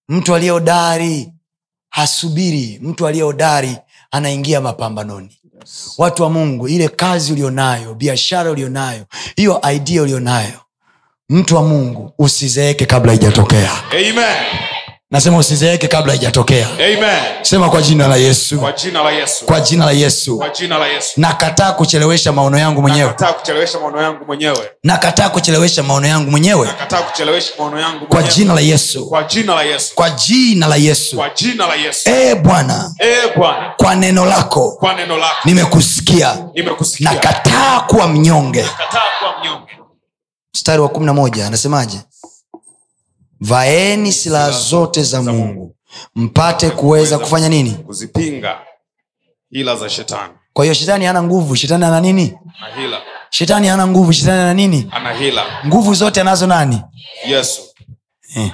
[0.09, 1.33] mtu aliyehodari
[1.91, 3.77] hasubiri mtu aliyehodari
[4.11, 5.95] anaingia mapambanoni yes.
[5.99, 9.05] watu wa mungu ile kazi ulionayo biashara ulionayo
[9.37, 10.61] hiyo idea ulionayo
[11.29, 14.37] mtu wa mungu usizeeke kabla haijatokea Amen.
[15.11, 16.69] Nasema usizeeke kabla haijatokea.
[17.43, 18.59] Sema kwa jina la yesu.
[18.59, 19.45] Kwa jina la yesu.
[19.47, 20.37] Kwa jina la yesu.
[20.39, 21.13] Kwa jina la yesu.
[21.21, 23.09] Nakataa kuchelewesha maono yangu mwenyewe.
[24.85, 26.69] Nakataa kuchelewesha maono yangu mwenyewe.
[28.09, 29.07] Kwa jina la yesu.
[29.09, 29.95] Kwa jina la yesu.
[29.95, 31.17] Kwa jina la yesu.
[31.85, 32.11] Yesu.
[32.11, 35.37] Ee bwana kwa neno lako kwa neno lako.
[35.45, 36.37] nimekusikia.
[36.55, 36.71] Nime
[37.01, 38.63] nakataa kuwa mnyonge.
[38.63, 39.73] Nakataa kuwa mnyonge.
[40.55, 42.01] Mstari wa kumi na moja anasemaje
[43.45, 45.77] vaeni silaha zote za mungu.
[46.15, 47.71] Mpate kuweza kufanya nini?
[47.71, 48.59] kuzipinga
[49.51, 50.33] hila za shetani.
[50.53, 51.57] Kwa hiyo shetani hana nguvu.
[51.57, 52.39] Shetani ana nini?
[52.67, 53.01] Ana hila.
[53.31, 54.13] Shetani hana nguvu.
[54.13, 54.89] Shetani ana nini?
[54.91, 55.45] Ana hila.
[55.67, 56.83] Nguvu zote anazo nani?
[57.27, 57.63] Yesu.
[58.37, 58.53] Eh.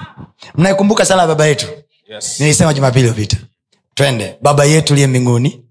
[0.55, 1.67] mnaikumbuka sala ya baba yetu?
[2.09, 2.39] Yes.
[2.39, 3.37] Nilisema jumapili iliyopita.
[3.93, 4.37] Twende.
[4.41, 5.65] Baba yetu liye mbinguni.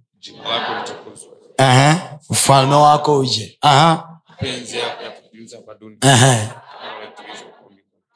[1.59, 2.19] Aha.
[2.29, 3.59] ufalme wako uje.
[3.61, 4.09] Aha.
[4.41, 5.97] penzi ya, ya ya, mbinguni.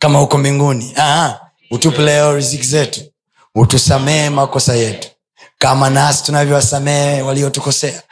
[0.05, 1.41] Kama huko mbinguni Aha.
[1.71, 3.01] utupe leo riziki zetu.
[3.55, 5.09] Utusamehe makosa yetu.
[5.59, 8.03] Kama nasi tunavyowasamehe waliotukosea.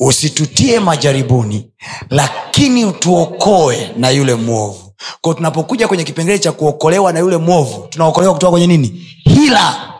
[0.00, 1.70] Usitutie majaribuni
[2.10, 4.94] lakini utuokoe na yule mwovu.
[5.20, 9.06] Kwao tunapokuja kwenye kipengele cha kuokolewa na yule mwovu tunaokolewa kutoka kwenye nini?
[9.24, 9.92] Hila.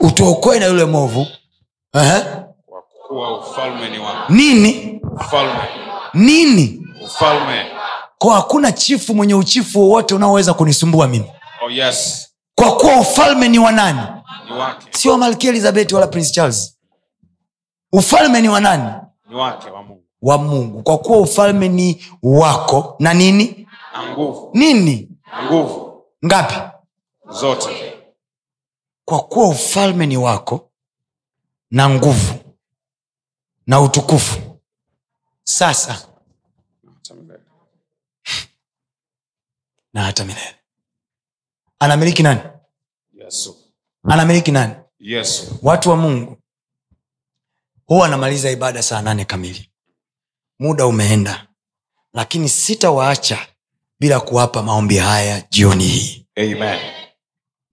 [0.00, 1.26] Utuokoe na yule mwovu.
[1.92, 2.20] Aha.
[2.66, 5.00] kwa kuwa ufalme ni wako nini?
[5.20, 5.60] ufalme.
[6.14, 6.82] Nini?
[7.04, 7.71] Ufalme
[8.22, 11.30] kwa hakuna chifu mwenye uchifu wowote unaoweza kunisumbua mimi.
[11.64, 12.28] Oh yes.
[12.54, 14.00] Kwa kuwa ufalme ni wa nani?
[14.46, 14.86] Ni wake.
[14.90, 16.78] Sio wa malkia elizabeth wala prince charles.
[17.92, 18.92] Ufalme ni wa nani?
[19.28, 20.04] Ni wake wa mungu.
[20.22, 20.82] Wa mungu.
[20.82, 22.96] Kwa kuwa ufalme ni wako.
[22.98, 23.68] Na nini?
[23.92, 24.50] Na nguvu.
[24.54, 25.08] Nini?
[25.44, 26.02] Nguvu.
[26.26, 26.54] Ngapi?
[27.30, 27.94] Zote.
[29.04, 30.70] Kwa kuwa ufalme ni wako
[31.70, 32.34] na nguvu
[33.66, 34.38] na utukufu.
[35.44, 36.11] Sasa
[39.92, 40.56] na hata milele.
[41.78, 42.40] Anamiliki nani?
[43.24, 43.56] Yesu.
[44.08, 44.74] Anamiliki nani?
[44.98, 45.58] Yesu.
[45.62, 46.38] Watu wa mungu.
[47.86, 49.70] Huwa anamaliza ibada saa nane kamili.
[50.58, 51.46] Muda umeenda.
[52.14, 53.46] Lakini sitawaacha
[54.00, 56.26] bila kuwapa maombi haya jioni hii.
[56.36, 56.78] Amen.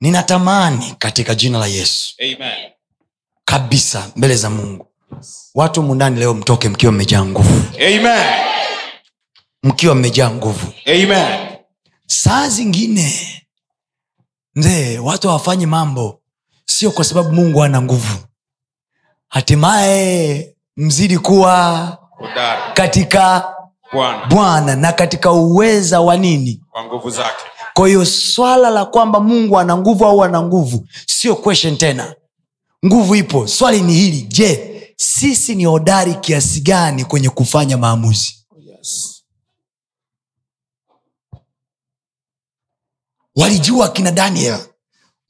[0.02, 2.16] Ninatamani katika jina la yesu.
[2.20, 2.72] Amen.
[3.46, 4.88] Kabisa mbele za mungu.
[5.56, 7.64] Watu mundani leo mtoke mkiwa mmejaa nguvu.
[7.78, 8.26] Amen.
[9.64, 10.74] Mkiwa mmejaa nguvu.
[10.86, 11.49] Amen
[12.12, 13.14] saa zingine
[14.56, 16.22] mzee watu hawafanyi mambo
[16.66, 18.18] sio kwa sababu mungu ana nguvu.
[19.28, 23.54] Hatimaye mzidi kuwa hodari katika
[23.94, 24.26] bwana.
[24.26, 26.64] Bwana na katika uweza wa nini?
[26.72, 27.44] Kwa nguvu zake.
[27.74, 32.16] Kwa hiyo swala la kwamba mungu ana nguvu au ana nguvu sio question tena.
[32.86, 33.48] Nguvu ipo.
[33.48, 34.66] Swali ni hili je
[34.96, 39.24] sisi ni hodari kiasi gani kwenye kufanya maamuzi yes.
[43.40, 44.60] Walijua kina daniel.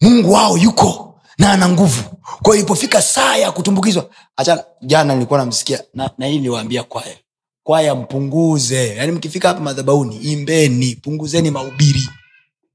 [0.02, 2.04] Mungu wao yuko na ana nguvu.
[2.42, 7.18] Kwao ilipofika saa ya kutumbukizwa achana jana nilikuwa namsikia na, na hii niliwaambia kwaya.
[7.64, 8.96] Kwaya mpunguze.
[8.96, 12.10] Yaani mkifika hapa madhabauni imbeni punguzeni mahubiri.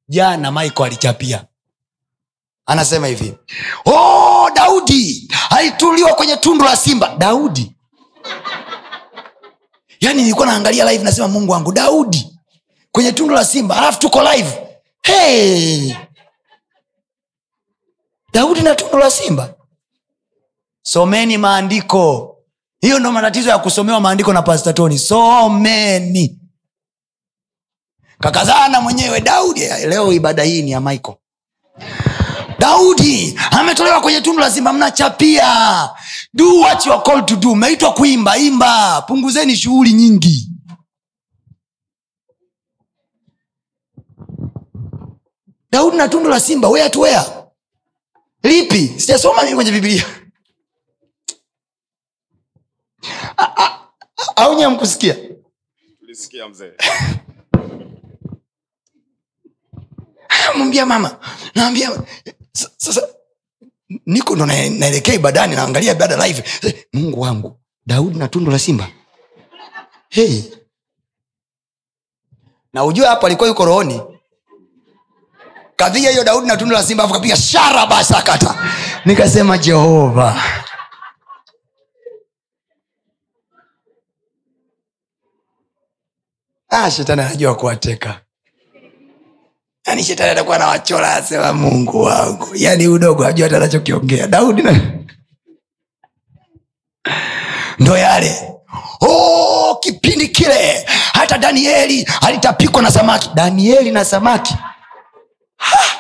[0.09, 1.45] Jana michael alichapia.
[2.67, 3.35] Anasema hivi.
[3.85, 7.15] Oh, daudi alituliwa kwenye tundu la simba.
[7.19, 7.73] Daudi.
[10.01, 12.39] Yaani nilikuwa naangalia live nasema mungu wangu daudi
[12.93, 14.64] kwenye tundu la simba alafu tuko live
[15.05, 15.95] hey!
[18.33, 19.55] daudi na tundu la simba.
[20.83, 22.31] Someni maandiko.
[22.81, 26.39] Hiyo ndo matatizo ya kusomewa maandiko na pastatoni someni.
[28.21, 31.17] Kakazana mwenyewe daudi leo ibada hii ni ya michael.
[32.59, 35.91] Daudi ametolewa kwenye tundu la simba mnachapia.
[36.35, 37.55] Do what you are called to do.
[37.55, 39.03] Meitwa kuimba imba.
[39.03, 40.51] Punguzeni shughuli nyingi
[45.75, 47.47] daudi na tundu la simba wea tu wea
[48.43, 49.01] lipi?
[49.01, 50.05] Sijasoma mimi kwenye bibilia
[54.37, 55.17] au nye mkusikia
[60.57, 61.19] mwambia mama.
[61.55, 62.03] Nawambia
[62.79, 63.09] sasa
[64.07, 66.45] niko ndo naelekea ibadani naangalia ibada live.
[66.93, 68.89] Mungu wangu daudi na tundu la simba.
[70.09, 70.43] Hey.
[72.73, 74.01] na ujue hapo alikuwa yuko rohoni
[75.77, 78.55] kapiga hiyo daudi na tundu la simba afu kapiga sharabasakata
[79.05, 80.43] nikasema jehova.
[86.71, 88.21] Ah, shetani anajua kuwateka.
[89.87, 92.49] Yaani shetani atakuwa nawachora asema mungu wangu.
[92.55, 94.27] Yaani udogo ajua hata anachokiongea.
[94.27, 94.81] Daudi na
[97.79, 98.51] ndo yale.
[99.01, 103.31] Oh, kipindi kile hata danieli alitapikwa na samaki.
[103.35, 104.55] Danieli na samaki
[105.65, 105.95] Ha!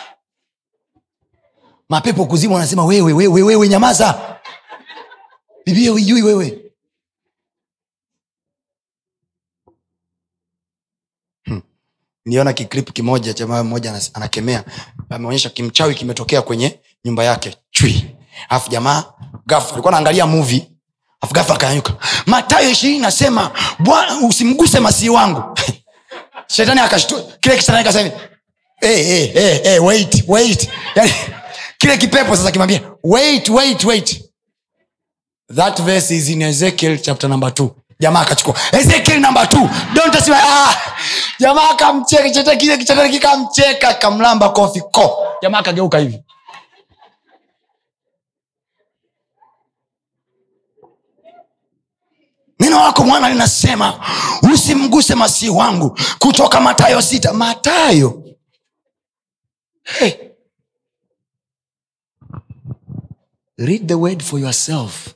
[1.88, 4.38] mapepo kuzimu wanasema wewe wewe wewe nyamaza.
[5.66, 6.60] Bibia uijui wewe.
[12.24, 14.64] Niliona kiklip kimoja jamaa mmoja anakemea.
[15.10, 17.56] Ameonyesha kimchawi kimetokea kwenye nyumba yake.
[17.70, 18.16] Chui.
[18.48, 19.04] Alafu jamaa
[19.46, 20.70] gafu alikuwa anaangalia muvi
[21.20, 21.92] afu gafu akanyanyuka.
[22.26, 25.58] Matayo ishirini nasema bwana usimguse masii wangu.
[26.54, 28.10] Shetani akashtua kile kishetani kasema
[28.80, 30.68] hey, hey, hey, hey, wait wait.
[31.78, 34.20] Kile kipepo sasa kimwambia wait wait wait.
[35.55, 37.70] That verse is in ezekiel chapter number two.
[38.01, 38.55] Jamaa akachukua.
[38.72, 39.68] Ezekiel number two.
[39.94, 40.74] Don't asema ah.
[41.40, 42.78] Jamaa akamcheka chete kile
[44.01, 45.18] kamlamba kofi ko.
[45.42, 46.18] Jamaa akageuka hivi.
[52.60, 54.01] Neno lako mwana linasema
[54.55, 55.98] usimguse masihi wangu.
[56.18, 57.32] Kutoka matayo sita.
[57.32, 58.22] Matayo
[59.85, 60.12] hey.
[63.59, 65.15] read the word for yourself.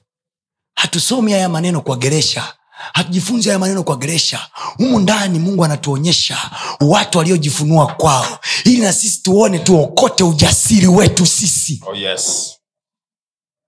[0.74, 2.54] Hatusomi haya maneno kwa geresha.
[2.92, 4.50] Hatujifunzi haya maneno kwa geresha.
[4.76, 6.50] Humu ndani mungu anatuonyesha
[6.80, 8.38] watu waliojifunua kwao.
[8.64, 11.82] Ili na sisi tuone tuokote ujasiri wetu sisi.
[11.86, 12.54] Oh yes.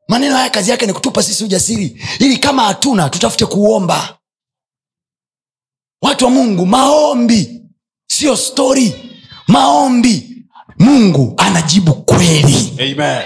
[0.08, 2.02] Maneno haya kazi yake ni kutupa sisi ujasiri.
[2.18, 4.18] Ili kama hatuna tutafute kuomba.
[6.02, 7.62] Watu wa mungu maombi.
[8.06, 9.10] Sio stori
[9.48, 10.29] maombi
[10.80, 12.72] mungu anajibu kweli.
[12.78, 13.22] Amen.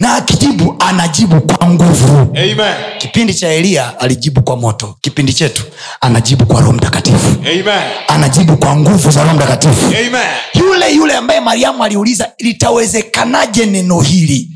[0.00, 2.18] Na akijibu anajibu kwa nguvu.
[2.18, 2.74] Amen.
[2.98, 4.96] kipindi cha eliya alijibu kwa moto.
[5.00, 5.62] Kipindi chetu
[6.00, 7.36] anajibu kwa roho mtakatifu.
[7.40, 7.82] Amen.
[8.08, 9.86] anajibu kwa nguvu za roho mtakatifu.
[9.86, 10.26] Amen.
[10.54, 14.50] yule yule ambaye mariamu aliuliza litawezekanaje neno hili?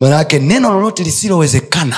[0.00, 1.96] Manake neno lolote lisilowezekana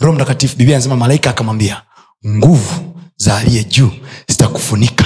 [0.00, 1.82] roho mtakatifu biblia anasema malaika akamwambia
[2.26, 3.90] nguvu za aliye juu
[4.28, 5.04] zitakufunika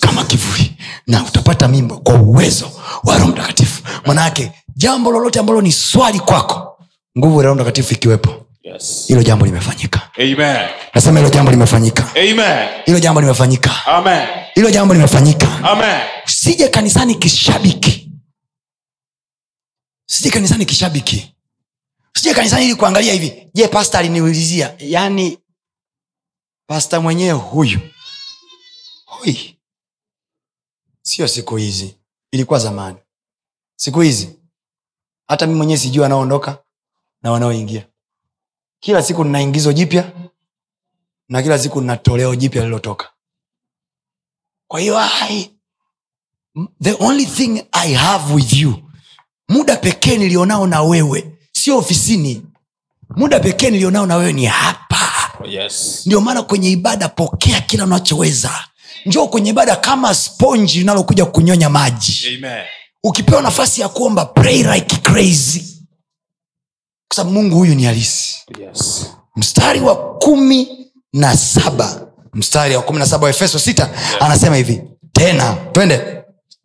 [0.00, 0.69] kama kivuli
[1.10, 2.70] na utapata mimba kwa uwezo
[3.04, 3.82] wa roho mtakatifu.
[4.06, 6.78] Manaake jambo lolote ambalo ni swali kwako
[7.18, 9.04] nguvu ya roho mtakatifu ikiwepo Yes.
[9.08, 10.10] hilo jambo limefanyika.
[10.18, 10.68] Amen.
[10.94, 12.10] nasema hilo jambo limefanyika.
[12.84, 13.70] Hilo jambo limefanyika.
[14.54, 15.46] Hilo jambo limefanyika.
[15.64, 16.00] Amen.
[16.26, 18.10] usije kanisani kishabiki.
[20.10, 21.34] Usije kanisani kishabiki.
[22.16, 24.74] Usije kanisani ili kuangalia hivi je pasta aliniulizia?
[24.78, 25.38] Yaani
[26.66, 27.80] pasta mwenyewe huyu.
[29.06, 29.56] Hui
[31.02, 31.96] sio siku hizi.
[32.32, 32.98] Ilikuwa zamani.
[33.76, 34.36] Siku hizi
[35.28, 36.58] hata mi mwenyewe sijui wanaoondoka
[37.22, 37.86] na wanaoingia.
[38.80, 40.12] Kila siku nina ingizo jipya
[41.28, 43.10] na kila siku nina toleo jipya lililotoka.
[44.68, 45.00] Kwa hiyo
[46.82, 48.74] the only thing i have with you
[49.48, 52.42] muda pekee nilionao na wewe sio ofisini.
[53.16, 54.98] Muda pekee nilionao na wewe ni hapa.
[55.48, 56.02] Yes.
[56.06, 58.64] ndio maana kwenye ibada pokea kila unachoweza
[59.06, 62.64] njoo kwenye ibada kama sponji linalokuja kunyonya maji Amen.
[63.04, 65.60] ukipewa nafasi ya kuomba pray like crazy
[67.08, 69.06] kwa sababu mungu huyu ni halisi Yes.
[69.36, 73.90] mstari wa kumi na saba mstari wa kumi na saba wa efeso sita
[74.20, 74.82] anasema hivi
[75.12, 76.22] tena twende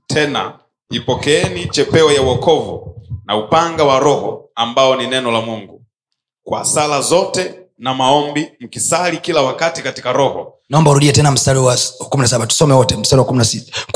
[0.08, 0.60] Tena
[0.92, 2.96] ipokeeni chepeo ya uokovu
[3.26, 5.82] na upanga wa roho ambao ni neno la Mungu.
[6.44, 10.54] Kwa sala zote na maombi mkisali kila wakati katika roho.
[10.70, 11.78] Naomba urudie tena mstari wa
[12.10, 13.46] kumi na saba tusome wote mstari wa kumi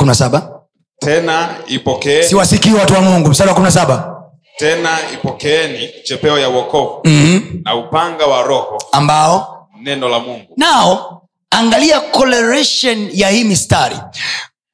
[0.05, 0.55] na saba
[0.99, 4.15] Tena ipokee siwasikii watu wa mungu mstari wa kumi na saba
[4.57, 7.61] tena ipokeeni chepeo ya uokovu mm-hmm.
[7.65, 10.53] na upanga wa roho ambao neno la Mungu.
[10.57, 11.21] nao
[11.51, 13.95] angalia coloration ya hii mistari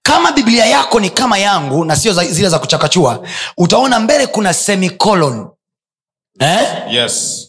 [0.01, 3.27] kama biblia yako ni kama yangu na sio zile za kuchakachua
[3.57, 5.47] utaona mbele kuna semicolon
[6.39, 6.67] eh?
[6.89, 7.47] Yes.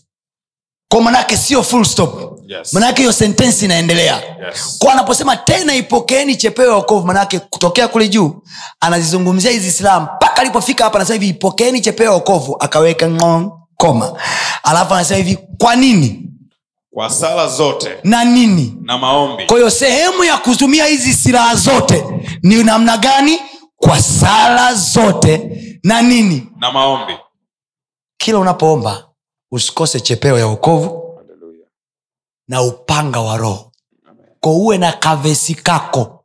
[0.93, 2.73] kwa manake sio full stop Yes.
[2.75, 4.15] manake hiyo sentensi inaendelea
[4.47, 4.77] Yes.
[4.79, 8.43] kwa anaposema tena ipokeeni chepeo ya wokovu manake kutokea kule juu
[8.81, 14.13] anazizungumzia hizi silaha mpaka alipofika hapa anasema hivi ipokeeni chepeo ya wokovu akaweka ng'ong, koma
[14.63, 16.23] alafu anasema hivi kwa nini
[16.95, 22.05] Kwa sala zote na nini na maombi kwa hiyo sehemu ya kutumia hizi silaha zote
[22.43, 23.39] ni namna gani
[23.77, 25.51] kwa sala zote
[25.85, 27.13] na nini na maombi.
[28.19, 29.05] kila unapoomba
[29.53, 31.06] usikose chepeo ya wokovu Hallelujah.
[32.49, 33.73] Na upanga wa roho.
[34.41, 36.25] Ko uwe na kavesi kako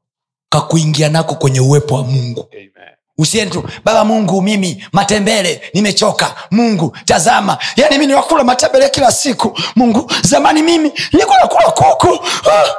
[0.50, 2.48] kakuingia nako kwenye uwepo wa mungu.
[2.54, 2.72] Amen.
[3.18, 6.36] usiende tu baba mungu mimi matembele nimechoka.
[6.52, 7.58] Mungu tazama.
[7.76, 9.60] Yani mi niwakula matembele kila siku.
[9.76, 12.26] Mungu zamani mimi nilikuwa nakula kuku.
[12.52, 12.76] Ah!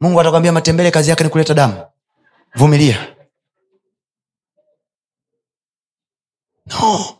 [0.00, 1.82] mungu atakwambia matembele kazi yake ni kuleta damu.
[2.54, 3.14] Vumilia.
[6.66, 7.17] No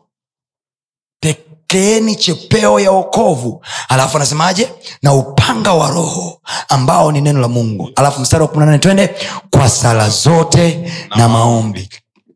[1.73, 4.69] pekeeni chepeo ya okovu alafu anasemaje?
[5.03, 7.91] Na upanga wa roho ambao ni neno la mungu.
[7.97, 9.11] Alafu mstari wa 18 twende.
[9.51, 11.89] Kwa sala zote na maombi.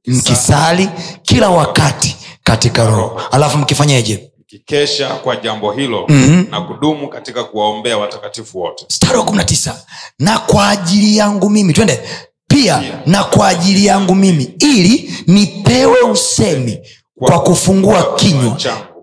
[0.07, 0.89] Mkisali
[1.23, 3.21] kila wakati katika roho.
[3.31, 4.31] Alafu mkifanyeje?
[4.41, 6.45] Mkikesha kwa jambo hilo Mhm.
[6.51, 8.85] na kudumu katika kuwaombea watakatifu wote.
[8.91, 9.75] mstari wa 19
[10.19, 11.73] na kwa ajili yangu mimi.
[11.73, 12.01] Twende.
[12.49, 14.55] Pia na kwa ajili yangu mimi.
[14.59, 16.79] Ili nipewe usemi
[17.19, 18.57] kwa kufungua kinywa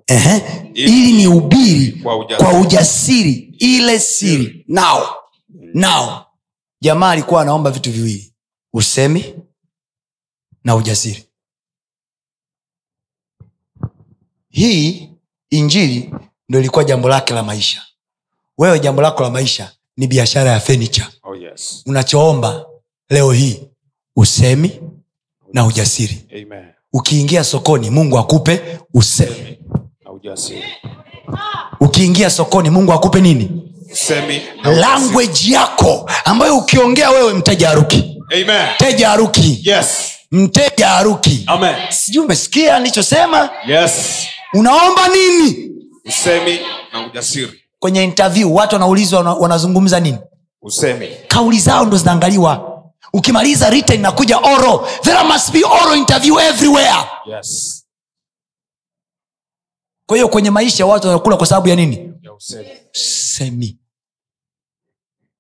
[0.09, 0.41] Ehe,
[0.73, 2.49] ili ni ubiri Kwa ujasiri.
[2.51, 4.65] kwa ujasiri ile siri.
[4.67, 5.15] Nao.
[5.73, 6.25] Nao.
[6.81, 8.33] Jamaa alikuwa anaomba vitu viwili.
[8.73, 9.35] Usemi
[10.63, 11.25] na ujasiri.
[14.49, 15.09] Hii
[15.49, 16.13] injili
[16.49, 17.81] ndo ilikuwa jambo lake la maisha.
[18.57, 21.83] Wewe jambo lako la maisha ni biashara ya fenicha Oh yes.
[21.85, 22.65] unachoomba
[23.09, 23.63] leo hii
[24.15, 24.79] usemi
[25.53, 26.25] na ujasiri.
[26.31, 26.65] Amen.
[26.93, 29.58] ukiingia sokoni mungu akupe usemi
[31.79, 33.51] Ukiingia sokoni mungu akupe nini?
[34.63, 38.15] Language yako ambayo ukiongea wewe mteja aruki
[38.75, 39.87] mteja aruki Yes.
[40.31, 41.45] mteja aruki
[41.89, 43.91] sijui umesikia nilichosema Yes.
[44.53, 45.71] unaomba nini?
[46.05, 46.59] Usemi
[46.93, 47.53] na ujasiri.
[47.79, 50.17] kwenye interview watu wanaulizwa wanazungumza nini?
[50.61, 51.07] Usemi.
[51.27, 52.81] kauli zao ndo zinaangaliwa.
[53.13, 56.93] Ukimaliza written inakuja oro there must be oro interview everywhere.
[57.25, 57.78] Yes.
[60.09, 62.13] Kwa hiyo kwenye maisha watu wanakula kwa sababu ya nini?
[62.21, 62.69] Ya usemi.
[62.91, 63.77] semi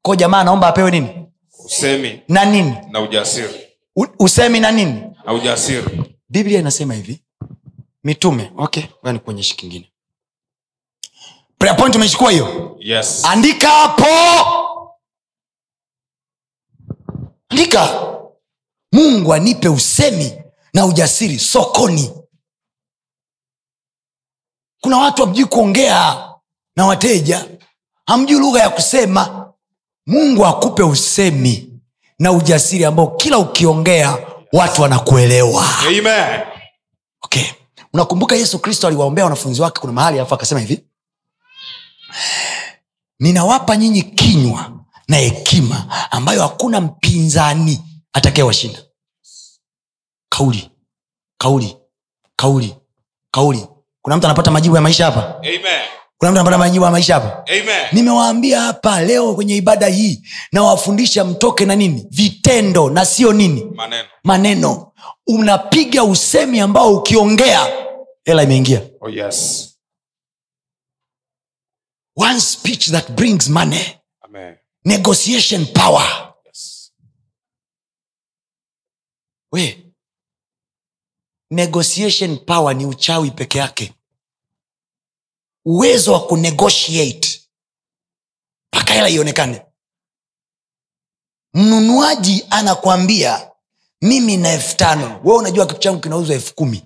[0.01, 1.25] ko jamaa anaomba apewe nini?
[1.65, 2.21] Usemi.
[2.27, 2.73] Na nini?
[2.91, 3.67] Na ujasiri.
[3.95, 5.01] U- usemi na nini?
[5.25, 6.03] Na ujasiri.
[6.29, 7.23] biblia inasema hivi.
[8.03, 8.51] Mitume.
[8.57, 8.83] Okay
[9.13, 9.91] nikuonyeshe kingine.
[11.57, 11.77] Prayer
[12.31, 12.77] hiyo?
[12.79, 13.25] Yes.
[13.25, 14.05] andika hapo.
[17.49, 18.05] Andika.
[18.91, 20.33] Mungu anipe usemi
[20.73, 22.11] na ujasiri sokoni
[24.81, 26.29] kuna watu hamjui kuongea
[26.75, 27.45] na wateja
[28.07, 29.45] hamjui lugha ya kusema.
[30.07, 31.79] Mungu akupe usemi
[32.19, 34.17] na ujasiri ambao kila ukiongea
[34.53, 35.65] watu wanakuelewa.
[35.87, 36.41] Amen.
[37.21, 37.45] okay.
[37.93, 40.83] Unakumbuka yesu kristo aliwaombea wanafunzi wake kuna mahali alafu akasema hivi?
[43.19, 44.71] Ninawapa nyinyi kinywa
[45.07, 47.83] na hekima ambayo hakuna mpinzani
[48.13, 48.79] atakayewashinda
[50.29, 50.71] kauli
[51.37, 51.77] kauli
[52.35, 52.75] kauli
[53.31, 53.67] kauli
[54.01, 55.61] kuna mtu anapata majibu ya maisha hapa Amen.
[56.17, 57.45] kuna mtu anapata majibu ya maisha hapa
[57.91, 64.07] nimewaambia hapa leo kwenye ibada hii nawafundisha mtoke na nini vitendo na sio nini Maneno.
[64.23, 64.91] maneno
[65.27, 67.67] unapiga usemi ambao ukiongea
[68.25, 69.65] hela imeingia Oh yes.
[72.15, 73.85] one speech that brings money
[74.21, 74.55] Amen.
[74.85, 76.91] negotiation power Yes.
[79.51, 79.88] we
[81.51, 83.93] negotiation power ni uchawi peke yake.
[85.65, 87.41] Uwezo wa kunegotiate
[88.73, 89.65] mpaka hela ionekane.
[91.53, 93.51] Mnunuaji anakwambia
[94.01, 95.21] mimi na elfu tano.
[95.23, 96.85] We unajua kitu changu kinauzwa elfu kumi.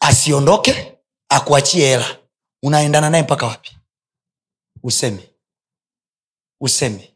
[0.00, 0.98] Asiondoke
[1.28, 2.18] akuachie hela.
[2.62, 3.76] Unaendana naye mpaka wapi?
[4.82, 5.30] Useme.
[6.60, 7.13] Useme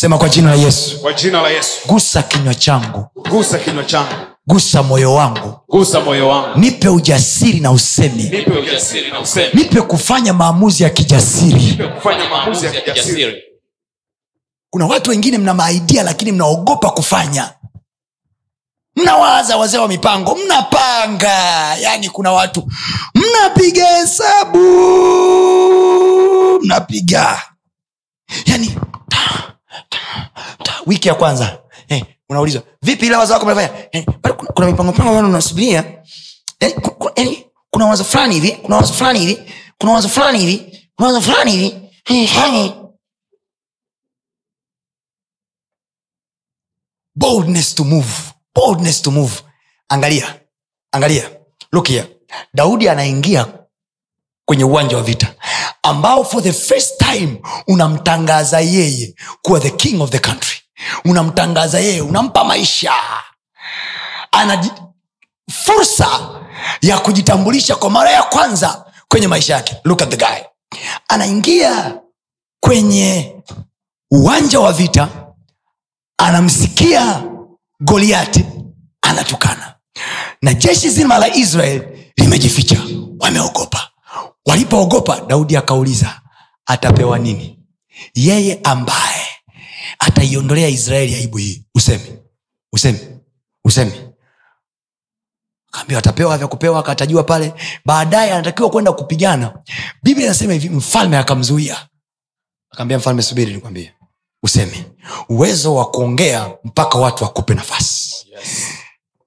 [0.00, 1.80] sema kwa jina la yesu Kwa jina la Yesu.
[1.86, 4.14] gusa kinywa changu Gusa kinywa changu.
[4.46, 6.58] gusa moyo wangu Gusa moyo wangu.
[6.58, 9.50] nipe ujasiri na usemi Nipe ujasiri na usemi.
[9.54, 13.42] nipe kufanya maamuzi ya kijasiri Nipe kufanya maamuzi ya kijasiri.
[14.70, 17.52] kuna watu wengine mna maidia lakini mnaogopa kufanya
[18.96, 22.68] mnawaza wazee wa mipango mnapanga yani kuna watu
[23.14, 24.58] mnapiga hesabu
[26.62, 27.42] mnapiga
[28.44, 28.60] ta.
[30.86, 31.58] Wiki ya kwanza.
[31.88, 35.22] Eh, unaulizwa vipi ile wazo wako mnafanya eh, kuna, kuna mipango mipango ambayo
[36.94, 41.08] ku- eh, kuna wazo fulani hivi kuna wazo fulani hivi kuna wazo fulani hivi kuna
[41.08, 41.88] wazo fulani hivi.
[42.10, 42.72] Eh, eh.
[47.14, 48.32] boldness to move.
[48.54, 49.42] Boldness to move.
[49.88, 50.40] Angalia
[50.92, 51.30] angalia.
[51.72, 52.06] Look here.
[52.54, 53.46] Daudi anaingia
[54.44, 55.34] kwenye uwanja wa vita
[55.82, 60.58] ambao for the first time unamtangaza yeye kuwa the king of the country.
[61.04, 62.92] Unamtangaza yeye unampa maisha.
[64.32, 64.70] Ana
[65.52, 66.08] fursa
[66.82, 69.76] ya kujitambulisha kwa mara ya kwanza kwenye maisha yake.
[69.84, 70.44] Look at the guy.
[71.08, 71.98] Anaingia
[72.60, 73.36] kwenye
[74.10, 75.08] uwanja wa vita
[76.18, 77.22] anamsikia
[77.80, 78.44] goliati
[79.02, 79.74] anatukana.
[80.42, 82.80] Na jeshi zima la israel limejificha
[83.20, 83.89] wameogopa
[84.46, 86.20] walipoogopa daudi akauliza
[86.66, 87.58] atapewa nini?
[88.14, 89.26] Yeye ambaye
[89.98, 92.18] ataiondolea israeli aibu hii usemi
[92.72, 92.98] usemi
[93.64, 93.92] usemi.
[95.72, 97.54] Akaambiwa atapewa vya kupewa akatajua pale.
[97.84, 99.54] Baadaye anatakiwa kwenda kupigana.
[100.02, 101.88] Biblia inasema hivi mfalme akamzuia.
[102.70, 103.94] Akaambia mfalme subiri nikwambie.
[104.42, 104.84] Useme
[105.28, 108.26] uwezo wa kuongea mpaka watu wakupe nafasi.
[108.32, 108.66] Yes.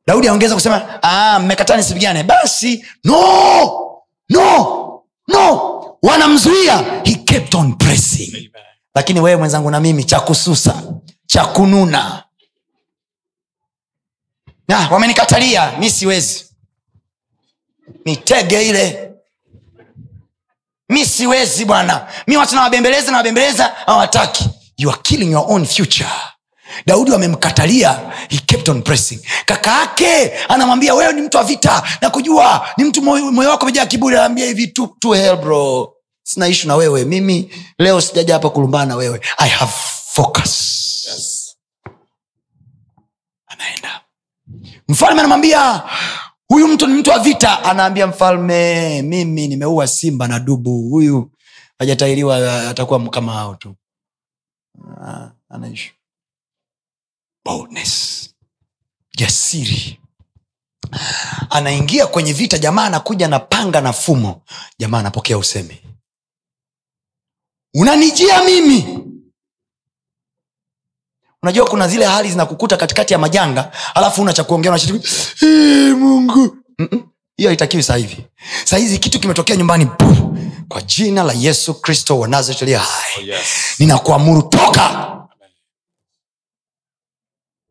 [0.08, 3.80] daudi aongeza kusema mmekatani mmekataa nisipigane basi no!
[4.30, 4.83] No
[5.28, 5.98] no!
[6.04, 7.02] Wanamzuia.
[7.06, 8.30] He kept on pressing.
[8.36, 8.50] Amen.
[8.96, 10.84] lakini wewe mwenzangu na mimi cha kususa
[11.26, 11.46] cha
[14.92, 15.72] wamenikatalia.
[15.80, 16.46] Mi siwezi.
[18.06, 19.12] Mitege ile.
[20.90, 22.08] Mi siwezi bwana.
[22.28, 24.50] Mi watu nawabembeleza nawabembeleza hawataki.
[24.78, 26.10] You are killing your own future
[26.86, 29.20] daudi wamemkatalia he kept on pressing.
[29.46, 33.86] Kaka yake anamwambia wewe ni mtu wa vita na kujua ni mtu moyo wako mejaa
[33.86, 34.16] kiburi.
[34.16, 35.94] Anaambia hivi tu, tu hell bro.
[36.24, 37.06] Sina ishu na wewe.
[37.06, 39.22] Mimi leo sijaja hapa kulumbana na wewe.
[39.38, 39.72] I have
[40.14, 40.50] focus.
[41.12, 41.56] Yes.
[43.48, 44.02] anaenda.
[44.88, 45.84] Mfalme anamwambia
[46.48, 47.64] huyu mtu ni mtu wa vita.
[47.64, 50.90] Anaambia mfalme mimi nimeua simba na dubu.
[50.90, 51.32] Huyu
[51.80, 53.76] hajatairiwa atakuwa kama hao tu.
[55.06, 55.92] Ah, anaisha
[57.46, 58.30] boldness.
[59.18, 60.00] Jasiri.
[61.50, 64.42] Anaingia kwenye vita jamaa anakuja na panga na fumo.
[64.80, 65.82] Jamaa anapokea usemi.
[67.74, 69.00] Unanijia mimi.
[71.44, 74.72] Unajua kuna zile hali zinakukuta katikati ya majanga alafu una cha kuongea
[75.42, 76.58] "Eh, mungu.
[77.38, 78.26] Hiyo haitakiwi sahivi
[78.66, 80.38] sahizi kitu kimetokea nyumbani buh,
[80.70, 83.04] kwa jina la yesu kristo wa nazareti aliye hai.
[83.18, 83.46] Oh, yes.
[83.80, 85.13] ninakuamuru toka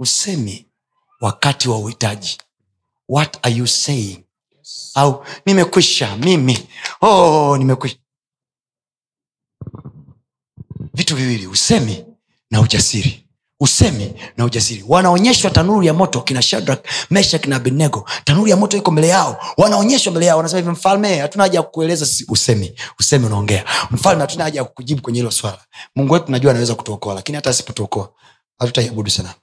[0.03, 0.67] usemi
[1.21, 2.39] wakati wa uhitaji.
[3.09, 4.25] What are you saying?
[4.95, 6.69] Au nimekwisha mimi.
[7.01, 7.97] Oh, nimekwisha.
[10.95, 12.05] Vitu viwili usemi
[12.51, 13.27] na ujasiri.
[13.61, 14.85] Usemi na ujasiri.
[14.89, 18.09] Wanaonyeshwa tanuru ya moto kina shadrak meshak na abednego.
[18.25, 19.41] Tanuru ya moto iko mbele yao.
[19.57, 20.37] Wanaonyeshwa mbele yao.
[20.37, 22.75] Wanasema hivi mfalme hatuna haja ya kukueleza usemi.
[23.01, 23.65] Usemi unaongea.
[23.91, 25.65] Mfalme hatuna haja ya kukujibu kwenye hilo swala.
[25.97, 28.13] Mungu wetu najua anaweza kutuokoa lakini hata asipotuokoa
[28.59, 29.35] hatutaiabudu sana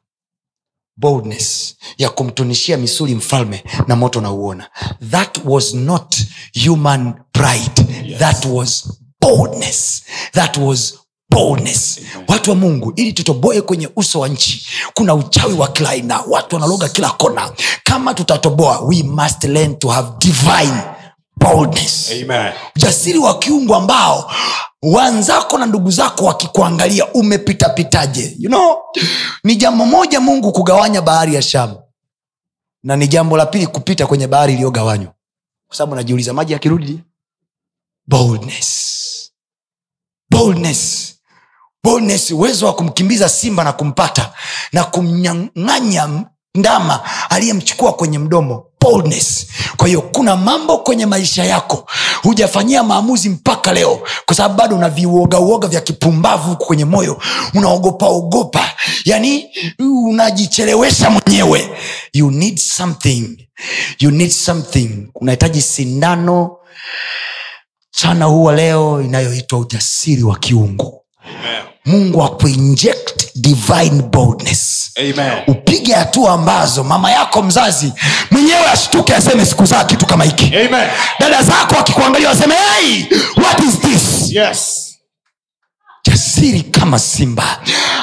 [1.00, 4.70] boldness ya kumtunishia misuli mfalme na moto nauona
[5.12, 6.16] that was not
[6.66, 7.86] human pride.
[8.06, 8.20] Yes.
[8.20, 8.90] that was
[9.22, 10.04] boldness.
[10.34, 10.94] That was
[11.30, 12.00] boldness.
[12.28, 16.24] Watu wa mungu ili tutoboe kwenye uso wa nchi kuna uchawi wa kila aina.
[16.30, 17.52] Watu wanaloga kila kona.
[17.84, 20.82] Kama tutatoboa we must learn to have divine
[21.40, 22.12] boldness.
[22.12, 22.54] Amen.
[22.76, 24.32] ujasiri wa kiungu ambao
[24.82, 28.78] wanzako na ndugu zako wakikuangalia umepitapitaje you know,
[29.44, 31.82] ni jambo moja mungu kugawanya bahari ya shamu.
[32.84, 35.14] Na ni jambo la pili kupita kwenye bahari iliyogawanywa.
[35.68, 37.00] Kwa sababu najiuliza maji yakirudi?
[38.08, 39.32] Boldness.
[40.32, 41.14] Boldness.
[41.84, 44.34] Boldness uwezo wa kumkimbiza simba na kumpata
[44.74, 46.26] na kumnyang'anya
[46.56, 49.46] ndama aliyemchukua kwenye mdomo boldness.
[49.78, 51.90] Kwa hiyo kuna mambo kwenye maisha yako
[52.22, 57.22] hujafanyia maamuzi mpaka leo kwa sababu bado una viuogauoga vya kipumbavu huku kwenye moyo.
[57.54, 58.72] Unaogopaogopa
[59.06, 59.50] yani
[59.80, 61.70] unajichelewesha mwenyewe.
[62.14, 63.48] You need something.
[64.00, 65.08] You need something.
[65.16, 66.56] Unahitaji sindano.
[67.92, 71.02] Chana huwa leo inayoitwa ujasiri wa kiungu
[71.86, 74.92] mungu akuinject divine boldness.
[74.98, 75.32] Amen.
[75.48, 77.94] upige hatua ambazo mama yako mzazi
[78.32, 80.46] mwenyewe ashtuke aseme sikuzaa kitu kama hiki.
[80.46, 80.88] Amen.
[81.20, 83.04] dada zako akikuangalia waseme hey,
[83.38, 84.32] what is this?
[84.36, 84.86] Yes.
[86.06, 87.60] jasiri kama simba.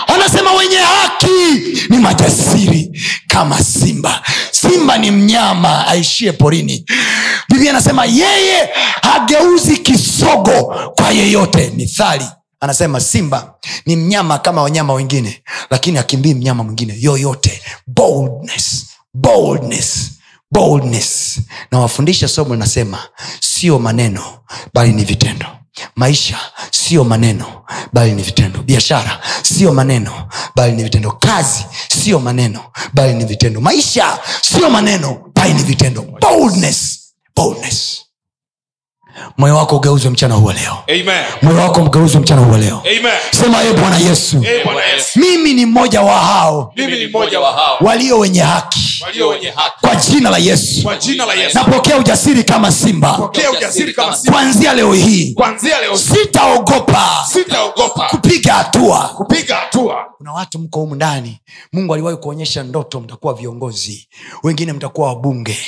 [0.07, 4.23] Anasema wenye haki ni majasiri kama simba.
[4.51, 6.85] Simba ni mnyama aishie porini.
[7.49, 8.69] Biblia anasema yeye
[9.03, 12.25] hageuzi kisogo kwa yeyote mithali
[12.61, 13.55] anasema simba
[13.87, 17.63] ni mnyama kama wanyama wengine lakini akimbii mnyama mwingine yoyote.
[17.87, 20.11] Boldness boldness
[20.51, 21.41] boldness.
[21.71, 22.99] Na wafundisha somo linasema
[23.41, 24.23] sio maneno
[24.75, 25.47] bali ni vitendo.
[25.97, 26.39] Maisha
[26.71, 27.47] sio maneno
[27.93, 28.63] bali ni vitendo.
[28.63, 31.13] Biashara sio maneno bali ni vitendo.
[31.13, 32.61] Kazi sio maneno
[32.95, 33.61] bali ni vitendo.
[33.61, 36.03] Maisha sio maneno bali ni vitendo.
[36.03, 36.99] Boldness
[37.37, 38.03] boldness
[39.37, 40.77] moyo wako ugeuzwe mchana huwa leo.
[41.43, 42.83] Moyo wako mgeuzwe mchana huwa leo.
[42.99, 43.13] Amen.
[43.31, 45.19] sema e bwana yesu Ee Bwana Yesu.
[45.19, 46.73] mimi ni mmoja wa hao
[47.53, 47.79] hao.
[47.81, 48.81] walio wenye haki.
[49.81, 50.89] Kwa jina la yesu.
[51.39, 51.59] Yesu.
[51.59, 53.31] napokea ujasiri kama simba.
[54.31, 57.57] Kuanzia leo hii Kuanzia sitaogopa Sita
[58.55, 59.09] hatua.
[59.17, 60.05] Kupiga hatua.
[60.17, 61.41] kuna watu mko humu ndani.
[61.73, 64.09] Mungu aliwahi kuonyesha ndoto mtakuwa viongozi.
[64.43, 65.59] Wengine mtakuwa wabunge.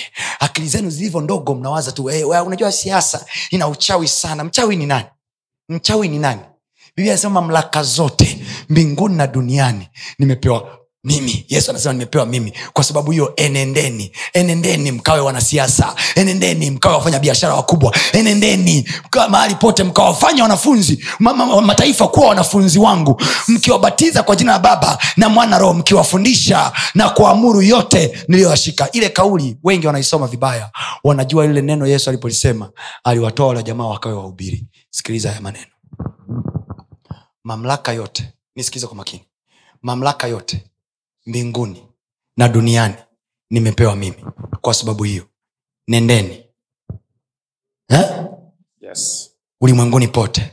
[0.41, 4.45] Akili zenu zilivyo ndogo mnawaza tu hey, unajua siasa ina uchawi sana.
[4.45, 5.07] Mchawi ni nani?
[5.69, 6.41] Mchawi ni nani?
[6.97, 9.89] Biblia anasema mamlaka zote mbinguni na duniani
[10.19, 12.53] nimepewa mimi yesu anasema nimepewa mimi.
[12.73, 14.13] Kwa sababu hiyo enendeni.
[14.33, 15.95] Enendeni mkawe wanasiasa.
[16.15, 17.97] Enendeni mkawe wafanya biashara wakubwa.
[18.13, 18.89] Enendeni
[19.31, 23.23] mahali pote mkawafanya wanafunzi ma, ma, ma, mataifa kuwa wanafunzi wangu.
[23.49, 28.91] Mkiwabatiza kwa jina la baba na mwana roho mkiwafundisha na kuamuru yote niliyoyashika.
[28.93, 30.71] Ile kauli wengi wanaisoma vibaya.
[31.05, 32.71] Wanajua lile neno yesu alipolisema
[33.05, 34.65] aliwatoa wale jamaa wakawe wahubiri.
[34.91, 35.67] Sikiliza haya maneno.
[37.45, 39.23] Mamlaka yote nisikize kwa makini.
[39.83, 40.65] Mamlaka yote
[41.29, 41.89] mbinguni
[42.37, 42.95] na duniani
[43.51, 44.25] nimepewa mimi
[44.61, 45.25] kwa sababu hiyo
[45.89, 46.45] nendeni
[47.89, 48.25] eh?
[48.81, 49.31] Yes.
[49.61, 50.53] ulimwenguni pote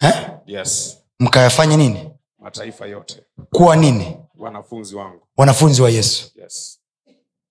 [0.00, 0.30] eh?
[0.46, 0.98] Yes.
[1.20, 3.22] mkayafanye nini Mataifa yote
[3.52, 5.26] kuwa nini wanafunzi wangu.
[5.36, 6.80] wanafunzi wa yesu Yes.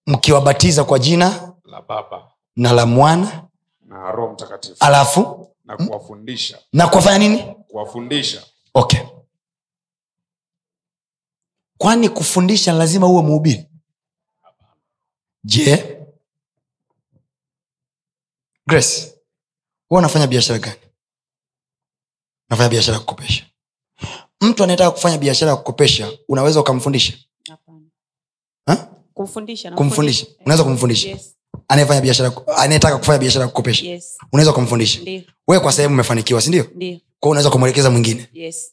[0.08, 3.44] mkiwabatiza kwa jina La Baba na la mwana
[3.86, 9.00] na Roho Mtakatifu alafu na kuwafundisha na kuwafanya nini kuwafundisha okay
[11.82, 13.66] kwani kufundisha lazima uwe mhubiri
[15.44, 15.98] je?
[18.68, 19.14] Grace
[19.90, 20.80] huwa unafanya biashara gani?
[22.50, 23.46] Unafanya biashara ya kukopesha.
[24.42, 27.14] Mtu anayetaka kufanya biashara ya kukopesha unaweza ukamfundisha.
[29.14, 30.26] Kumfundisha kumfundisha.
[30.46, 31.10] unaweza kumfundisha?
[31.10, 31.36] Yes.
[31.68, 33.86] anayefanya biashara anayetaka kufanya biashara ya kukopesha.
[33.86, 34.18] Yes.
[34.32, 35.00] unaweza kumfundisha?
[35.48, 36.64] Wewe kwa sehemu umefanikiwa sindio
[37.20, 38.30] kwao unaweza kumwelekeza mwingine?
[38.34, 38.72] Yes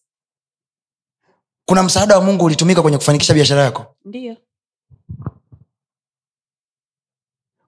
[1.68, 3.94] kuna msaada wa mungu ulitumika kwenye kufanikisha biashara yako?
[4.04, 4.36] Ndio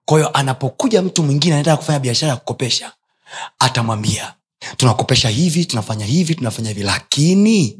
[0.05, 2.91] kwahiyo anapokuja mtu mwingine anataka kufanya biashara ya kukopesha
[3.59, 4.33] atamwambia
[4.77, 7.79] tunakopesha hivi tunafanya hivi tunafanya hivi lakini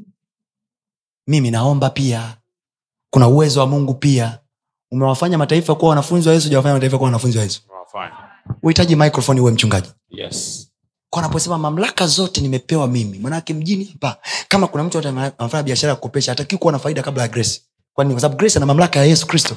[1.28, 2.38] mimi naomba pia.
[3.10, 4.40] Kuna uwezo wa mungu pia.
[4.92, 7.62] Umewafanya mataifa kuwa wanafunzi wa yesu ujawafanya mataifa kuwa wanafunzi wa yesu.
[8.64, 9.90] Uhitaji microphone uwe mchungaji.
[10.10, 10.71] Yes
[11.20, 14.18] anaposema mamlaka zote nimepewa mimi manake mjini hapa
[14.48, 17.62] kama kuna mtu anafanya biashara ya kukopesha hataki kuwa na faida kabla ya grace.
[17.94, 18.12] Kwani?
[18.14, 19.56] Kwa sababu grace ana mamlaka ya yesu kristo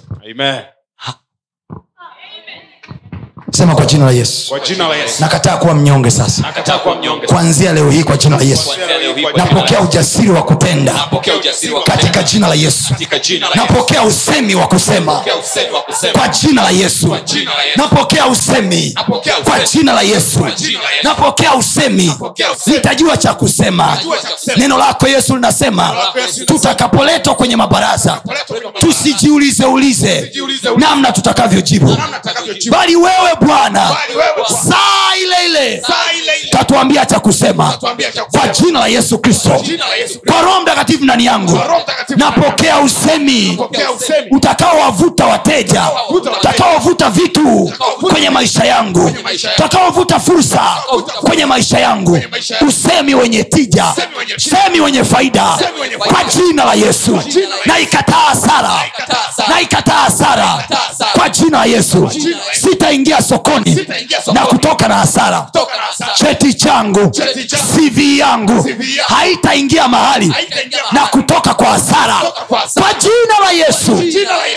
[3.56, 6.42] sema kwa jina la yesu jina la yesu nakataa kuwa mnyonge sasa
[7.26, 8.70] kuanzia leo hii kwa jina la yesu
[9.36, 10.94] napokea ujasiri wa kutenda
[11.84, 12.94] katika jina la yesu
[13.54, 15.22] napokea usemi wa kusema
[16.12, 17.16] kwa jina la yesu
[17.76, 18.94] napokea usemi
[19.44, 20.46] kwa jina la yesu
[21.02, 22.12] napokea usemi
[22.66, 23.98] nitajua cha kusema
[24.56, 25.96] neno lako yesu linasema
[26.46, 28.20] tutakapoletwa kwenye mabaraza
[28.78, 31.96] tusijiulizeulize tusijiulize ulize Namna tutakavyojibu.
[32.70, 33.96] bali wewe bwana
[34.68, 35.82] saa ile ile
[36.50, 37.78] tatuambia cha kusema.
[38.30, 39.62] Kwa jina la yesu kristo.
[40.26, 41.60] Kwa roho mtakatifu ndani yangu.
[42.16, 43.58] Napokea usemi.
[44.30, 45.82] Utakaowavuta wateja.
[46.38, 47.72] Utakaovuta vitu
[48.10, 49.10] kwenye maisha yangu.
[49.56, 50.76] utakaovuta fursa
[51.20, 52.20] kwenye maisha yangu.
[52.68, 53.94] usemi wenye tija.
[54.36, 55.58] Semi wenye faida.
[55.98, 57.20] Kwa jina la yesu.
[57.66, 58.80] Naikataa sara
[59.48, 60.64] naikataa hasara.
[61.12, 62.10] kwa jina la Yesu.
[62.52, 63.86] sitaingia sokoni
[64.32, 65.46] na kutoka na hasara.
[66.14, 67.10] Cheti changu
[67.76, 68.68] cv yangu
[69.08, 70.34] haitaingia mahali
[70.92, 72.14] na kutoka kwa hasara.
[72.48, 74.02] Kwa kwa jina la yesu.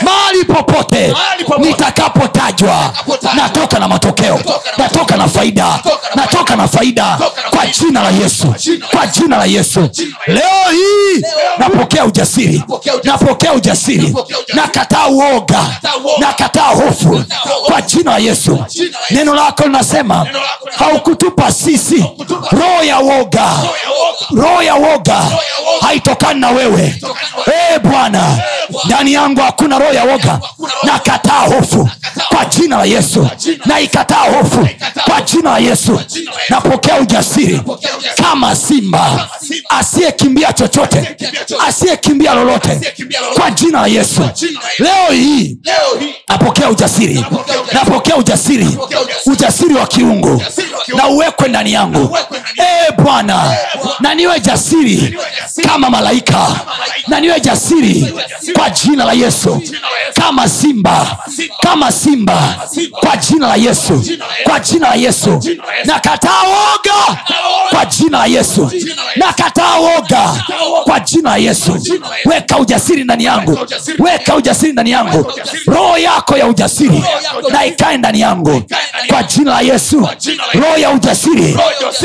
[0.02, 1.14] Mahali popote
[1.60, 2.94] nitakapotajwa
[3.36, 4.40] natoka na matokeo.
[4.78, 5.80] Natoka na faida.
[6.16, 7.18] Natoka na faida.
[7.50, 8.56] Kwa jina la yesu.
[8.92, 9.90] Kwa jina la yesu.
[10.28, 11.24] leo hii
[11.58, 12.64] napokea ujasiri.
[13.04, 14.16] Napokea ujasiri.
[14.54, 15.66] nakataa uoga.
[16.20, 16.88] Nakataa hofu.
[16.88, 17.24] Hofu.
[17.66, 18.94] kwa jina la yesu Yesu.
[19.10, 20.28] neno lako linasema
[20.78, 22.06] haukutupa sisi.
[22.52, 23.50] roho ya woga.
[24.36, 25.24] Roho ya woga.
[25.82, 27.02] Haitokani na wewe.
[27.48, 27.98] Eh, bwana
[28.70, 28.84] Bwana.
[28.86, 30.40] ndani yangu hakuna roho ya woga.
[30.84, 31.90] Nakataa hofu
[32.30, 33.28] kwa jina la yesu.
[33.38, 34.68] Jina la na ikataa hofu
[35.06, 36.02] kwa jina la yesu.
[36.50, 37.62] Napokea ujasiri
[38.16, 39.28] kama simba.
[39.70, 41.16] Asiyekimbia chochote.
[41.68, 42.80] Asiyekimbia lolote.
[43.36, 44.22] Kwa jina la yesu.
[44.80, 45.58] Leo hii.
[46.28, 47.26] napokea ujasiri.
[47.74, 48.47] Napokea ujasiri.
[48.48, 48.78] Ujasiri.
[49.26, 49.74] Ujasiri.
[49.76, 50.44] wa kiungu.
[50.96, 52.18] Na uwekwe ndani yangu.
[52.58, 53.58] Eh, bwana
[54.00, 55.18] na niwe jasiri
[55.68, 56.48] kama malaika.
[57.08, 58.14] Na niwe jasiri
[58.58, 59.62] kwa jina la yesu.
[60.14, 61.18] Kama simba
[61.62, 62.56] kama simba
[62.92, 64.04] kwa jina la yesu.
[64.44, 65.40] Kwa jina la yesu.
[65.86, 67.18] Nakataa woga
[67.70, 68.72] kwa jina la yesu.
[69.16, 70.44] Nakataa woga
[70.84, 71.80] kwa jina la yesu.
[72.26, 73.60] Weka ujasiri ndani yangu.
[74.00, 74.72] Weka ujasiri.
[74.72, 75.32] ndani yangu.
[75.68, 77.04] Roho yako ya ujasiri.
[77.52, 78.64] Na ikae ndani yangu yangu.
[79.10, 80.10] kwa jina la yesu.
[80.54, 81.58] Roho ya ujasiri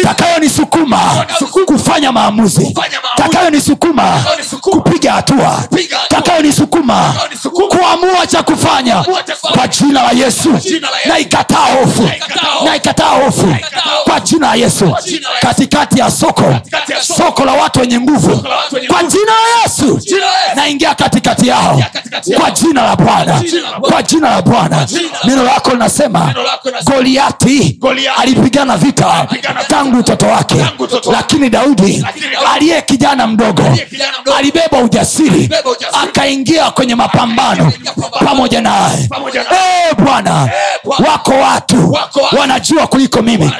[0.02, 1.26] takayonisukuma
[1.66, 2.74] kufanya maamuzi.
[3.16, 4.24] Takayonisukuma
[4.60, 5.64] kupiga hatua.
[6.09, 7.14] Takayonisukuma
[7.68, 9.04] kuamua cha kufanya
[9.54, 10.52] kwa jina la yesu.
[10.52, 11.09] Jina la Yesu.
[11.09, 12.09] na ikataa hofu.
[12.64, 13.56] Naikataa hofu.
[14.04, 14.96] kwa jina la yesu.
[15.40, 16.54] Katikati ya soko.
[17.00, 17.44] Soko.
[17.44, 18.36] la watu wenye nguvu.
[18.88, 20.00] Kwa jina la yesu
[20.72, 21.82] Naingia katikati yao.
[22.40, 23.42] Kwa jina la bwana.
[23.80, 24.86] Kwa jina la bwana.
[25.24, 26.34] Neno lako linasema
[26.64, 26.94] linasema.
[27.00, 27.78] goliati
[28.16, 29.26] alipigana vita
[29.68, 30.56] tangu utoto wake.
[31.12, 32.04] lakini daudi
[32.54, 33.62] aliye kijana mdogo
[34.38, 35.50] alibeba ujasiri
[36.02, 37.72] akaingia kwenye mapambano
[38.26, 39.08] pamoja naye.
[39.36, 40.48] Eh, bwana
[40.84, 41.08] Bwana.
[41.10, 41.98] wako watu
[42.38, 43.50] wanajua kuliko mimi.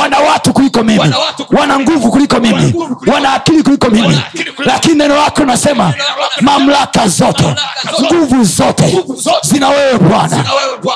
[0.00, 1.14] Wana watu kuliko mimi.
[1.50, 2.74] Wana nguvu kuliko mimi.
[3.12, 4.20] wana akili kuliko mimi.
[4.58, 5.94] lakini neno lako nasema
[6.40, 7.44] lako mamlaka zote
[8.02, 9.04] nguvu zote
[9.42, 10.44] zina wewe bwana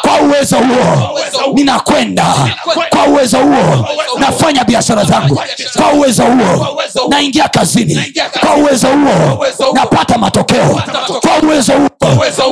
[0.03, 1.19] kwa uwezo huo
[1.55, 2.35] ninakwenda
[2.91, 3.89] kwa uwezo huo
[4.19, 5.41] nafanya biashara zangu
[5.77, 10.83] kwa uwezo huo naingia kazini kwa uwezo huo napata matokeo
[11.21, 11.89] kwa uwezo huo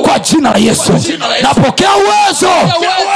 [0.01, 0.93] kwa jina la yesu
[1.41, 2.49] napokea uwezo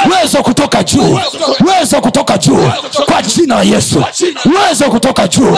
[0.06, 1.20] uwezo kutoka juu
[1.66, 2.70] uwezo kutoka juu
[3.06, 4.04] kwa jina la yesu
[4.44, 5.56] uwezo kutoka juu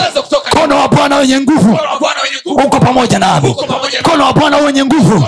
[0.53, 1.79] Mkono wa Bwana wenye nguvu.
[2.45, 3.55] Uko pamoja nami.
[3.99, 5.25] Mkono wa bwana wenye nguvu.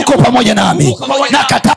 [0.00, 0.98] Uko pamoja nami.
[1.30, 1.74] Nakataa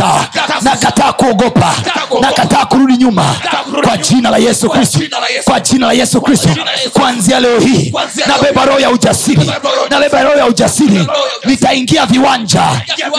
[0.00, 1.74] Nakataa nakataa kuogopa
[2.20, 3.36] nakataa kurudi nyuma
[3.84, 4.98] kwa jina la yesu kristo
[5.44, 6.48] kwa jina la yesu kristo
[6.92, 7.94] kuanzia leo hii
[8.26, 9.52] nabeba roho ya ujasiri
[9.90, 11.06] Nabeba roho ya ujasiri.
[11.44, 12.62] nitaingia viwanja.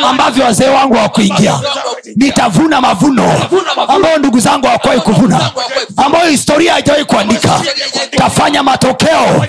[0.10, 1.60] ambavyo wazee wangu hawakuingia
[2.16, 3.48] nitavuna mavuno
[3.88, 5.52] ambayo ndugu zangu hawakuwahi kuvuna
[5.98, 7.62] ambayo historia haijawahi kuandika
[8.18, 9.46] tafanya matokeo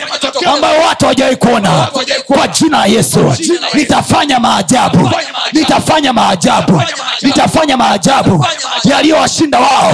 [0.55, 1.89] ambayo watu hawajawahi kuona
[2.27, 3.35] kwa jina la yesu
[3.75, 5.11] nitafanya maajabu
[5.53, 6.83] nitafanya maajabu
[7.23, 8.47] nitafanya maajabu
[8.85, 9.93] yaliyowashinda wao.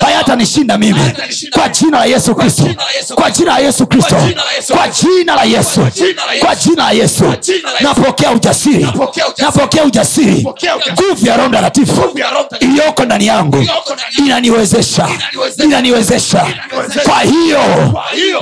[0.00, 1.00] Hayatanishinda mimi.
[1.52, 2.68] Kwa jina la yesu kristo.
[3.14, 4.16] Kwa jina la yesu kristo.
[4.76, 5.80] Kwa jina la yesu.
[6.40, 7.24] Kwa jina la yesu.
[7.80, 8.86] Napokea ujasiri.
[9.38, 10.46] Napokea ujasiri.
[10.92, 12.02] Nguvu ya roho mtakatifu
[12.60, 13.64] iliyoko ndani yangu
[14.18, 15.08] inaniwezesha.
[15.64, 16.46] Inaniwezesha.
[17.04, 17.60] Kwa hiyo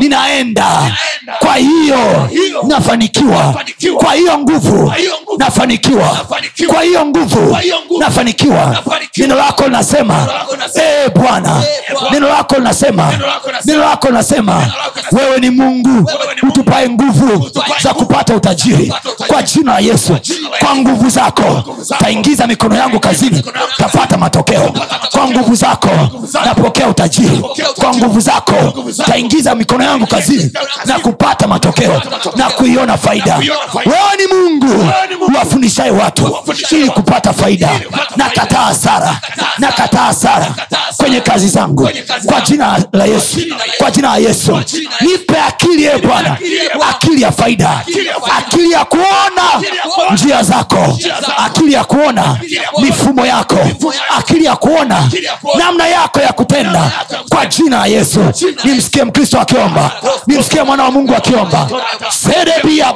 [0.01, 0.97] ninaenda.
[1.39, 2.31] Kwa hiyo
[2.69, 3.65] nafanikiwa.
[3.99, 4.93] Kwa hiyo nguvu.
[5.39, 6.27] Nafanikiwa.
[6.67, 7.57] Kwa hiyo nguvu.
[7.99, 8.28] Nafanikiwa
[9.17, 10.29] neno lako linasema
[10.77, 11.63] ee bwana
[12.13, 13.13] neno lako linasema
[13.65, 14.73] neno lako linasema.
[15.13, 16.11] wewe ni mungu
[16.43, 17.51] utupae nguvu
[17.83, 18.93] za kupata utajiri.
[19.27, 20.17] Kwa jina la yesu
[20.59, 23.43] kwa nguvu zako taingiza mikono yangu kazini
[23.77, 24.75] tapata matokeo.
[25.11, 25.91] Kwa nguvu zako
[26.45, 27.43] napokea utajiri.
[27.75, 28.55] Kwa nguvu zako
[29.07, 30.53] taingiza mikono yangu kazini
[30.85, 32.03] na kupata matokeo.
[32.37, 33.37] Na kuiona faida.
[33.75, 34.93] Wewe ni mungu.
[35.39, 36.37] Wafundishaye watu
[36.71, 37.71] ili kupata faida
[38.17, 39.17] na kataa hasara.
[39.59, 40.55] Na kataa hasara
[40.97, 41.91] kwenye kazi zangu.
[42.27, 43.41] kwa jina la yesu.
[43.79, 44.63] Kwa jina la yesu.
[45.01, 46.37] Nipe akili ye bwana.
[46.91, 47.81] Akili ya faida.
[48.39, 49.43] Akili ya kuona
[50.13, 50.99] njia zako.
[51.37, 52.39] Akili ya kuona
[52.79, 53.59] mifumo yako.
[54.19, 55.11] Akili ya kuona
[55.59, 56.91] namna yako ya kutenda.
[57.29, 58.21] Kwa jina la yesu.
[58.65, 59.91] Nimsikie mkristo akiomba.
[60.27, 61.69] Nimsikie mwana wa mungu akiomba.
[62.11, 62.93] Serebia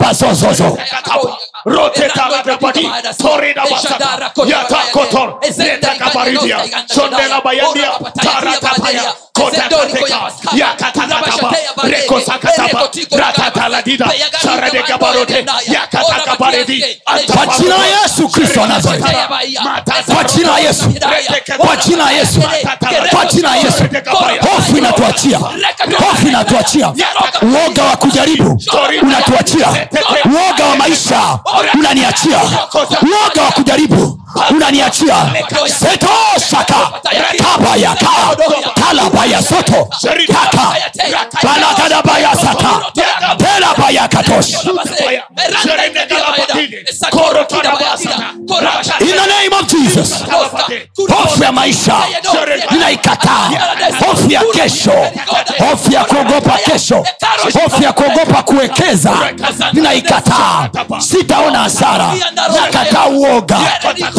[1.65, 2.91] bazozozo rote taradapati
[3.23, 7.91] torida basaka yatakotor letakabaridia sondelabayandia
[8.23, 9.15] taratapaya
[17.35, 19.05] kwa jina la yesu kristo nazareti
[20.15, 20.85] kwa jina la yesu
[21.59, 22.41] kwa jina la yesu
[23.11, 23.85] kwa jina la yesu
[24.41, 25.39] hofu inatuachia.
[25.39, 26.93] Hofu inatuachia.
[27.43, 28.63] Uoga wa kujaribu
[29.03, 29.69] unatuachia.
[30.25, 31.39] Uoga wa maisha
[31.75, 32.41] unaniachia.
[33.03, 35.17] uoga wa kujaribu unaniachia.
[35.67, 36.75] Setoshaka
[37.43, 38.09] kabayaka
[38.75, 39.89] kalabaya soto.
[40.27, 40.77] Kaka
[41.43, 42.83] balakadabaya sata.
[43.39, 44.55] telabayakatosh
[49.01, 50.23] in the name of jesus.
[51.09, 51.97] hofu ya maisha.
[52.71, 53.51] Ninaikataa.
[54.07, 54.93] Hofu ya kesho.
[55.59, 57.07] hofu ya kuogopa kesho.
[57.63, 59.13] Hofu ya kuogopa kuwekeza.
[59.73, 60.69] ninaikataa.
[60.99, 62.13] Sitaona hasara.
[62.63, 63.59] Nakataa uoga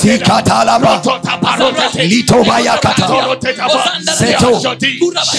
[0.00, 1.00] sikatalaba
[1.94, 3.06] litobayakata
[4.18, 4.60] seto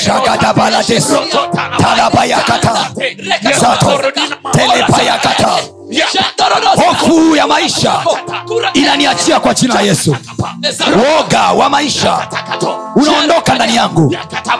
[0.03, 1.07] shagadabalades
[1.81, 2.91] talabayakata
[3.59, 4.11] zato
[4.51, 5.78] telepayakata
[6.75, 7.93] hofu ya maisha
[8.73, 10.15] inaniachia kwa jina la yesu.
[10.97, 12.27] Woga wa maisha
[12.95, 14.15] unaondoka ndani yangu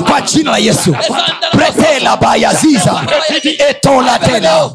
[0.07, 0.95] kwa jina la yesu.
[1.51, 3.01] Pretela bayaziza
[3.69, 4.69] etolatela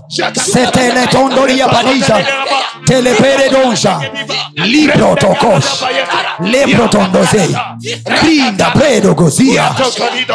[0.52, 2.24] seteletondoria badiza.
[2.84, 4.00] Teleperedonja
[4.54, 5.64] librotokosh
[6.40, 7.56] leprotondozei
[8.22, 9.74] rinda predogozia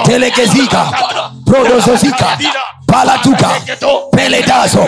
[0.05, 0.87] telegezika
[1.45, 2.37] prodozozika
[2.91, 3.49] palatuka.
[4.11, 4.85] Peledazo.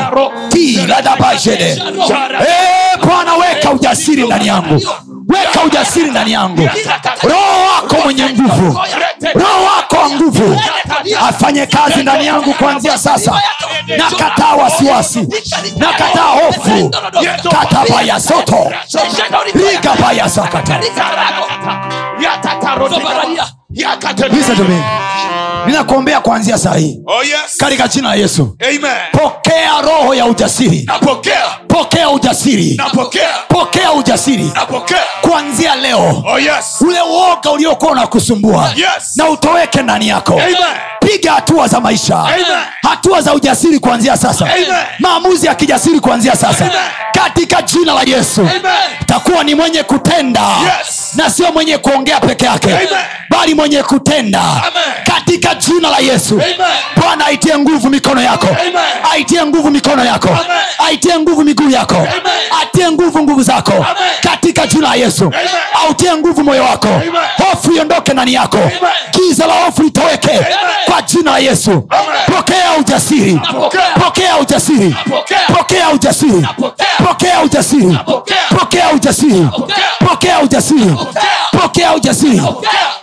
[0.50, 1.82] Tiladabashede
[3.06, 4.82] bwana weka ujasiri ndani yangu.
[5.28, 6.70] Weka ujasiri ndani yangu.
[7.24, 8.80] Roho wako mwenye nguvu.
[9.36, 10.60] Roho wako wa nguvu.
[11.28, 13.42] Afanye kazi ndani yangu kuanzia sasa.
[13.98, 15.28] Nakataa wasiwasi.
[15.78, 16.92] Nakataa hofu.
[17.52, 18.72] Katabaya soto.
[19.54, 20.80] Rigabaya sakata
[23.76, 24.84] Listen to me.
[25.66, 27.58] ninakuombea kuanzia saa hii Oh yes.
[27.58, 28.92] katika jina la yesu Amen.
[29.12, 31.42] pokea roho ya ujasiri Napokea.
[31.68, 33.30] pokea ujasiri Napokea.
[33.48, 35.04] pokea ujasiri Napokea.
[35.22, 36.78] kuanzia leo Oh yes.
[36.82, 39.16] ule uoga uliokuwa unakusumbua Yes.
[39.16, 40.56] na utoweke ndani yako Amen.
[41.00, 42.46] piga hatua za maisha Amen.
[42.82, 44.68] hatua za ujasiri kuanzia sasa Amen.
[45.00, 46.80] maamuzi ya kijasiri kuanzia sasa Amen.
[47.14, 48.62] katika jina la yesu Amen.
[49.06, 51.01] takuwa ni mwenye kutenda Yes.
[51.16, 52.88] Na sio mwenye kuongea peke yake Amen.
[53.30, 54.40] bali mwenye kutenda.
[54.42, 55.04] Amen.
[55.16, 56.42] katika jina la yesu.
[56.96, 58.48] Bwana aitie nguvu mikono yako.
[58.48, 58.74] Amen.
[59.12, 60.28] aitie nguvu mikono yako.
[60.30, 60.62] Amen.
[60.88, 62.08] aitie nguvu miguu yako.
[62.62, 63.72] Atie nguvu nguvu zako.
[63.72, 63.86] Amen.
[64.22, 65.24] katika jina la yesu.
[65.26, 65.40] Amen.
[65.88, 66.88] autie nguvu moyo wako.
[66.88, 67.12] Amen.
[67.38, 68.60] hofu iondoke ndani yako.
[69.12, 70.40] Giza la hofu litoweke.
[70.86, 71.72] Kwa jina la yesu.
[71.72, 72.36] Amen.
[72.36, 73.42] pokea ujasiri.
[74.04, 74.86] Pokea ujasiri.
[74.88, 75.40] Napokea.
[75.58, 76.46] pokea ujasiri.
[77.08, 77.98] Pokea ujasiri.
[78.60, 79.48] Pokea ujasiri.
[80.08, 80.96] Pokea ujasiri.
[81.62, 82.42] Pokea ujasiri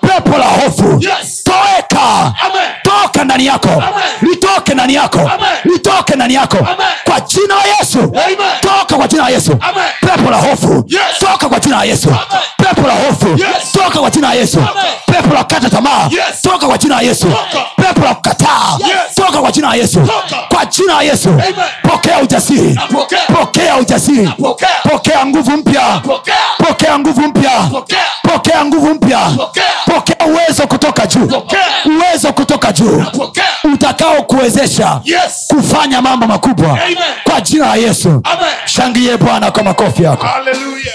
[0.01, 1.45] pepo la hofu Yes.
[1.45, 2.69] toweka Amen.
[2.83, 3.93] toka ndani yako Amen.
[4.31, 5.49] litoke ndani yako Amen.
[5.65, 6.77] litoke ndani yako Amen.
[7.05, 8.37] kwa jina la yesu Amen.
[8.61, 9.85] toka kwa jina la yesu Amen.
[10.01, 11.01] pepo la hofu Yes.
[11.21, 12.43] toka kwa jina la yesu Amen.
[12.57, 13.73] pepo la hofu Yes.
[13.73, 14.93] toka kwa jina la yesu Amen.
[15.07, 16.43] pepo la kukata tamaa Yes.
[16.43, 17.27] toka kwa jina la yesu
[17.77, 19.15] pepo la kukataa Yes.
[19.15, 20.43] toka kwa jina la yesu Toka.
[20.49, 21.55] kwa jina la yesu Amen.
[21.83, 22.81] pokea ujasiri
[23.39, 24.29] pokea ujasiri
[24.91, 26.01] pokea nguvu mpya
[26.59, 27.51] pokea nguvu mpya.
[28.23, 28.65] Pokea.
[28.65, 29.19] Nguvu mpya.
[29.87, 30.27] Pokea.
[30.27, 31.31] Uwezo kutoka juu.
[31.87, 33.05] Uwezo kutoka juu.
[33.65, 35.45] Utakaokuwezesha utakao kuwezesha Yes.
[35.49, 36.71] kufanya mambo makubwa.
[36.71, 36.97] Amen.
[37.25, 38.09] kwa jina la yesu.
[38.09, 38.49] Amen.
[38.67, 40.27] shangilie bwana kwa makofi yako.
[40.27, 40.95] Hallelujah.